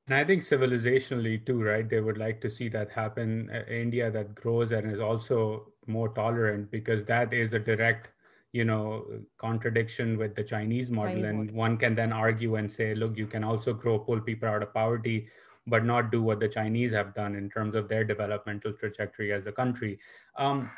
And 0.07 0.15
I 0.15 0.23
think 0.25 0.41
civilizationally 0.43 1.45
too, 1.45 1.61
right? 1.63 1.89
They 1.89 2.01
would 2.01 2.17
like 2.17 2.41
to 2.41 2.49
see 2.49 2.67
that 2.69 2.91
happen. 2.91 3.49
Uh, 3.53 3.63
India 3.71 4.11
that 4.11 4.35
grows 4.35 4.71
and 4.71 4.91
is 4.91 4.99
also 4.99 5.71
more 5.87 6.09
tolerant 6.09 6.71
because 6.71 7.05
that 7.05 7.33
is 7.33 7.53
a 7.53 7.59
direct, 7.59 8.09
you 8.51 8.65
know, 8.65 9.05
contradiction 9.37 10.17
with 10.17 10.35
the 10.35 10.43
Chinese 10.43 10.91
model. 10.91 11.13
Chinese 11.13 11.25
and 11.25 11.37
model. 11.37 11.55
one 11.55 11.77
can 11.77 11.95
then 11.95 12.11
argue 12.11 12.55
and 12.55 12.69
say, 12.71 12.93
look, 12.95 13.17
you 13.17 13.27
can 13.27 13.43
also 13.43 13.73
grow, 13.73 13.97
pull 13.97 14.19
people 14.19 14.49
out 14.49 14.61
of 14.61 14.73
poverty, 14.73 15.29
but 15.67 15.85
not 15.85 16.11
do 16.11 16.21
what 16.21 16.41
the 16.41 16.49
Chinese 16.49 16.91
have 16.91 17.13
done 17.15 17.35
in 17.35 17.49
terms 17.49 17.73
of 17.73 17.87
their 17.87 18.03
developmental 18.03 18.73
trajectory 18.73 19.31
as 19.31 19.45
a 19.45 19.51
country. 19.51 19.99
Um, 20.37 20.69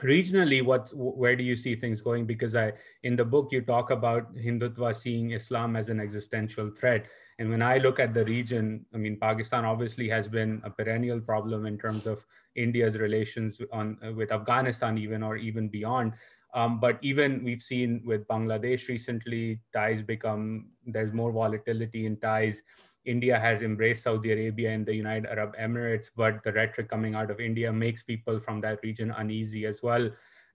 regionally 0.00 0.64
what 0.64 0.90
where 0.94 1.36
do 1.36 1.44
you 1.44 1.54
see 1.54 1.76
things 1.76 2.00
going? 2.00 2.24
Because 2.24 2.56
i 2.56 2.72
in 3.02 3.16
the 3.16 3.24
book 3.24 3.48
you 3.52 3.60
talk 3.60 3.90
about 3.90 4.34
hindutva 4.34 4.94
seeing 4.96 5.32
islam 5.32 5.76
as 5.76 5.88
an 5.88 6.00
existential 6.00 6.70
threat. 6.70 7.06
And 7.38 7.50
when 7.50 7.62
i 7.62 7.78
look 7.78 8.00
at 8.00 8.14
the 8.14 8.24
region 8.24 8.86
i 8.94 8.96
mean 8.96 9.18
pakistan 9.18 9.64
obviously 9.64 10.08
has 10.08 10.28
been 10.28 10.60
a 10.64 10.70
perennial 10.70 11.20
problem 11.20 11.66
in 11.66 11.78
terms 11.78 12.06
of 12.06 12.24
india's 12.56 12.98
relations 12.98 13.60
on 13.72 13.98
with 14.16 14.32
afghanistan 14.32 14.98
even 14.98 15.22
or 15.22 15.36
even 15.36 15.68
beyond. 15.68 16.14
Um, 16.54 16.80
but 16.80 16.98
even 17.00 17.42
we've 17.44 17.62
seen 17.62 18.02
with 18.04 18.26
bangladesh 18.28 18.88
recently 18.88 19.60
ties 19.72 20.02
become 20.02 20.68
there's 20.86 21.12
more 21.12 21.32
volatility 21.32 22.06
in 22.06 22.16
ties 22.16 22.62
India 23.04 23.38
has 23.38 23.62
embraced 23.62 24.04
Saudi 24.04 24.32
Arabia 24.32 24.70
and 24.70 24.86
the 24.86 24.94
United 24.94 25.26
Arab 25.26 25.56
Emirates, 25.56 26.08
but 26.16 26.42
the 26.42 26.52
rhetoric 26.52 26.88
coming 26.88 27.14
out 27.14 27.30
of 27.30 27.40
India 27.40 27.72
makes 27.72 28.02
people 28.02 28.38
from 28.38 28.60
that 28.60 28.80
region 28.82 29.12
uneasy 29.16 29.66
as 29.66 29.82
well. 29.82 30.10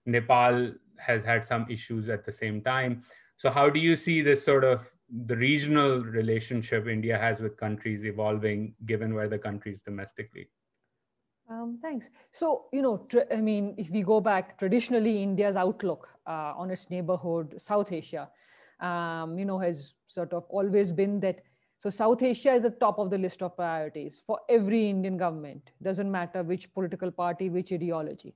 Nepal 0.06 0.72
has 0.96 1.22
had 1.22 1.44
some 1.44 1.66
issues 1.68 2.08
at 2.08 2.24
the 2.24 2.32
same 2.32 2.62
time. 2.62 3.02
So, 3.36 3.50
how 3.50 3.70
do 3.70 3.78
you 3.78 3.96
see 3.96 4.22
this 4.22 4.44
sort 4.44 4.64
of 4.64 4.84
the 5.26 5.36
regional 5.36 6.00
relationship 6.02 6.86
India 6.86 7.18
has 7.18 7.40
with 7.40 7.56
countries 7.56 8.04
evolving, 8.04 8.74
given 8.84 9.14
where 9.14 9.28
the 9.28 9.38
country 9.38 9.72
is 9.72 9.80
domestically? 9.80 10.48
Um, 11.48 11.78
thanks. 11.80 12.10
So, 12.32 12.66
you 12.72 12.82
know, 12.82 13.06
I 13.32 13.36
mean, 13.36 13.74
if 13.78 13.90
we 13.90 14.02
go 14.02 14.20
back, 14.20 14.58
traditionally, 14.58 15.22
India's 15.22 15.56
outlook 15.56 16.08
uh, 16.26 16.52
on 16.56 16.70
its 16.70 16.90
neighborhood, 16.90 17.54
South 17.58 17.90
Asia, 17.90 18.28
um, 18.80 19.38
you 19.38 19.46
know, 19.46 19.58
has 19.58 19.94
sort 20.06 20.32
of 20.34 20.44
always 20.50 20.92
been 20.92 21.20
that 21.20 21.40
so 21.78 21.90
South 21.90 22.22
Asia 22.22 22.54
is 22.54 22.64
the 22.64 22.70
top 22.70 22.98
of 22.98 23.08
the 23.08 23.18
list 23.18 23.40
of 23.40 23.54
priorities 23.56 24.20
for 24.26 24.40
every 24.48 24.90
Indian 24.90 25.16
government. 25.16 25.70
Doesn't 25.80 26.10
matter 26.10 26.42
which 26.42 26.72
political 26.74 27.12
party, 27.12 27.50
which 27.50 27.72
ideology. 27.72 28.34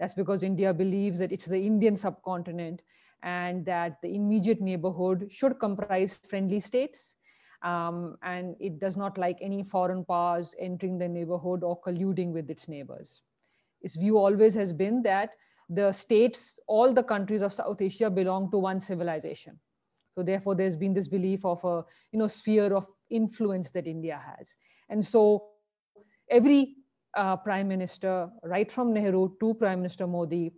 That's 0.00 0.14
because 0.14 0.42
India 0.42 0.72
believes 0.72 1.18
that 1.18 1.30
it's 1.30 1.46
the 1.46 1.60
Indian 1.60 1.96
subcontinent 1.96 2.80
and 3.22 3.66
that 3.66 4.00
the 4.00 4.14
immediate 4.14 4.62
neighborhood 4.62 5.28
should 5.30 5.58
comprise 5.58 6.18
friendly 6.30 6.60
states. 6.60 7.16
Um, 7.60 8.16
and 8.22 8.56
it 8.58 8.80
does 8.80 8.96
not 8.96 9.18
like 9.18 9.36
any 9.42 9.64
foreign 9.64 10.04
powers 10.04 10.54
entering 10.58 10.96
the 10.96 11.08
neighborhood 11.08 11.62
or 11.64 11.78
colluding 11.78 12.32
with 12.32 12.48
its 12.48 12.68
neighbors. 12.68 13.20
Its 13.82 13.96
view 13.96 14.16
always 14.16 14.54
has 14.54 14.72
been 14.72 15.02
that 15.02 15.30
the 15.68 15.92
states, 15.92 16.58
all 16.66 16.94
the 16.94 17.02
countries 17.02 17.42
of 17.42 17.52
South 17.52 17.82
Asia 17.82 18.08
belong 18.08 18.50
to 18.50 18.56
one 18.56 18.80
civilization 18.80 19.58
so 20.18 20.24
therefore, 20.24 20.56
there's 20.56 20.74
been 20.74 20.94
this 20.94 21.06
belief 21.06 21.44
of 21.44 21.64
a 21.64 21.84
you 22.10 22.18
know 22.18 22.26
sphere 22.26 22.74
of 22.74 22.88
influence 23.08 23.70
that 23.70 23.86
India 23.86 24.20
has, 24.26 24.56
and 24.88 25.06
so 25.06 25.44
every 26.28 26.74
uh, 27.16 27.36
prime 27.36 27.68
minister, 27.68 28.28
right 28.42 28.72
from 28.72 28.92
Nehru 28.92 29.36
to 29.38 29.54
Prime 29.54 29.78
Minister 29.78 30.08
Modi, 30.08 30.50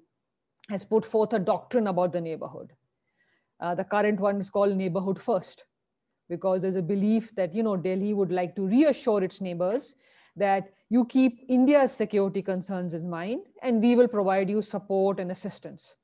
has 0.71 0.87
put 0.87 1.05
forth 1.05 1.35
a 1.35 1.39
doctrine 1.39 1.89
about 1.89 2.15
the 2.15 2.23
neighborhood. 2.23 2.73
Uh, 3.61 3.75
the 3.75 3.85
current 3.85 4.19
one 4.19 4.41
is 4.41 4.49
called 4.49 4.75
neighborhood 4.75 5.21
first, 5.21 5.65
because 6.31 6.63
there's 6.63 6.77
a 6.77 6.81
belief 6.81 7.35
that 7.37 7.55
you 7.55 7.63
know 7.63 7.77
Delhi 7.77 8.15
would 8.15 8.33
like 8.33 8.57
to 8.57 8.67
reassure 8.67 9.23
its 9.23 9.43
neighbors 9.43 9.95
that 10.37 10.73
you 10.89 11.05
keep 11.05 11.45
India's 11.51 11.93
security 11.93 12.41
concerns 12.41 12.95
in 12.95 13.11
mind, 13.11 13.43
and 13.63 13.83
we 13.83 13.95
will 13.95 14.09
provide 14.09 14.49
you 14.49 14.63
support 14.63 15.21
and 15.21 15.31
assistance. 15.31 15.97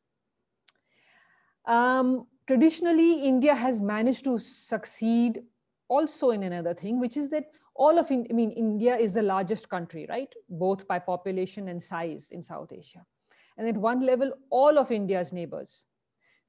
Um, 1.64 2.26
traditionally, 2.46 3.24
India 3.24 3.54
has 3.54 3.80
managed 3.80 4.24
to 4.24 4.38
succeed 4.38 5.40
also 5.88 6.30
in 6.30 6.42
another 6.42 6.74
thing, 6.74 7.00
which 7.00 7.16
is 7.16 7.30
that 7.30 7.44
all 7.74 7.98
of, 7.98 8.10
I 8.10 8.32
mean, 8.32 8.50
India 8.50 8.96
is 8.96 9.14
the 9.14 9.22
largest 9.22 9.68
country, 9.68 10.06
right? 10.08 10.32
Both 10.48 10.88
by 10.88 10.98
population 10.98 11.68
and 11.68 11.82
size 11.82 12.28
in 12.30 12.42
South 12.42 12.72
Asia. 12.72 13.04
And 13.58 13.68
at 13.68 13.76
one 13.76 14.00
level, 14.04 14.32
all 14.50 14.78
of 14.78 14.90
India's 14.90 15.32
neighbors 15.32 15.84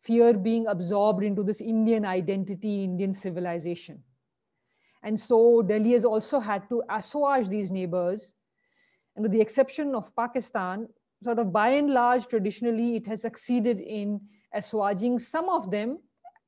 fear 0.02 0.34
being 0.34 0.68
absorbed 0.68 1.24
into 1.24 1.44
this 1.44 1.60
Indian 1.60 2.06
identity, 2.06 2.84
Indian 2.84 3.14
civilization. 3.14 4.04
And 5.04 5.20
so 5.20 5.62
Delhi 5.62 5.92
has 5.94 6.06
also 6.06 6.40
had 6.40 6.68
to 6.70 6.84
assuage 6.90 7.50
these 7.50 7.72
neighbors. 7.72 8.34
And 9.16 9.24
with 9.24 9.32
the 9.32 9.42
exception 9.42 9.96
of 9.96 10.16
Pakistan, 10.16 10.88
sort 11.24 11.40
of 11.40 11.52
by 11.52 11.70
and 11.70 11.92
large, 11.92 12.28
traditionally, 12.28 12.96
it 12.96 13.08
has 13.08 13.22
succeeded 13.22 13.80
in 13.80 14.22
assuaging 14.58 15.20
some 15.20 15.50
of 15.50 15.72
them 15.72 16.00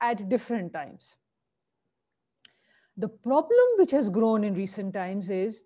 at 0.01 0.27
different 0.29 0.73
times. 0.73 1.15
The 2.97 3.07
problem 3.07 3.67
which 3.77 3.91
has 3.91 4.09
grown 4.09 4.43
in 4.43 4.53
recent 4.55 4.93
times 4.93 5.29
is 5.29 5.61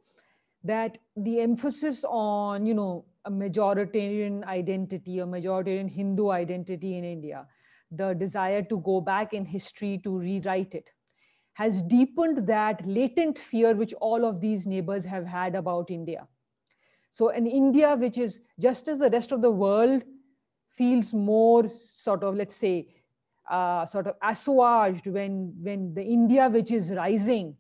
that 0.64 0.98
the 1.16 1.40
emphasis 1.42 2.06
on, 2.08 2.66
you 2.66 2.74
know, 2.74 3.06
a 3.26 3.32
majoritarian 3.32 4.44
identity, 4.46 5.20
a 5.20 5.26
majoritarian 5.26 5.90
Hindu 5.90 6.30
identity 6.30 6.98
in 6.98 7.04
India, 7.04 7.48
the 7.92 8.14
desire 8.14 8.62
to 8.64 8.80
go 8.82 9.00
back 9.02 9.34
in 9.34 9.46
history 9.46 10.00
to 10.04 10.18
rewrite 10.18 10.74
it, 10.74 10.90
has 11.54 11.82
deepened 11.84 12.48
that 12.48 12.86
latent 12.86 13.38
fear 13.38 13.74
which 13.76 13.94
all 13.96 14.26
of 14.26 14.42
these 14.42 14.66
neighbors 14.66 15.06
have 15.06 15.26
had 15.26 15.56
about 15.56 15.92
India. 15.92 16.28
So, 17.12 17.30
an 17.30 17.46
India, 17.46 17.96
which 17.96 18.18
is 18.18 18.40
just 18.60 18.88
as 18.88 19.00
the 19.00 19.10
rest 19.10 19.32
of 19.32 19.42
the 19.42 19.52
world 19.52 20.04
feels 20.76 21.14
more 21.14 21.68
sort 21.70 22.24
of, 22.24 22.36
let's 22.36 22.56
say, 22.56 22.88
uh, 23.50 23.86
sort 23.86 24.08
of 24.08 24.16
assuaged 24.22 25.08
when, 25.08 25.54
when 25.62 25.94
the 25.94 26.04
India 26.04 26.50
which 26.50 26.72
is 26.72 26.92
rising 26.92 27.56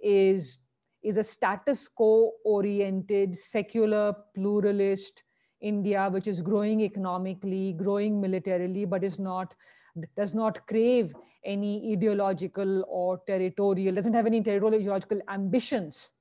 is, 0.00 0.58
is 1.02 1.16
a 1.16 1.24
status 1.24 1.88
quo 1.88 2.32
oriented, 2.44 3.36
secular, 3.36 4.14
pluralist 4.34 5.22
India, 5.60 6.08
which 6.10 6.28
is 6.28 6.40
growing 6.40 6.80
economically, 6.82 7.72
growing 7.72 8.20
militarily, 8.20 8.84
but 8.84 9.02
is 9.02 9.18
not 9.18 9.54
does 10.16 10.34
not 10.34 10.64
crave 10.66 11.12
any 11.44 11.92
ideological 11.92 12.84
or 12.88 13.20
territorial, 13.26 13.94
doesn't 13.94 14.14
have 14.14 14.26
any 14.26 14.42
territorial 14.42 14.80
ideological 14.80 15.20
ambitions. 15.28 16.12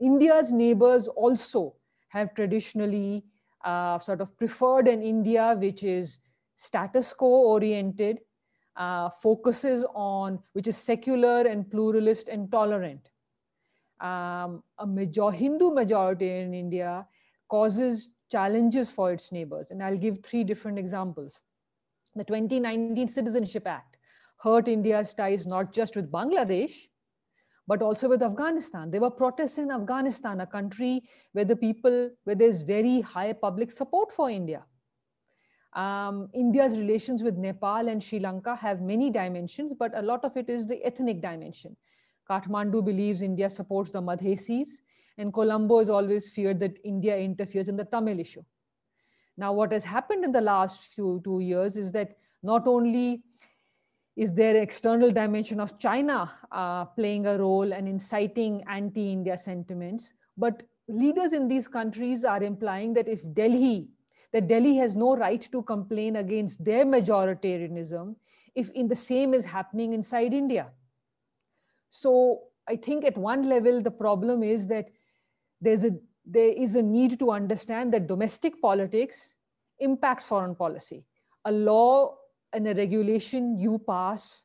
India's 0.00 0.52
neighbors 0.52 1.08
also 1.08 1.74
have 2.08 2.34
traditionally 2.34 3.24
uh, 3.64 3.98
sort 3.98 4.20
of 4.20 4.36
preferred 4.36 4.88
in 4.88 5.02
India 5.02 5.54
which 5.58 5.82
is 5.82 6.18
status 6.56 7.12
quo 7.12 7.28
oriented, 7.28 8.18
uh, 8.76 9.10
focuses 9.10 9.84
on, 9.94 10.38
which 10.52 10.66
is 10.66 10.76
secular 10.76 11.42
and 11.42 11.70
pluralist 11.70 12.28
and 12.28 12.50
tolerant. 12.50 13.08
Um, 14.00 14.62
a 14.78 14.86
major, 14.86 15.30
Hindu 15.30 15.70
majority 15.70 16.28
in 16.28 16.54
India 16.54 17.06
causes 17.48 18.08
challenges 18.30 18.90
for 18.90 19.12
its 19.12 19.30
neighbors. 19.30 19.70
And 19.70 19.82
I'll 19.82 19.98
give 19.98 20.22
three 20.22 20.42
different 20.42 20.78
examples. 20.78 21.40
The 22.14 22.24
2019 22.24 23.08
Citizenship 23.08 23.66
Act 23.66 23.96
hurt 24.38 24.68
India's 24.68 25.14
ties 25.14 25.46
not 25.46 25.72
just 25.72 25.94
with 25.94 26.10
Bangladesh, 26.10 26.72
but 27.66 27.82
also 27.82 28.08
with 28.08 28.22
Afghanistan. 28.22 28.90
There 28.90 29.00
were 29.00 29.10
protests 29.10 29.58
in 29.58 29.70
Afghanistan, 29.70 30.40
a 30.40 30.46
country 30.46 31.02
where 31.32 31.44
the 31.44 31.56
people, 31.56 32.10
where 32.24 32.34
there's 32.34 32.62
very 32.62 33.00
high 33.00 33.32
public 33.32 33.70
support 33.70 34.12
for 34.12 34.30
India. 34.30 34.64
Um, 35.74 36.28
India's 36.34 36.76
relations 36.76 37.22
with 37.22 37.36
Nepal 37.36 37.88
and 37.88 38.02
Sri 38.02 38.18
Lanka 38.18 38.54
have 38.56 38.82
many 38.82 39.10
dimensions, 39.10 39.72
but 39.72 39.96
a 39.96 40.02
lot 40.02 40.24
of 40.24 40.36
it 40.36 40.50
is 40.50 40.66
the 40.66 40.84
ethnic 40.84 41.22
dimension. 41.22 41.76
Kathmandu 42.28 42.84
believes 42.84 43.22
India 43.22 43.48
supports 43.48 43.90
the 43.90 44.02
Madhesis, 44.02 44.68
and 45.18 45.32
Colombo 45.32 45.78
has 45.78 45.88
always 45.88 46.30
feared 46.30 46.60
that 46.60 46.78
India 46.84 47.16
interferes 47.16 47.68
in 47.68 47.76
the 47.76 47.84
Tamil 47.84 48.18
issue. 48.18 48.42
Now, 49.36 49.52
what 49.52 49.72
has 49.72 49.84
happened 49.84 50.24
in 50.24 50.32
the 50.32 50.40
last 50.40 50.82
few 50.84 51.20
two 51.24 51.40
years 51.40 51.76
is 51.76 51.92
that 51.92 52.16
not 52.42 52.66
only 52.66 53.22
is 54.16 54.34
there 54.34 54.54
an 54.56 54.62
external 54.62 55.10
dimension 55.10 55.60
of 55.60 55.78
China 55.78 56.30
uh, 56.50 56.84
playing 56.84 57.26
a 57.26 57.38
role 57.38 57.72
and 57.72 57.88
inciting 57.88 58.62
anti-India 58.68 59.36
sentiments, 59.38 60.12
but 60.36 60.62
leaders 60.88 61.32
in 61.32 61.48
these 61.48 61.66
countries 61.68 62.24
are 62.24 62.42
implying 62.42 62.92
that 62.94 63.08
if 63.08 63.20
Delhi, 63.32 63.88
that 64.32 64.48
Delhi 64.48 64.76
has 64.76 64.96
no 64.96 65.16
right 65.16 65.48
to 65.52 65.62
complain 65.62 66.16
against 66.16 66.64
their 66.64 66.84
majoritarianism 66.84 68.14
if 68.54 68.70
in 68.72 68.88
the 68.88 68.96
same 68.96 69.32
is 69.34 69.44
happening 69.44 69.94
inside 69.94 70.34
India. 70.34 70.68
So 71.90 72.42
I 72.68 72.76
think 72.76 73.04
at 73.04 73.16
one 73.16 73.48
level, 73.48 73.80
the 73.82 73.90
problem 73.90 74.42
is 74.42 74.66
that 74.68 74.88
there's 75.60 75.84
a 75.84 75.92
there 76.24 76.52
is 76.52 76.76
a 76.76 76.82
need 76.82 77.18
to 77.18 77.32
understand 77.32 77.92
that 77.92 78.06
domestic 78.06 78.60
politics 78.62 79.34
impacts 79.80 80.26
foreign 80.26 80.54
policy. 80.54 81.04
A 81.44 81.50
law 81.50 82.16
and 82.52 82.66
a 82.68 82.74
regulation 82.74 83.58
you 83.58 83.78
pass, 83.78 84.44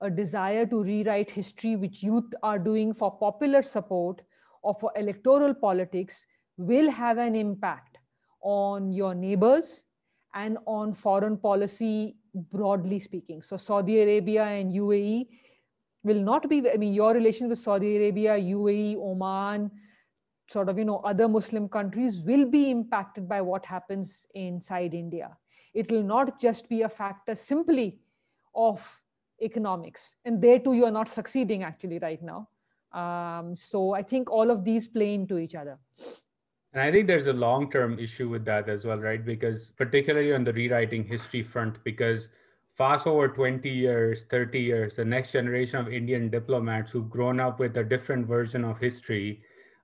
a 0.00 0.10
desire 0.10 0.66
to 0.66 0.82
rewrite 0.82 1.30
history, 1.30 1.76
which 1.76 2.02
youth 2.02 2.32
are 2.42 2.58
doing 2.58 2.94
for 2.94 3.10
popular 3.10 3.62
support 3.62 4.22
or 4.62 4.76
for 4.80 4.92
electoral 4.96 5.54
politics, 5.54 6.26
will 6.56 6.90
have 6.90 7.18
an 7.18 7.34
impact 7.34 7.98
on 8.42 8.92
your 8.92 9.14
neighbors 9.14 9.84
and 10.34 10.58
on 10.66 10.94
foreign 10.94 11.36
policy 11.36 12.16
broadly 12.34 12.98
speaking. 12.98 13.42
So 13.42 13.56
Saudi 13.56 14.00
Arabia 14.00 14.44
and 14.44 14.72
UAE 14.72 15.26
will 16.02 16.22
not 16.22 16.48
be, 16.48 16.62
I 16.70 16.76
mean, 16.76 16.94
your 16.94 17.12
relations 17.12 17.50
with 17.50 17.58
Saudi 17.58 17.96
Arabia, 17.96 18.36
UAE, 18.38 18.96
Oman, 18.96 19.70
sort 20.50 20.68
of, 20.68 20.78
you 20.78 20.84
know, 20.84 20.98
other 20.98 21.28
Muslim 21.28 21.68
countries 21.68 22.20
will 22.20 22.44
be 22.44 22.70
impacted 22.70 23.28
by 23.28 23.40
what 23.40 23.64
happens 23.64 24.26
inside 24.34 24.94
India. 24.94 25.36
It 25.74 25.90
will 25.90 26.02
not 26.02 26.40
just 26.40 26.68
be 26.68 26.82
a 26.82 26.88
factor 26.88 27.34
simply 27.34 27.98
of 28.54 29.02
economics. 29.40 30.16
And 30.24 30.40
there 30.40 30.58
too, 30.58 30.74
you 30.74 30.84
are 30.84 30.90
not 30.90 31.08
succeeding 31.08 31.62
actually 31.62 31.98
right 31.98 32.20
now. 32.22 32.48
Um, 32.92 33.54
so 33.54 33.94
I 33.94 34.02
think 34.02 34.30
all 34.30 34.50
of 34.50 34.64
these 34.64 34.86
play 34.86 35.14
into 35.14 35.38
each 35.38 35.54
other. 35.54 35.78
And 36.72 36.82
I 36.82 36.90
think 36.92 37.06
there's 37.06 37.26
a 37.26 37.32
long 37.32 37.70
term 37.70 37.98
issue 37.98 38.28
with 38.28 38.44
that 38.44 38.68
as 38.68 38.84
well, 38.84 38.98
right? 38.98 39.24
Because 39.24 39.72
particularly 39.76 40.32
on 40.32 40.44
the 40.44 40.52
rewriting 40.52 41.04
history 41.04 41.42
front, 41.42 41.82
because 41.84 42.28
fast 42.76 43.06
over 43.06 43.28
20 43.28 43.68
years, 43.68 44.24
30 44.30 44.60
years, 44.60 44.94
the 44.94 45.04
next 45.04 45.32
generation 45.32 45.80
of 45.80 45.92
Indian 45.92 46.30
diplomats 46.30 46.92
who've 46.92 47.10
grown 47.10 47.40
up 47.40 47.58
with 47.58 47.76
a 47.76 47.84
different 47.84 48.26
version 48.26 48.64
of 48.64 48.78
history 48.78 49.40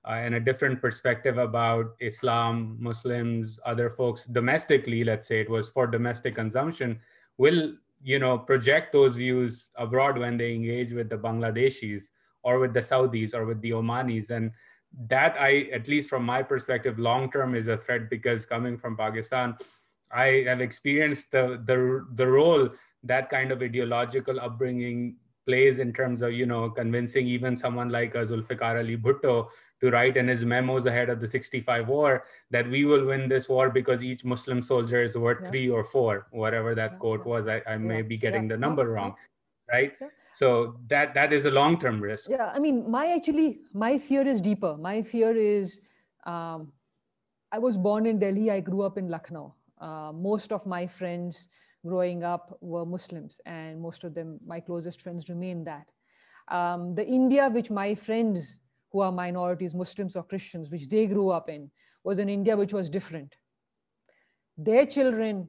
and 0.09 0.35
a 0.35 0.39
different 0.39 0.81
perspective 0.81 1.37
about 1.37 1.95
Islam, 1.99 2.77
Muslims, 2.79 3.59
other 3.65 3.89
folks 3.89 4.23
domestically, 4.31 5.03
let's 5.03 5.27
say 5.27 5.41
it 5.41 5.49
was 5.49 5.69
for 5.69 5.87
domestic 5.87 6.35
consumption, 6.35 6.99
will 7.37 7.73
you 8.03 8.19
know 8.19 8.37
project 8.37 8.93
those 8.93 9.15
views 9.15 9.69
abroad 9.75 10.17
when 10.17 10.37
they 10.37 10.53
engage 10.53 10.91
with 10.91 11.09
the 11.09 11.17
Bangladeshis 11.17 12.09
or 12.43 12.59
with 12.59 12.73
the 12.73 12.79
Saudis 12.79 13.33
or 13.33 13.45
with 13.45 13.59
the 13.61 13.71
Omanis. 13.71 14.29
And 14.29 14.51
that 15.09 15.35
I, 15.39 15.69
at 15.73 15.87
least 15.87 16.09
from 16.09 16.23
my 16.23 16.41
perspective, 16.41 16.97
long 16.97 17.31
term 17.31 17.55
is 17.55 17.67
a 17.67 17.77
threat 17.77 18.09
because 18.09 18.45
coming 18.45 18.77
from 18.77 18.95
Pakistan, 18.95 19.55
I 20.11 20.45
have 20.47 20.61
experienced 20.61 21.31
the 21.31 21.61
the 21.65 22.05
the 22.13 22.27
role 22.27 22.69
that 23.03 23.29
kind 23.29 23.51
of 23.51 23.61
ideological 23.61 24.39
upbringing 24.39 25.17
plays 25.45 25.79
in 25.79 25.93
terms 25.93 26.21
of 26.21 26.33
you 26.33 26.45
know 26.45 26.69
convincing 26.69 27.27
even 27.27 27.55
someone 27.55 27.89
like 27.89 28.15
uh, 28.15 28.25
Zulfikar 28.25 28.77
Ali 28.77 28.97
Bhutto 28.97 29.47
to 29.79 29.91
write 29.91 30.17
in 30.17 30.27
his 30.27 30.43
memos 30.43 30.85
ahead 30.85 31.09
of 31.09 31.19
the 31.19 31.27
65 31.27 31.87
war 31.87 32.23
that 32.49 32.69
we 32.69 32.85
will 32.85 33.05
win 33.05 33.27
this 33.29 33.47
war 33.47 33.69
because 33.69 34.01
each 34.01 34.23
Muslim 34.23 34.61
soldier 34.61 35.03
is 35.03 35.17
worth 35.17 35.39
yeah. 35.43 35.49
three 35.49 35.69
or 35.69 35.83
four, 35.83 36.25
whatever 36.31 36.73
that 36.73 36.93
yeah, 36.93 36.97
quote 36.97 37.25
was. 37.25 37.47
I, 37.47 37.61
I 37.67 37.77
may 37.77 38.01
be 38.01 38.17
getting 38.17 38.47
the 38.47 38.57
number 38.57 38.89
wrong, 38.89 39.15
right? 39.71 39.93
So 40.33 40.77
that 40.87 41.13
that 41.13 41.33
is 41.33 41.45
a 41.45 41.51
long 41.51 41.79
term 41.79 42.01
risk. 42.01 42.29
Yeah, 42.29 42.51
I 42.53 42.59
mean, 42.59 42.89
my 42.89 43.07
actually 43.13 43.61
my 43.73 43.97
fear 43.97 44.25
is 44.27 44.41
deeper. 44.41 44.77
My 44.77 45.01
fear 45.01 45.35
is, 45.35 45.79
um, 46.25 46.71
I 47.51 47.59
was 47.59 47.77
born 47.77 48.05
in 48.05 48.19
Delhi. 48.19 48.51
I 48.51 48.59
grew 48.59 48.83
up 48.83 48.97
in 48.97 49.09
Lucknow. 49.09 49.55
Uh, 49.79 50.11
most 50.13 50.51
of 50.51 50.65
my 50.65 50.85
friends 50.87 51.49
growing 51.85 52.23
up 52.23 52.57
were 52.61 52.85
Muslims, 52.85 53.39
and 53.45 53.79
most 53.79 54.03
of 54.03 54.13
them, 54.13 54.39
my 54.45 54.59
closest 54.59 55.01
friends, 55.01 55.29
remain 55.29 55.63
that. 55.63 55.87
Um, 56.49 56.95
the 56.95 57.05
India 57.05 57.49
which 57.49 57.69
my 57.69 57.93
friends 57.95 58.59
who 58.91 59.01
are 59.01 59.11
minorities, 59.11 59.73
Muslims 59.73 60.15
or 60.15 60.23
Christians, 60.23 60.69
which 60.69 60.87
they 60.87 61.07
grew 61.07 61.29
up 61.29 61.49
in, 61.49 61.69
was 62.03 62.19
in 62.19 62.29
India 62.29 62.55
which 62.55 62.73
was 62.73 62.89
different. 62.89 63.35
Their 64.57 64.85
children 64.85 65.47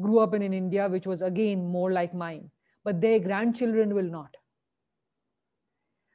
grew 0.00 0.18
up 0.18 0.34
in 0.34 0.42
an 0.42 0.52
India 0.52 0.88
which 0.88 1.06
was 1.06 1.22
again 1.22 1.66
more 1.66 1.92
like 1.92 2.14
mine, 2.14 2.50
but 2.84 3.00
their 3.00 3.18
grandchildren 3.18 3.94
will 3.94 4.10
not. 4.10 4.36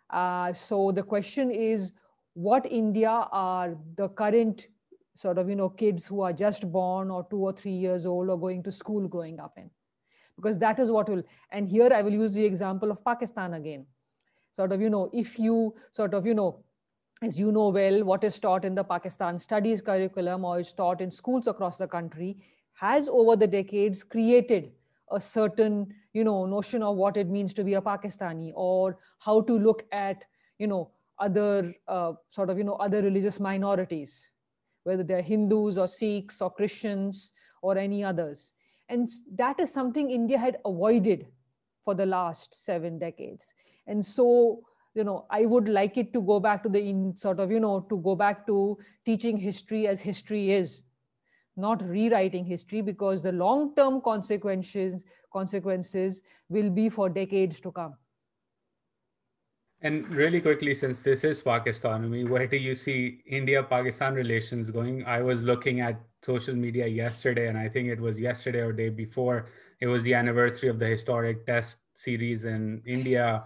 Uh, 0.10 0.54
so 0.54 0.92
the 0.92 1.04
question 1.04 1.52
is, 1.52 1.94
what 2.34 2.66
India 2.66 3.28
are 3.32 3.78
the 3.96 4.10
current 4.10 4.68
sort 5.16 5.38
of 5.38 5.50
you 5.50 5.56
know 5.56 5.70
kids 5.70 6.06
who 6.06 6.22
are 6.22 6.34
just 6.34 6.72
born 6.72 7.10
or 7.12 7.26
two 7.30 7.38
or 7.38 7.54
three 7.54 7.72
years 7.72 8.06
old 8.06 8.30
or 8.30 8.40
going 8.40 8.64
to 8.64 8.72
school 8.72 9.08
growing 9.08 9.40
up 9.40 9.54
in? 9.58 9.70
Because 10.36 10.60
that 10.60 10.80
is 10.80 10.92
what 10.92 11.10
will. 11.10 11.24
And 11.52 11.68
here 11.68 11.92
I 11.94 12.02
will 12.02 12.14
use 12.14 12.34
the 12.34 12.46
example 12.46 12.92
of 12.92 13.04
Pakistan 13.04 13.54
again 13.54 13.86
sort 14.60 14.74
of, 14.74 14.82
you 14.82 14.90
know, 14.90 15.10
if 15.14 15.40
you 15.40 15.74
sort 15.94 16.14
of, 16.14 16.26
you 16.26 16.34
know, 16.34 16.50
as 17.22 17.40
you 17.40 17.52
know 17.58 17.70
well, 17.70 18.04
what 18.04 18.26
is 18.30 18.40
taught 18.40 18.66
in 18.66 18.76
the 18.76 18.84
Pakistan 18.84 19.40
studies 19.40 19.82
curriculum 19.90 20.44
or 20.44 20.60
is 20.60 20.74
taught 20.74 21.00
in 21.06 21.12
schools 21.12 21.48
across 21.48 21.78
the 21.78 21.88
country 21.88 22.32
has 22.74 23.08
over 23.08 23.36
the 23.38 23.48
decades 23.48 24.04
created 24.04 24.72
a 25.12 25.22
certain, 25.22 25.88
you 26.14 26.26
know, 26.26 26.46
notion 26.46 26.84
of 26.84 26.98
what 26.98 27.16
it 27.16 27.30
means 27.30 27.54
to 27.54 27.64
be 27.64 27.76
a 27.76 27.82
Pakistani 27.82 28.52
or 28.54 28.98
how 29.20 29.40
to 29.42 29.58
look 29.58 29.84
at, 29.94 30.26
you 30.58 30.68
know, 30.68 30.92
other 31.20 31.74
uh, 31.88 32.12
sort 32.30 32.50
of, 32.50 32.58
you 32.58 32.66
know, 32.66 32.76
other 32.88 33.02
religious 33.02 33.40
minorities, 33.40 34.30
whether 34.84 35.04
they're 35.04 35.22
Hindus 35.22 35.78
or 35.78 35.88
Sikhs 35.88 36.42
or 36.42 36.52
Christians 36.52 37.32
or 37.62 37.78
any 37.78 38.04
others. 38.04 38.52
And 38.90 39.10
that 39.36 39.60
is 39.60 39.72
something 39.72 40.12
India 40.12 40.38
had 40.38 40.58
avoided 40.66 41.28
for 41.86 41.96
the 41.96 42.06
last 42.06 42.56
seven 42.66 43.00
decades 43.00 43.54
and 43.90 44.06
so 44.06 44.26
you 44.96 45.04
know 45.04 45.26
i 45.30 45.46
would 45.46 45.70
like 45.78 45.98
it 45.98 46.12
to 46.14 46.22
go 46.30 46.40
back 46.40 46.64
to 46.64 46.70
the 46.70 46.82
in 46.92 47.16
sort 47.16 47.40
of 47.40 47.52
you 47.52 47.60
know 47.60 47.76
to 47.90 47.98
go 48.10 48.16
back 48.16 48.46
to 48.48 48.78
teaching 49.06 49.38
history 49.38 49.88
as 49.88 50.02
history 50.02 50.52
is 50.52 50.84
not 51.58 51.82
rewriting 51.84 52.46
history 52.46 52.82
because 52.82 53.22
the 53.22 53.32
long 53.32 53.74
term 53.76 54.02
consequences 54.02 55.04
consequences 55.32 56.22
will 56.50 56.70
be 56.70 56.90
for 56.90 57.08
decades 57.08 57.60
to 57.60 57.72
come. 57.72 57.96
And 59.82 60.08
really 60.14 60.42
quickly 60.42 60.76
since 60.76 61.02
this 61.02 61.24
is 61.24 61.42
pakistan 61.42 62.06
I 62.06 62.08
mean, 62.08 62.30
where 62.30 62.48
do 62.48 62.58
you 62.58 62.76
see 62.76 63.22
india 63.26 63.64
pakistan 63.64 64.14
relations 64.14 64.72
going? 64.72 65.06
I 65.06 65.22
was 65.22 65.42
looking 65.42 65.82
at 65.82 66.02
social 66.22 66.56
media 66.56 66.86
yesterday 66.86 67.48
and 67.48 67.58
i 67.58 67.70
think 67.70 67.88
it 67.88 68.00
was 68.08 68.20
yesterday 68.20 68.60
or 68.60 68.74
day 68.74 68.90
before 68.90 69.46
it 69.80 69.88
was 69.88 70.04
the 70.04 70.14
anniversary 70.14 70.70
of 70.70 70.80
the 70.80 70.88
historic 70.88 71.46
test 71.46 71.78
series 72.00 72.46
in 72.46 72.82
India 72.86 73.44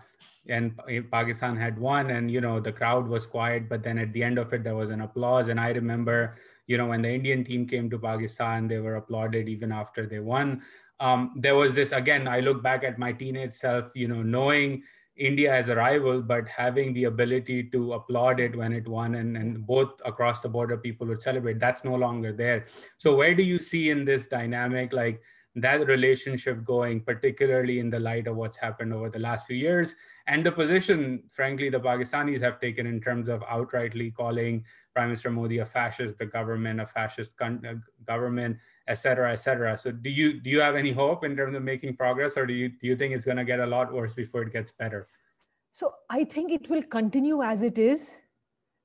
and 0.48 0.80
Pakistan 1.12 1.56
had 1.56 1.78
won 1.80 2.12
and 2.12 2.30
you 2.30 2.40
know 2.40 2.60
the 2.60 2.72
crowd 2.72 3.08
was 3.08 3.26
quiet 3.26 3.68
but 3.68 3.82
then 3.82 3.98
at 3.98 4.14
the 4.14 4.24
end 4.24 4.38
of 4.38 4.54
it 4.54 4.64
there 4.64 4.76
was 4.76 4.90
an 4.90 5.02
applause. 5.02 5.48
And 5.48 5.60
I 5.60 5.72
remember 5.72 6.36
you 6.68 6.78
know 6.78 6.88
when 6.88 7.02
the 7.02 7.10
Indian 7.10 7.44
team 7.44 7.68
came 7.68 7.90
to 7.90 7.98
Pakistan 7.98 8.68
they 8.68 8.80
were 8.80 8.96
applauded 8.96 9.50
even 9.50 9.72
after 9.72 10.06
they 10.06 10.20
won. 10.20 10.62
Um, 11.00 11.34
there 11.36 11.56
was 11.56 11.74
this 11.74 11.92
again 11.92 12.28
I 12.28 12.40
look 12.42 12.62
back 12.62 12.84
at 12.84 13.00
my 13.00 13.12
teenage 13.12 13.54
self 13.54 13.86
you 13.96 14.08
know 14.08 14.22
knowing 14.22 14.84
India 15.16 15.54
as 15.54 15.70
a 15.70 15.76
rival 15.76 16.22
but 16.22 16.48
having 16.48 16.94
the 16.94 17.06
ability 17.06 17.64
to 17.72 17.94
applaud 17.94 18.40
it 18.40 18.56
when 18.56 18.74
it 18.74 18.88
won 18.88 19.16
and, 19.16 19.38
and 19.38 19.66
both 19.66 20.02
across 20.06 20.40
the 20.40 20.50
border 20.50 20.78
people 20.78 21.08
would 21.08 21.22
celebrate. 21.22 21.60
That's 21.60 21.84
no 21.84 21.96
longer 21.96 22.32
there. 22.34 22.66
So 22.98 23.16
where 23.16 23.36
do 23.36 23.44
you 23.44 23.60
see 23.60 23.90
in 23.90 24.06
this 24.06 24.28
dynamic 24.28 24.94
like 24.94 25.22
that 25.56 25.86
relationship 25.86 26.64
going, 26.66 27.02
particularly 27.02 27.80
in 27.80 27.90
the 27.90 28.00
light 28.00 28.28
of 28.28 28.36
what's 28.36 28.58
happened 28.58 28.94
over 28.94 29.10
the 29.10 29.20
last 29.20 29.46
few 29.46 29.56
years 29.56 29.96
and 30.28 30.46
the 30.46 30.52
position, 30.52 31.22
frankly, 31.32 31.70
the 31.70 31.80
Pakistanis 31.80 32.42
have 32.42 32.60
taken 32.60 32.88
in 32.88 33.02
terms 33.02 33.28
of 33.28 33.42
outrightly 33.42 34.14
calling 34.14 34.64
Prime 34.94 35.10
Minister 35.10 35.30
Modi 35.32 35.60
a 35.60 35.66
fascist, 35.66 36.18
the 36.18 36.26
government 36.26 36.80
a 36.80 36.88
fascist 36.88 37.36
uh, 37.42 37.74
government, 38.08 38.58
et 38.88 38.96
cetera, 38.96 39.34
et 39.34 39.38
cetera. 39.38 39.78
So, 39.78 39.92
do 39.92 40.10
you 40.10 40.40
do 40.40 40.50
you 40.50 40.62
have 40.62 40.76
any 40.76 40.92
hope 40.92 41.24
in 41.24 41.36
terms 41.36 41.56
of 41.56 41.64
making 41.64 41.98
progress, 41.98 42.38
or 42.38 42.46
do 42.46 42.54
you 42.54 42.70
do 42.70 42.88
you 42.88 42.96
think 42.96 43.14
it's 43.14 43.26
going 43.26 43.38
to 43.38 43.44
get 43.44 43.60
a 43.60 43.66
lot 43.66 43.92
worse 43.92 44.14
before 44.14 44.44
it 44.44 44.54
gets 44.54 44.72
better? 44.72 45.08
So, 45.74 45.94
I 46.10 46.24
think 46.24 46.52
it 46.52 46.70
will 46.70 46.84
continue 46.84 47.42
as 47.42 47.64
it 47.64 47.78
is. 47.78 48.22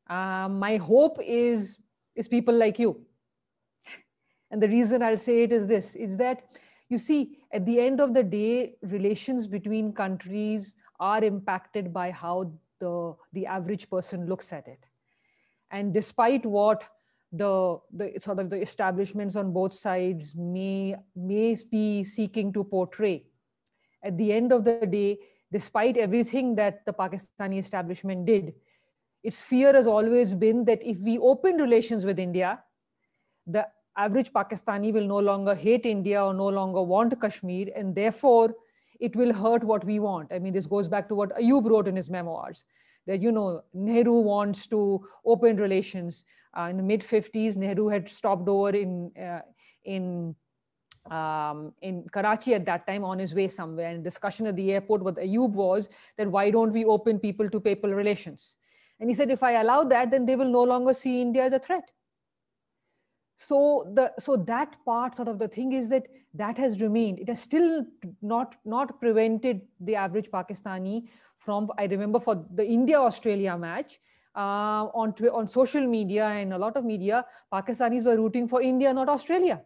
Uh, 0.09 0.49
my 0.49 0.77
hope 0.77 1.19
is 1.23 1.79
is 2.17 2.27
people 2.27 2.55
like 2.55 2.79
you 2.79 3.07
and 4.51 4.63
the 4.63 4.69
reason 4.69 5.03
I'll 5.03 5.19
say 5.19 5.43
it 5.43 5.53
is 5.53 5.67
this 5.67 5.95
is 5.95 6.17
that 6.19 6.43
you 6.89 6.99
see, 6.99 7.39
at 7.53 7.67
the 7.67 7.81
end 7.81 8.01
of 8.01 8.15
the 8.15 8.23
day, 8.23 8.77
relations 8.83 9.47
between 9.47 9.93
countries 9.93 10.75
are 10.99 11.23
impacted 11.23 11.93
by 11.93 12.11
how 12.11 12.51
the, 12.81 13.15
the 13.33 13.47
average 13.47 13.91
person 13.91 14.27
looks 14.27 14.53
at 14.53 14.67
it. 14.67 14.79
And 15.71 15.93
despite 15.93 16.47
what 16.47 16.83
the, 17.31 17.79
the 17.93 18.15
sort 18.19 18.39
of 18.39 18.49
the 18.49 18.57
establishments 18.57 19.37
on 19.37 19.53
both 19.53 19.75
sides 19.75 20.35
may, 20.35 20.97
may 21.15 21.57
be 21.71 22.05
seeking 22.05 22.53
to 22.55 22.65
portray, 22.65 23.27
at 24.03 24.17
the 24.17 24.33
end 24.33 24.53
of 24.53 24.65
the 24.65 24.87
day, 24.87 25.19
despite 25.53 25.99
everything 25.99 26.55
that 26.55 26.87
the 26.87 26.93
Pakistani 26.93 27.59
establishment 27.59 28.25
did, 28.25 28.55
its 29.23 29.43
fear 29.43 29.75
has 29.75 29.87
always 29.87 30.35
been 30.35 30.65
that 30.65 30.83
if 30.83 30.99
we 31.01 31.19
open 31.19 31.57
relations 31.57 32.07
with 32.07 32.19
India, 32.19 32.61
the 33.47 33.67
average 33.99 34.33
Pakistani 34.33 34.93
will 34.93 35.07
no 35.07 35.19
longer 35.19 35.55
hate 35.55 35.85
India 35.85 36.25
or 36.25 36.33
no 36.33 36.49
longer 36.49 36.83
want 36.83 37.21
Kashmir, 37.21 37.69
and 37.75 37.95
therefore 37.95 38.55
it 39.01 39.15
will 39.17 39.33
hurt 39.33 39.65
what 39.65 39.85
we 39.85 39.99
want. 39.99 40.33
I 40.33 40.39
mean, 40.39 40.53
this 40.53 40.67
goes 40.67 40.89
back 40.89 41.09
to 41.09 41.15
what 41.15 41.37
Ayub 41.37 41.69
wrote 41.69 41.89
in 41.89 41.97
his 41.97 42.11
memoirs 42.11 42.65
that, 43.07 43.23
you 43.23 43.33
know, 43.33 43.63
Nehru 43.75 44.21
wants 44.21 44.67
to 44.69 45.07
open 45.25 45.57
relations. 45.57 46.25
Uh, 46.57 46.69
in 46.71 46.77
the 46.77 46.83
mid 46.83 47.01
50s, 47.01 47.57
Nehru 47.57 47.89
had 47.89 48.09
stopped 48.09 48.49
over 48.49 48.71
in, 48.71 49.11
uh, 49.17 49.41
in, 49.85 50.35
um, 51.11 51.73
in 51.81 52.07
Karachi 52.13 52.55
at 52.55 52.67
that 52.67 52.87
time 52.87 53.05
on 53.05 53.19
his 53.19 53.35
way 53.35 53.49
somewhere. 53.49 53.89
And 53.89 54.05
discussion 54.05 54.47
at 54.47 54.57
the 54.57 54.73
airport 54.73 55.03
with 55.03 55.17
Ayub 55.17 55.53
was 55.53 55.89
that 56.17 56.31
why 56.31 56.51
don't 56.51 56.73
we 56.73 56.85
open 56.85 57.19
people 57.19 57.49
to 57.51 57.61
people 57.61 57.91
relations? 57.91 58.57
And 59.01 59.09
he 59.09 59.15
said, 59.15 59.31
if 59.31 59.43
I 59.43 59.53
allow 59.53 59.85
that, 59.85 60.11
then 60.11 60.27
they 60.27 60.37
will 60.37 60.51
no 60.51 60.65
longer 60.65 60.93
see 60.93 61.21
India 61.21 61.45
as 61.45 61.53
a 61.53 61.59
threat 61.59 61.91
so 63.39 63.91
the 63.95 64.13
so 64.19 64.37
that 64.37 64.77
part 64.85 65.15
sort 65.15 65.29
of 65.29 65.39
the 65.39 65.47
thing 65.47 65.73
is 65.73 65.89
that 65.89 66.07
that 66.35 66.59
has 66.59 66.81
remained. 66.81 67.21
It 67.21 67.29
has 67.29 67.41
still 67.41 67.87
not 68.21 68.57
not 68.65 69.01
prevented 69.01 69.61
the 69.81 69.95
average 69.95 70.31
pakistani 70.31 71.09
from 71.39 71.71
i 71.79 71.85
remember 71.87 72.19
for 72.19 72.45
the 72.61 72.67
india 72.67 72.99
australia 72.99 73.57
match 73.57 74.01
uh, 74.35 74.85
on 75.03 75.15
on 75.33 75.47
social 75.47 75.87
media 75.87 76.27
and 76.27 76.53
a 76.53 76.59
lot 76.59 76.77
of 76.77 76.85
media 76.85 77.25
pakistanis 77.53 78.05
were 78.05 78.17
rooting 78.17 78.49
for 78.49 78.61
india 78.61 78.93
not 78.93 79.09
australia. 79.09 79.61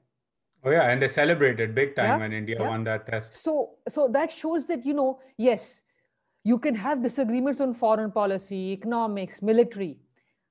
Oh 0.65 0.71
yeah 0.71 0.91
and 0.91 1.03
they 1.03 1.09
celebrated 1.09 1.75
big 1.75 1.97
time 1.97 2.05
yeah, 2.05 2.19
when 2.19 2.33
india 2.33 2.57
yeah. 2.61 2.69
won 2.69 2.85
that 2.85 3.07
test. 3.07 3.35
So 3.35 3.79
so 3.89 4.07
that 4.09 4.31
shows 4.31 4.67
that 4.67 4.85
you 4.85 4.95
know 4.95 5.21
yes 5.37 5.83
you 6.45 6.59
can 6.59 6.75
have 6.75 7.03
disagreements 7.03 7.61
on 7.61 7.73
foreign 7.73 8.13
policy 8.13 8.61
economics 8.73 9.43
military 9.43 9.99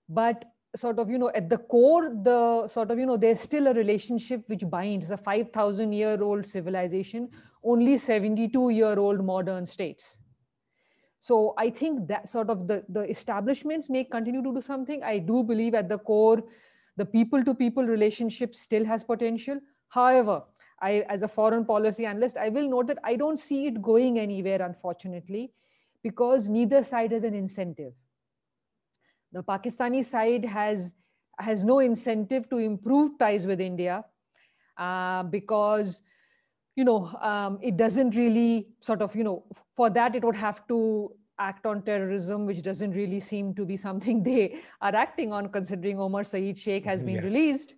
but 0.10 0.51
sort 0.76 1.00
of 1.00 1.10
you 1.10 1.18
know 1.18 1.32
at 1.36 1.50
the 1.50 1.58
core 1.58 2.10
the 2.24 2.68
sort 2.68 2.92
of 2.92 2.98
you 2.98 3.06
know 3.06 3.18
there's 3.18 3.40
still 3.40 3.68
a 3.68 3.74
relationship 3.74 4.44
which 4.48 4.64
binds 4.70 5.12
a 5.12 5.18
5000 5.18 5.92
year 5.92 6.22
old 6.22 6.46
civilization 6.46 7.30
only 7.64 7.98
72 7.98 8.70
year 8.70 8.98
old 8.98 9.24
modern 9.24 9.66
states. 9.66 10.20
So 11.20 11.54
i 11.58 11.70
think 11.70 12.08
that 12.08 12.30
sort 12.30 12.50
of 12.50 12.68
the 12.68 12.84
the 12.90 13.02
establishments 13.10 13.90
may 13.90 14.04
continue 14.04 14.42
to 14.44 14.54
do 14.54 14.62
something. 14.62 15.04
I 15.04 15.20
do 15.20 15.44
believe 15.44 15.76
at 15.76 15.90
the 15.90 15.98
core 15.98 16.44
the 16.98 17.06
people 17.06 17.44
to 17.44 17.54
people 17.54 17.84
relationship 17.84 18.56
still 18.56 18.86
has 18.86 19.04
potential. 19.04 19.60
However 19.90 20.44
i 20.82 21.04
as 21.16 21.22
a 21.22 21.28
foreign 21.28 21.66
policy 21.66 22.06
analyst 22.06 22.38
i 22.38 22.50
will 22.50 22.68
note 22.70 22.88
that 22.88 23.00
i 23.04 23.16
don't 23.16 23.38
see 23.38 23.66
it 23.68 23.82
going 23.82 24.20
anywhere 24.20 24.62
unfortunately 24.68 25.52
because 26.04 26.50
neither 26.50 26.82
side 26.84 27.12
has 27.12 27.24
an 27.24 27.36
incentive 27.36 27.94
the 29.32 29.44
Pakistani 29.44 30.04
side 30.04 30.46
has 30.46 30.94
has 31.40 31.66
no 31.66 31.80
incentive 31.80 32.50
to 32.50 32.58
improve 32.58 33.18
ties 33.18 33.48
with 33.48 33.60
India 33.60 34.04
uh, 34.78 35.24
because 35.24 36.04
you 36.76 36.84
know 36.84 37.08
um, 37.22 37.60
it 37.62 37.78
doesn't 37.78 38.16
really 38.16 38.68
sort 38.80 39.02
of 39.02 39.16
you 39.16 39.24
know 39.24 39.44
for 39.76 39.90
that 39.90 40.16
it 40.16 40.24
would 40.24 40.36
have 40.36 40.66
to 40.68 41.12
act 41.40 41.66
on 41.66 41.82
terrorism 41.82 42.46
which 42.46 42.62
doesn't 42.62 42.92
really 42.92 43.20
seem 43.20 43.54
to 43.56 43.66
be 43.66 43.78
something 43.88 44.24
they 44.24 44.60
are 44.82 44.96
acting 44.96 45.34
on 45.34 45.50
considering 45.50 46.00
Omar 46.00 46.24
Saeed 46.24 46.58
Sheikh 46.58 46.86
has 46.86 47.04
been 47.04 47.16
yes. 47.16 47.24
released 47.24 47.74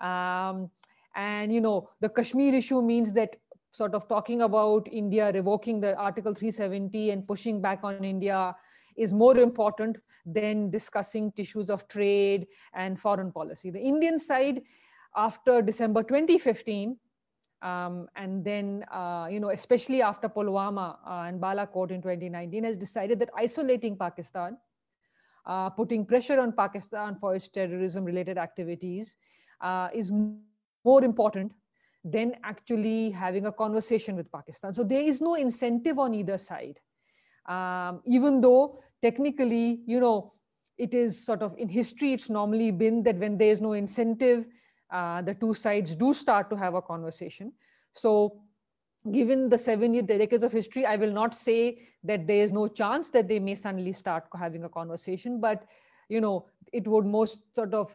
um, 0.00 0.70
and 1.14 1.52
you 1.52 1.60
know 1.60 1.90
the 2.00 2.08
Kashmir 2.08 2.54
issue 2.54 2.82
means 2.82 3.12
that 3.12 3.36
sort 3.72 3.94
of 3.94 4.06
talking 4.08 4.42
about 4.42 4.86
India 4.92 5.32
revoking 5.32 5.80
the 5.80 5.96
Article 5.96 6.34
370 6.34 7.10
and 7.10 7.26
pushing 7.26 7.60
back 7.60 7.80
on 7.82 8.04
India 8.04 8.54
is 8.96 9.12
more 9.12 9.36
important 9.38 9.96
than 10.24 10.70
discussing 10.70 11.32
issues 11.36 11.70
of 11.70 11.86
trade 11.88 12.46
and 12.74 12.98
foreign 12.98 13.32
policy. 13.32 13.70
The 13.70 13.80
Indian 13.80 14.18
side, 14.18 14.62
after 15.16 15.62
December 15.62 16.02
2015, 16.02 16.96
um, 17.62 18.08
and 18.16 18.44
then, 18.44 18.84
uh, 18.92 19.28
you 19.30 19.38
know, 19.38 19.50
especially 19.50 20.02
after 20.02 20.28
Pulwama 20.28 20.96
uh, 21.06 21.24
and 21.28 21.40
Balakot 21.40 21.90
in 21.92 22.02
2019, 22.02 22.64
has 22.64 22.76
decided 22.76 23.20
that 23.20 23.30
isolating 23.36 23.96
Pakistan, 23.96 24.56
uh, 25.46 25.70
putting 25.70 26.04
pressure 26.04 26.40
on 26.40 26.52
Pakistan 26.52 27.16
for 27.20 27.36
its 27.36 27.48
terrorism-related 27.48 28.36
activities, 28.36 29.16
uh, 29.60 29.88
is 29.94 30.10
more 30.84 31.04
important 31.04 31.52
than 32.04 32.34
actually 32.42 33.10
having 33.10 33.46
a 33.46 33.52
conversation 33.52 34.16
with 34.16 34.30
Pakistan. 34.32 34.74
So 34.74 34.82
there 34.82 35.02
is 35.02 35.20
no 35.20 35.36
incentive 35.36 36.00
on 36.00 36.14
either 36.14 36.38
side 36.38 36.80
um, 37.46 38.00
even 38.04 38.40
though 38.40 38.82
technically, 39.02 39.80
you 39.86 40.00
know, 40.00 40.32
it 40.78 40.94
is 40.94 41.24
sort 41.24 41.42
of 41.42 41.54
in 41.58 41.68
history, 41.68 42.12
it's 42.12 42.30
normally 42.30 42.70
been 42.70 43.02
that 43.02 43.16
when 43.16 43.38
there 43.38 43.50
is 43.50 43.60
no 43.60 43.72
incentive, 43.72 44.46
uh, 44.90 45.22
the 45.22 45.34
two 45.34 45.54
sides 45.54 45.94
do 45.94 46.14
start 46.14 46.50
to 46.50 46.56
have 46.56 46.74
a 46.74 46.82
conversation. 46.82 47.52
So 47.94 48.40
given 49.10 49.48
the 49.48 49.58
seven 49.58 50.04
decades 50.06 50.42
of 50.42 50.52
history, 50.52 50.86
I 50.86 50.96
will 50.96 51.12
not 51.12 51.34
say 51.34 51.88
that 52.04 52.26
there 52.26 52.42
is 52.42 52.52
no 52.52 52.68
chance 52.68 53.10
that 53.10 53.28
they 53.28 53.38
may 53.38 53.54
suddenly 53.54 53.92
start 53.92 54.24
having 54.38 54.64
a 54.64 54.68
conversation, 54.68 55.40
but 55.40 55.64
you 56.08 56.20
know, 56.20 56.46
it 56.72 56.86
would 56.86 57.06
most 57.06 57.40
sort 57.54 57.74
of, 57.74 57.94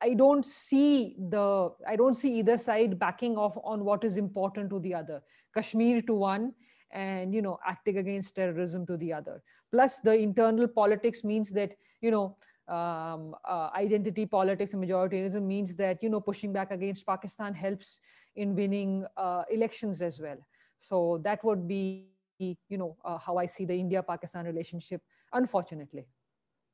I 0.00 0.14
don't 0.14 0.44
see 0.44 1.16
the, 1.18 1.72
I 1.86 1.96
don't 1.96 2.14
see 2.14 2.38
either 2.38 2.56
side 2.58 2.98
backing 2.98 3.36
off 3.36 3.56
on 3.64 3.84
what 3.84 4.04
is 4.04 4.16
important 4.16 4.70
to 4.70 4.80
the 4.80 4.94
other. 4.94 5.22
Kashmir 5.54 6.02
to 6.02 6.14
one, 6.14 6.52
and 6.96 7.34
you 7.34 7.42
know 7.42 7.58
acting 7.72 7.98
against 7.98 8.34
terrorism 8.34 8.86
to 8.90 8.96
the 8.96 9.12
other 9.12 9.42
plus 9.70 10.00
the 10.00 10.14
internal 10.26 10.66
politics 10.66 11.22
means 11.22 11.50
that 11.50 11.74
you 12.00 12.10
know 12.10 12.36
um, 12.76 13.36
uh, 13.44 13.68
identity 13.76 14.26
politics 14.26 14.72
and 14.72 14.82
majoritarianism 14.82 15.42
means 15.42 15.76
that 15.76 16.02
you 16.02 16.08
know 16.08 16.20
pushing 16.20 16.52
back 16.52 16.72
against 16.72 17.06
pakistan 17.06 17.54
helps 17.54 18.00
in 18.34 18.56
winning 18.56 19.04
uh, 19.16 19.42
elections 19.50 20.02
as 20.02 20.18
well 20.18 20.38
so 20.78 21.20
that 21.22 21.44
would 21.44 21.68
be 21.68 22.08
you 22.38 22.78
know 22.82 22.96
uh, 23.04 23.18
how 23.18 23.36
i 23.36 23.46
see 23.46 23.64
the 23.64 23.78
india 23.86 24.02
pakistan 24.02 24.44
relationship 24.52 25.02
unfortunately 25.32 26.06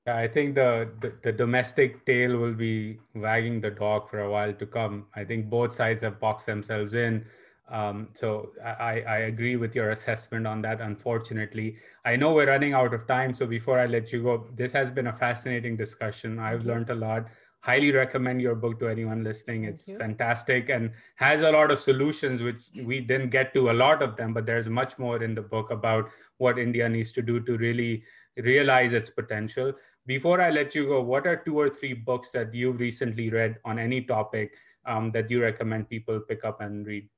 yeah, 0.07 0.17
I 0.17 0.27
think 0.27 0.57
the, 0.57 0.91
the, 1.01 1.13
the 1.23 1.33
domestic 1.33 2.05
tail 2.05 2.37
will 2.37 2.55
be 2.55 2.99
wagging 3.15 3.61
the 3.61 3.71
dog 3.71 4.11
for 4.11 4.19
a 4.21 4.31
while 4.31 4.53
to 4.53 4.67
come. 4.67 5.07
I 5.15 5.23
think 5.23 5.49
both 5.49 5.77
sides 5.77 6.03
have 6.03 6.19
boxed 6.19 6.47
themselves 6.47 6.95
in. 6.95 7.25
Um, 7.71 8.09
so 8.15 8.51
I, 8.65 9.03
I 9.03 9.19
agree 9.19 9.57
with 9.57 9.75
your 9.75 9.91
assessment 9.91 10.47
on 10.47 10.63
that. 10.63 10.81
Unfortunately, 10.81 11.77
I 12.05 12.17
know 12.17 12.35
we're 12.35 12.49
running 12.49 12.75
out 12.75 12.93
of 12.93 13.07
time. 13.07 13.35
So 13.35 13.47
before 13.47 13.79
I 13.79 13.87
let 13.87 14.13
you 14.13 14.23
go, 14.23 14.47
this 14.55 14.73
has 14.73 14.91
been 14.91 15.07
a 15.07 15.13
fascinating 15.13 15.77
discussion. 15.77 16.39
I've 16.39 16.67
learned 16.67 16.91
a 16.91 16.95
lot. 16.95 17.27
Highly 17.61 17.93
recommend 17.93 18.43
your 18.43 18.57
book 18.57 18.81
to 18.81 18.89
anyone 18.89 19.23
listening. 19.23 19.65
It's 19.65 19.85
fantastic 19.85 20.69
and 20.69 20.91
has 21.15 21.43
a 21.43 21.53
lot 21.53 21.71
of 21.71 21.79
solutions, 21.79 22.43
which 22.43 22.65
we 22.85 23.01
didn't 23.01 23.31
get 23.31 23.55
to 23.55 23.71
a 23.71 23.73
lot 23.73 24.03
of 24.03 24.17
them, 24.17 24.35
but 24.35 24.45
there's 24.45 24.69
much 24.69 24.99
more 24.99 25.23
in 25.23 25.35
the 25.35 25.43
book 25.43 25.71
about 25.71 26.11
what 26.39 26.59
India 26.59 26.89
needs 26.89 27.13
to 27.13 27.23
do 27.23 27.39
to 27.41 27.57
really 27.57 28.03
realize 28.37 28.93
its 28.93 29.11
potential. 29.11 29.73
Before 30.07 30.41
I 30.41 30.51
let 30.51 30.75
you 30.75 30.89
go, 30.89 31.01
what 31.01 31.27
are 31.29 31.37
two 31.37 31.57
or 31.57 31.69
three 31.69 31.93
books 31.93 32.31
that 32.31 32.53
you've 32.53 32.81
recently 32.81 33.31
read 33.31 33.59
on 33.65 33.79
any 33.79 34.03
topic 34.03 34.53
um, 34.85 35.13
that 35.13 35.31
you 35.31 35.41
recommend 35.41 35.89
people 35.89 36.19
pick 36.19 36.45
up 36.45 36.61
and 36.61 36.85
read? 36.85 37.09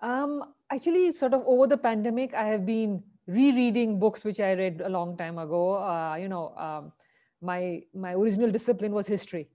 Um, 0.00 0.44
actually, 0.70 1.12
sort 1.12 1.34
of 1.34 1.42
over 1.46 1.66
the 1.66 1.76
pandemic, 1.76 2.34
I 2.34 2.44
have 2.44 2.64
been 2.64 3.02
rereading 3.26 3.98
books 3.98 4.24
which 4.24 4.40
I 4.40 4.52
read 4.52 4.80
a 4.84 4.88
long 4.88 5.16
time 5.16 5.38
ago. 5.38 5.78
Uh, 5.78 6.16
you 6.16 6.28
know, 6.28 6.54
um, 6.56 6.92
my 7.40 7.82
my 7.94 8.14
original 8.14 8.50
discipline 8.50 8.92
was 8.92 9.06
history. 9.06 9.48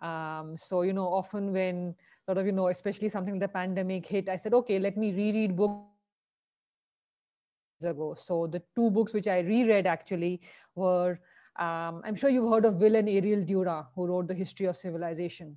Um, 0.00 0.56
so 0.58 0.82
you 0.82 0.92
know, 0.92 1.08
often 1.08 1.52
when 1.52 1.94
sort 2.28 2.36
of, 2.36 2.44
you 2.44 2.52
know, 2.52 2.68
especially 2.68 3.08
something 3.08 3.38
the 3.38 3.48
pandemic 3.48 4.04
hit, 4.04 4.28
I 4.28 4.36
said, 4.36 4.52
okay, 4.52 4.78
let 4.78 4.98
me 4.98 5.12
reread 5.12 5.56
books 5.56 5.86
ago. 7.82 8.14
So 8.18 8.46
the 8.46 8.62
two 8.76 8.90
books 8.90 9.14
which 9.14 9.26
I 9.26 9.38
reread 9.38 9.86
actually 9.86 10.42
were, 10.74 11.18
um, 11.58 12.02
I'm 12.04 12.14
sure 12.16 12.28
you've 12.28 12.50
heard 12.52 12.66
of 12.66 12.74
Will 12.74 12.96
and 12.96 13.08
Ariel 13.08 13.42
Durant, 13.44 13.86
who 13.94 14.06
wrote 14.08 14.28
The 14.28 14.34
History 14.34 14.66
of 14.66 14.76
Civilization. 14.76 15.56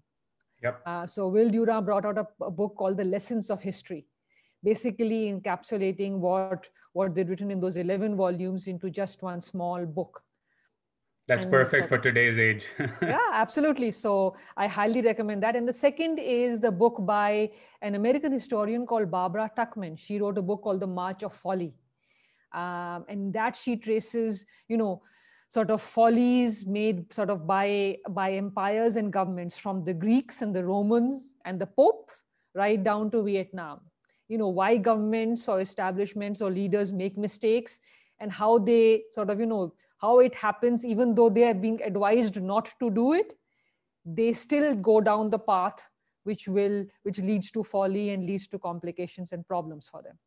Yep. 0.64 0.82
Uh, 0.86 1.08
so 1.08 1.28
Will 1.28 1.50
Durant 1.50 1.86
brought 1.86 2.06
out 2.06 2.18
a, 2.18 2.26
a, 2.42 2.52
book 2.52 2.76
called 2.78 2.96
The 2.96 3.04
Lessons 3.04 3.50
of 3.50 3.62
History, 3.62 4.06
basically 4.64 5.32
encapsulating 5.32 6.20
what, 6.20 6.70
what 6.94 7.16
they'd 7.16 7.30
written 7.30 7.52
in 7.52 7.60
those 7.60 7.78
11 7.78 8.16
volumes 8.16 8.68
into 8.68 8.90
just 8.90 9.22
one 9.22 9.42
small 9.42 9.86
book. 9.86 10.24
That's 11.28 11.44
and 11.44 11.52
perfect 11.52 11.84
so, 11.84 11.88
for 11.88 11.98
today's 11.98 12.38
age. 12.38 12.66
yeah, 13.02 13.30
absolutely. 13.32 13.92
So 13.92 14.36
I 14.58 14.68
highly 14.68 15.02
recommend 15.02 15.44
that. 15.44 15.56
And 15.56 15.68
the 15.68 15.74
second 15.74 16.20
is 16.20 16.60
the 16.60 16.72
book 16.72 16.98
by 17.06 17.52
an 17.82 17.96
American 17.96 18.32
historian 18.32 18.86
called 18.86 19.10
Barbara 19.10 19.50
Tuchman 19.56 19.98
She 19.98 20.20
wrote 20.20 20.38
a 20.38 20.42
book 20.42 20.64
called 20.64 20.82
The 20.82 20.88
March 20.88 21.24
of 21.24 21.34
Folly. 21.34 21.74
Um, 22.54 23.06
and 23.08 23.32
that 23.34 23.56
she 23.56 23.78
traces, 23.78 24.46
you 24.68 24.76
know, 24.78 25.02
sort 25.48 25.70
of 25.70 25.82
follies 25.82 26.66
made 26.66 27.12
sort 27.14 27.30
of 27.30 27.46
by 27.46 27.98
by 28.10 28.34
empires 28.34 28.96
and 28.96 29.12
governments 29.12 29.58
from 29.58 29.84
the 29.84 29.94
Greeks 29.94 30.42
and 30.42 30.56
the 30.56 30.64
Romans 30.64 31.36
and 31.46 31.60
the 31.60 31.66
popes 31.66 32.24
right 32.56 32.82
down 32.82 33.12
to 33.12 33.24
Vietnam. 33.24 33.80
You 34.32 34.38
know, 34.38 34.48
why 34.48 34.78
governments 34.78 35.48
or 35.50 35.60
establishments 35.62 36.42
or 36.42 36.50
leaders 36.50 36.92
make 36.94 37.18
mistakes 37.18 37.80
and 38.20 38.32
how 38.32 38.60
they 38.60 39.04
sort 39.12 39.30
of, 39.30 39.40
you 39.40 39.46
know, 39.46 39.74
how 39.98 40.20
it 40.20 40.34
happens, 40.34 40.86
even 40.86 41.14
though 41.16 41.30
they 41.30 41.44
are 41.44 41.54
being 41.54 41.82
advised 41.84 42.42
not 42.42 42.70
to 42.80 42.90
do 42.90 43.14
it, 43.14 43.38
they 44.06 44.34
still 44.34 44.74
go 44.76 45.02
down 45.02 45.30
the 45.30 45.40
path 45.40 45.80
which 46.24 46.48
will 46.48 46.86
which 47.04 47.20
leads 47.20 47.52
to 47.52 47.64
folly 47.64 48.10
and 48.12 48.26
leads 48.26 48.48
to 48.48 48.60
complications 48.60 49.32
and 49.32 49.48
problems 49.48 49.90
for 49.92 50.02
them. 50.02 50.18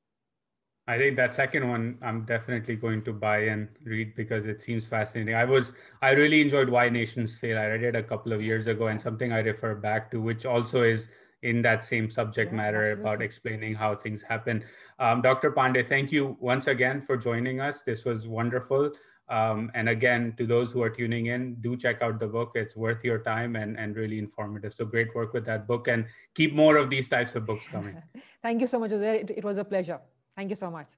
I 0.86 0.98
think 0.98 1.16
that 1.16 1.32
second 1.32 1.68
one 1.68 1.98
I'm 2.02 2.24
definitely 2.24 2.76
going 2.76 3.02
to 3.04 3.12
buy 3.12 3.38
and 3.52 3.68
read 3.84 4.14
because 4.16 4.44
it 4.44 4.60
seems 4.60 4.86
fascinating. 4.86 5.34
I 5.34 5.44
was 5.44 5.72
I 6.02 6.10
really 6.10 6.40
enjoyed 6.42 6.68
Why 6.68 6.88
Nations 6.88 7.38
Fail. 7.38 7.58
I 7.58 7.66
read 7.66 7.82
it 7.82 7.96
a 7.96 8.02
couple 8.02 8.32
of 8.32 8.42
years 8.42 8.66
ago 8.66 8.88
and 8.88 9.00
something 9.00 9.32
I 9.32 9.38
refer 9.38 9.74
back 9.74 10.10
to, 10.10 10.20
which 10.20 10.44
also 10.44 10.82
is 10.82 11.08
in 11.44 11.62
that 11.62 11.84
same 11.84 12.10
subject 12.10 12.50
yeah, 12.50 12.56
matter 12.56 12.84
absolutely. 12.84 13.02
about 13.02 13.22
explaining 13.22 13.74
how 13.74 13.94
things 13.94 14.22
happen. 14.22 14.64
Um, 14.98 15.22
Dr. 15.22 15.52
Pandey, 15.52 15.86
thank 15.88 16.10
you 16.10 16.36
once 16.40 16.66
again 16.66 17.02
for 17.02 17.16
joining 17.16 17.60
us. 17.60 17.82
This 17.82 18.04
was 18.04 18.26
wonderful. 18.26 18.92
Um, 19.28 19.70
and 19.74 19.88
again, 19.88 20.34
to 20.38 20.46
those 20.46 20.72
who 20.72 20.82
are 20.82 20.90
tuning 20.90 21.26
in, 21.26 21.54
do 21.60 21.76
check 21.76 22.02
out 22.02 22.18
the 22.18 22.26
book. 22.26 22.52
It's 22.54 22.76
worth 22.76 23.04
your 23.04 23.18
time 23.18 23.56
and, 23.56 23.78
and 23.78 23.96
really 23.96 24.18
informative. 24.18 24.74
So 24.74 24.84
great 24.84 25.14
work 25.14 25.32
with 25.32 25.44
that 25.46 25.66
book 25.66 25.88
and 25.88 26.06
keep 26.34 26.54
more 26.54 26.76
of 26.76 26.90
these 26.90 27.08
types 27.08 27.34
of 27.34 27.46
books 27.46 27.66
coming. 27.68 28.02
Thank 28.42 28.60
you 28.60 28.66
so 28.66 28.78
much, 28.78 28.90
Uzair. 28.90 29.14
It, 29.22 29.30
it 29.38 29.44
was 29.44 29.58
a 29.58 29.64
pleasure. 29.64 30.00
Thank 30.36 30.50
you 30.50 30.56
so 30.56 30.70
much. 30.70 30.88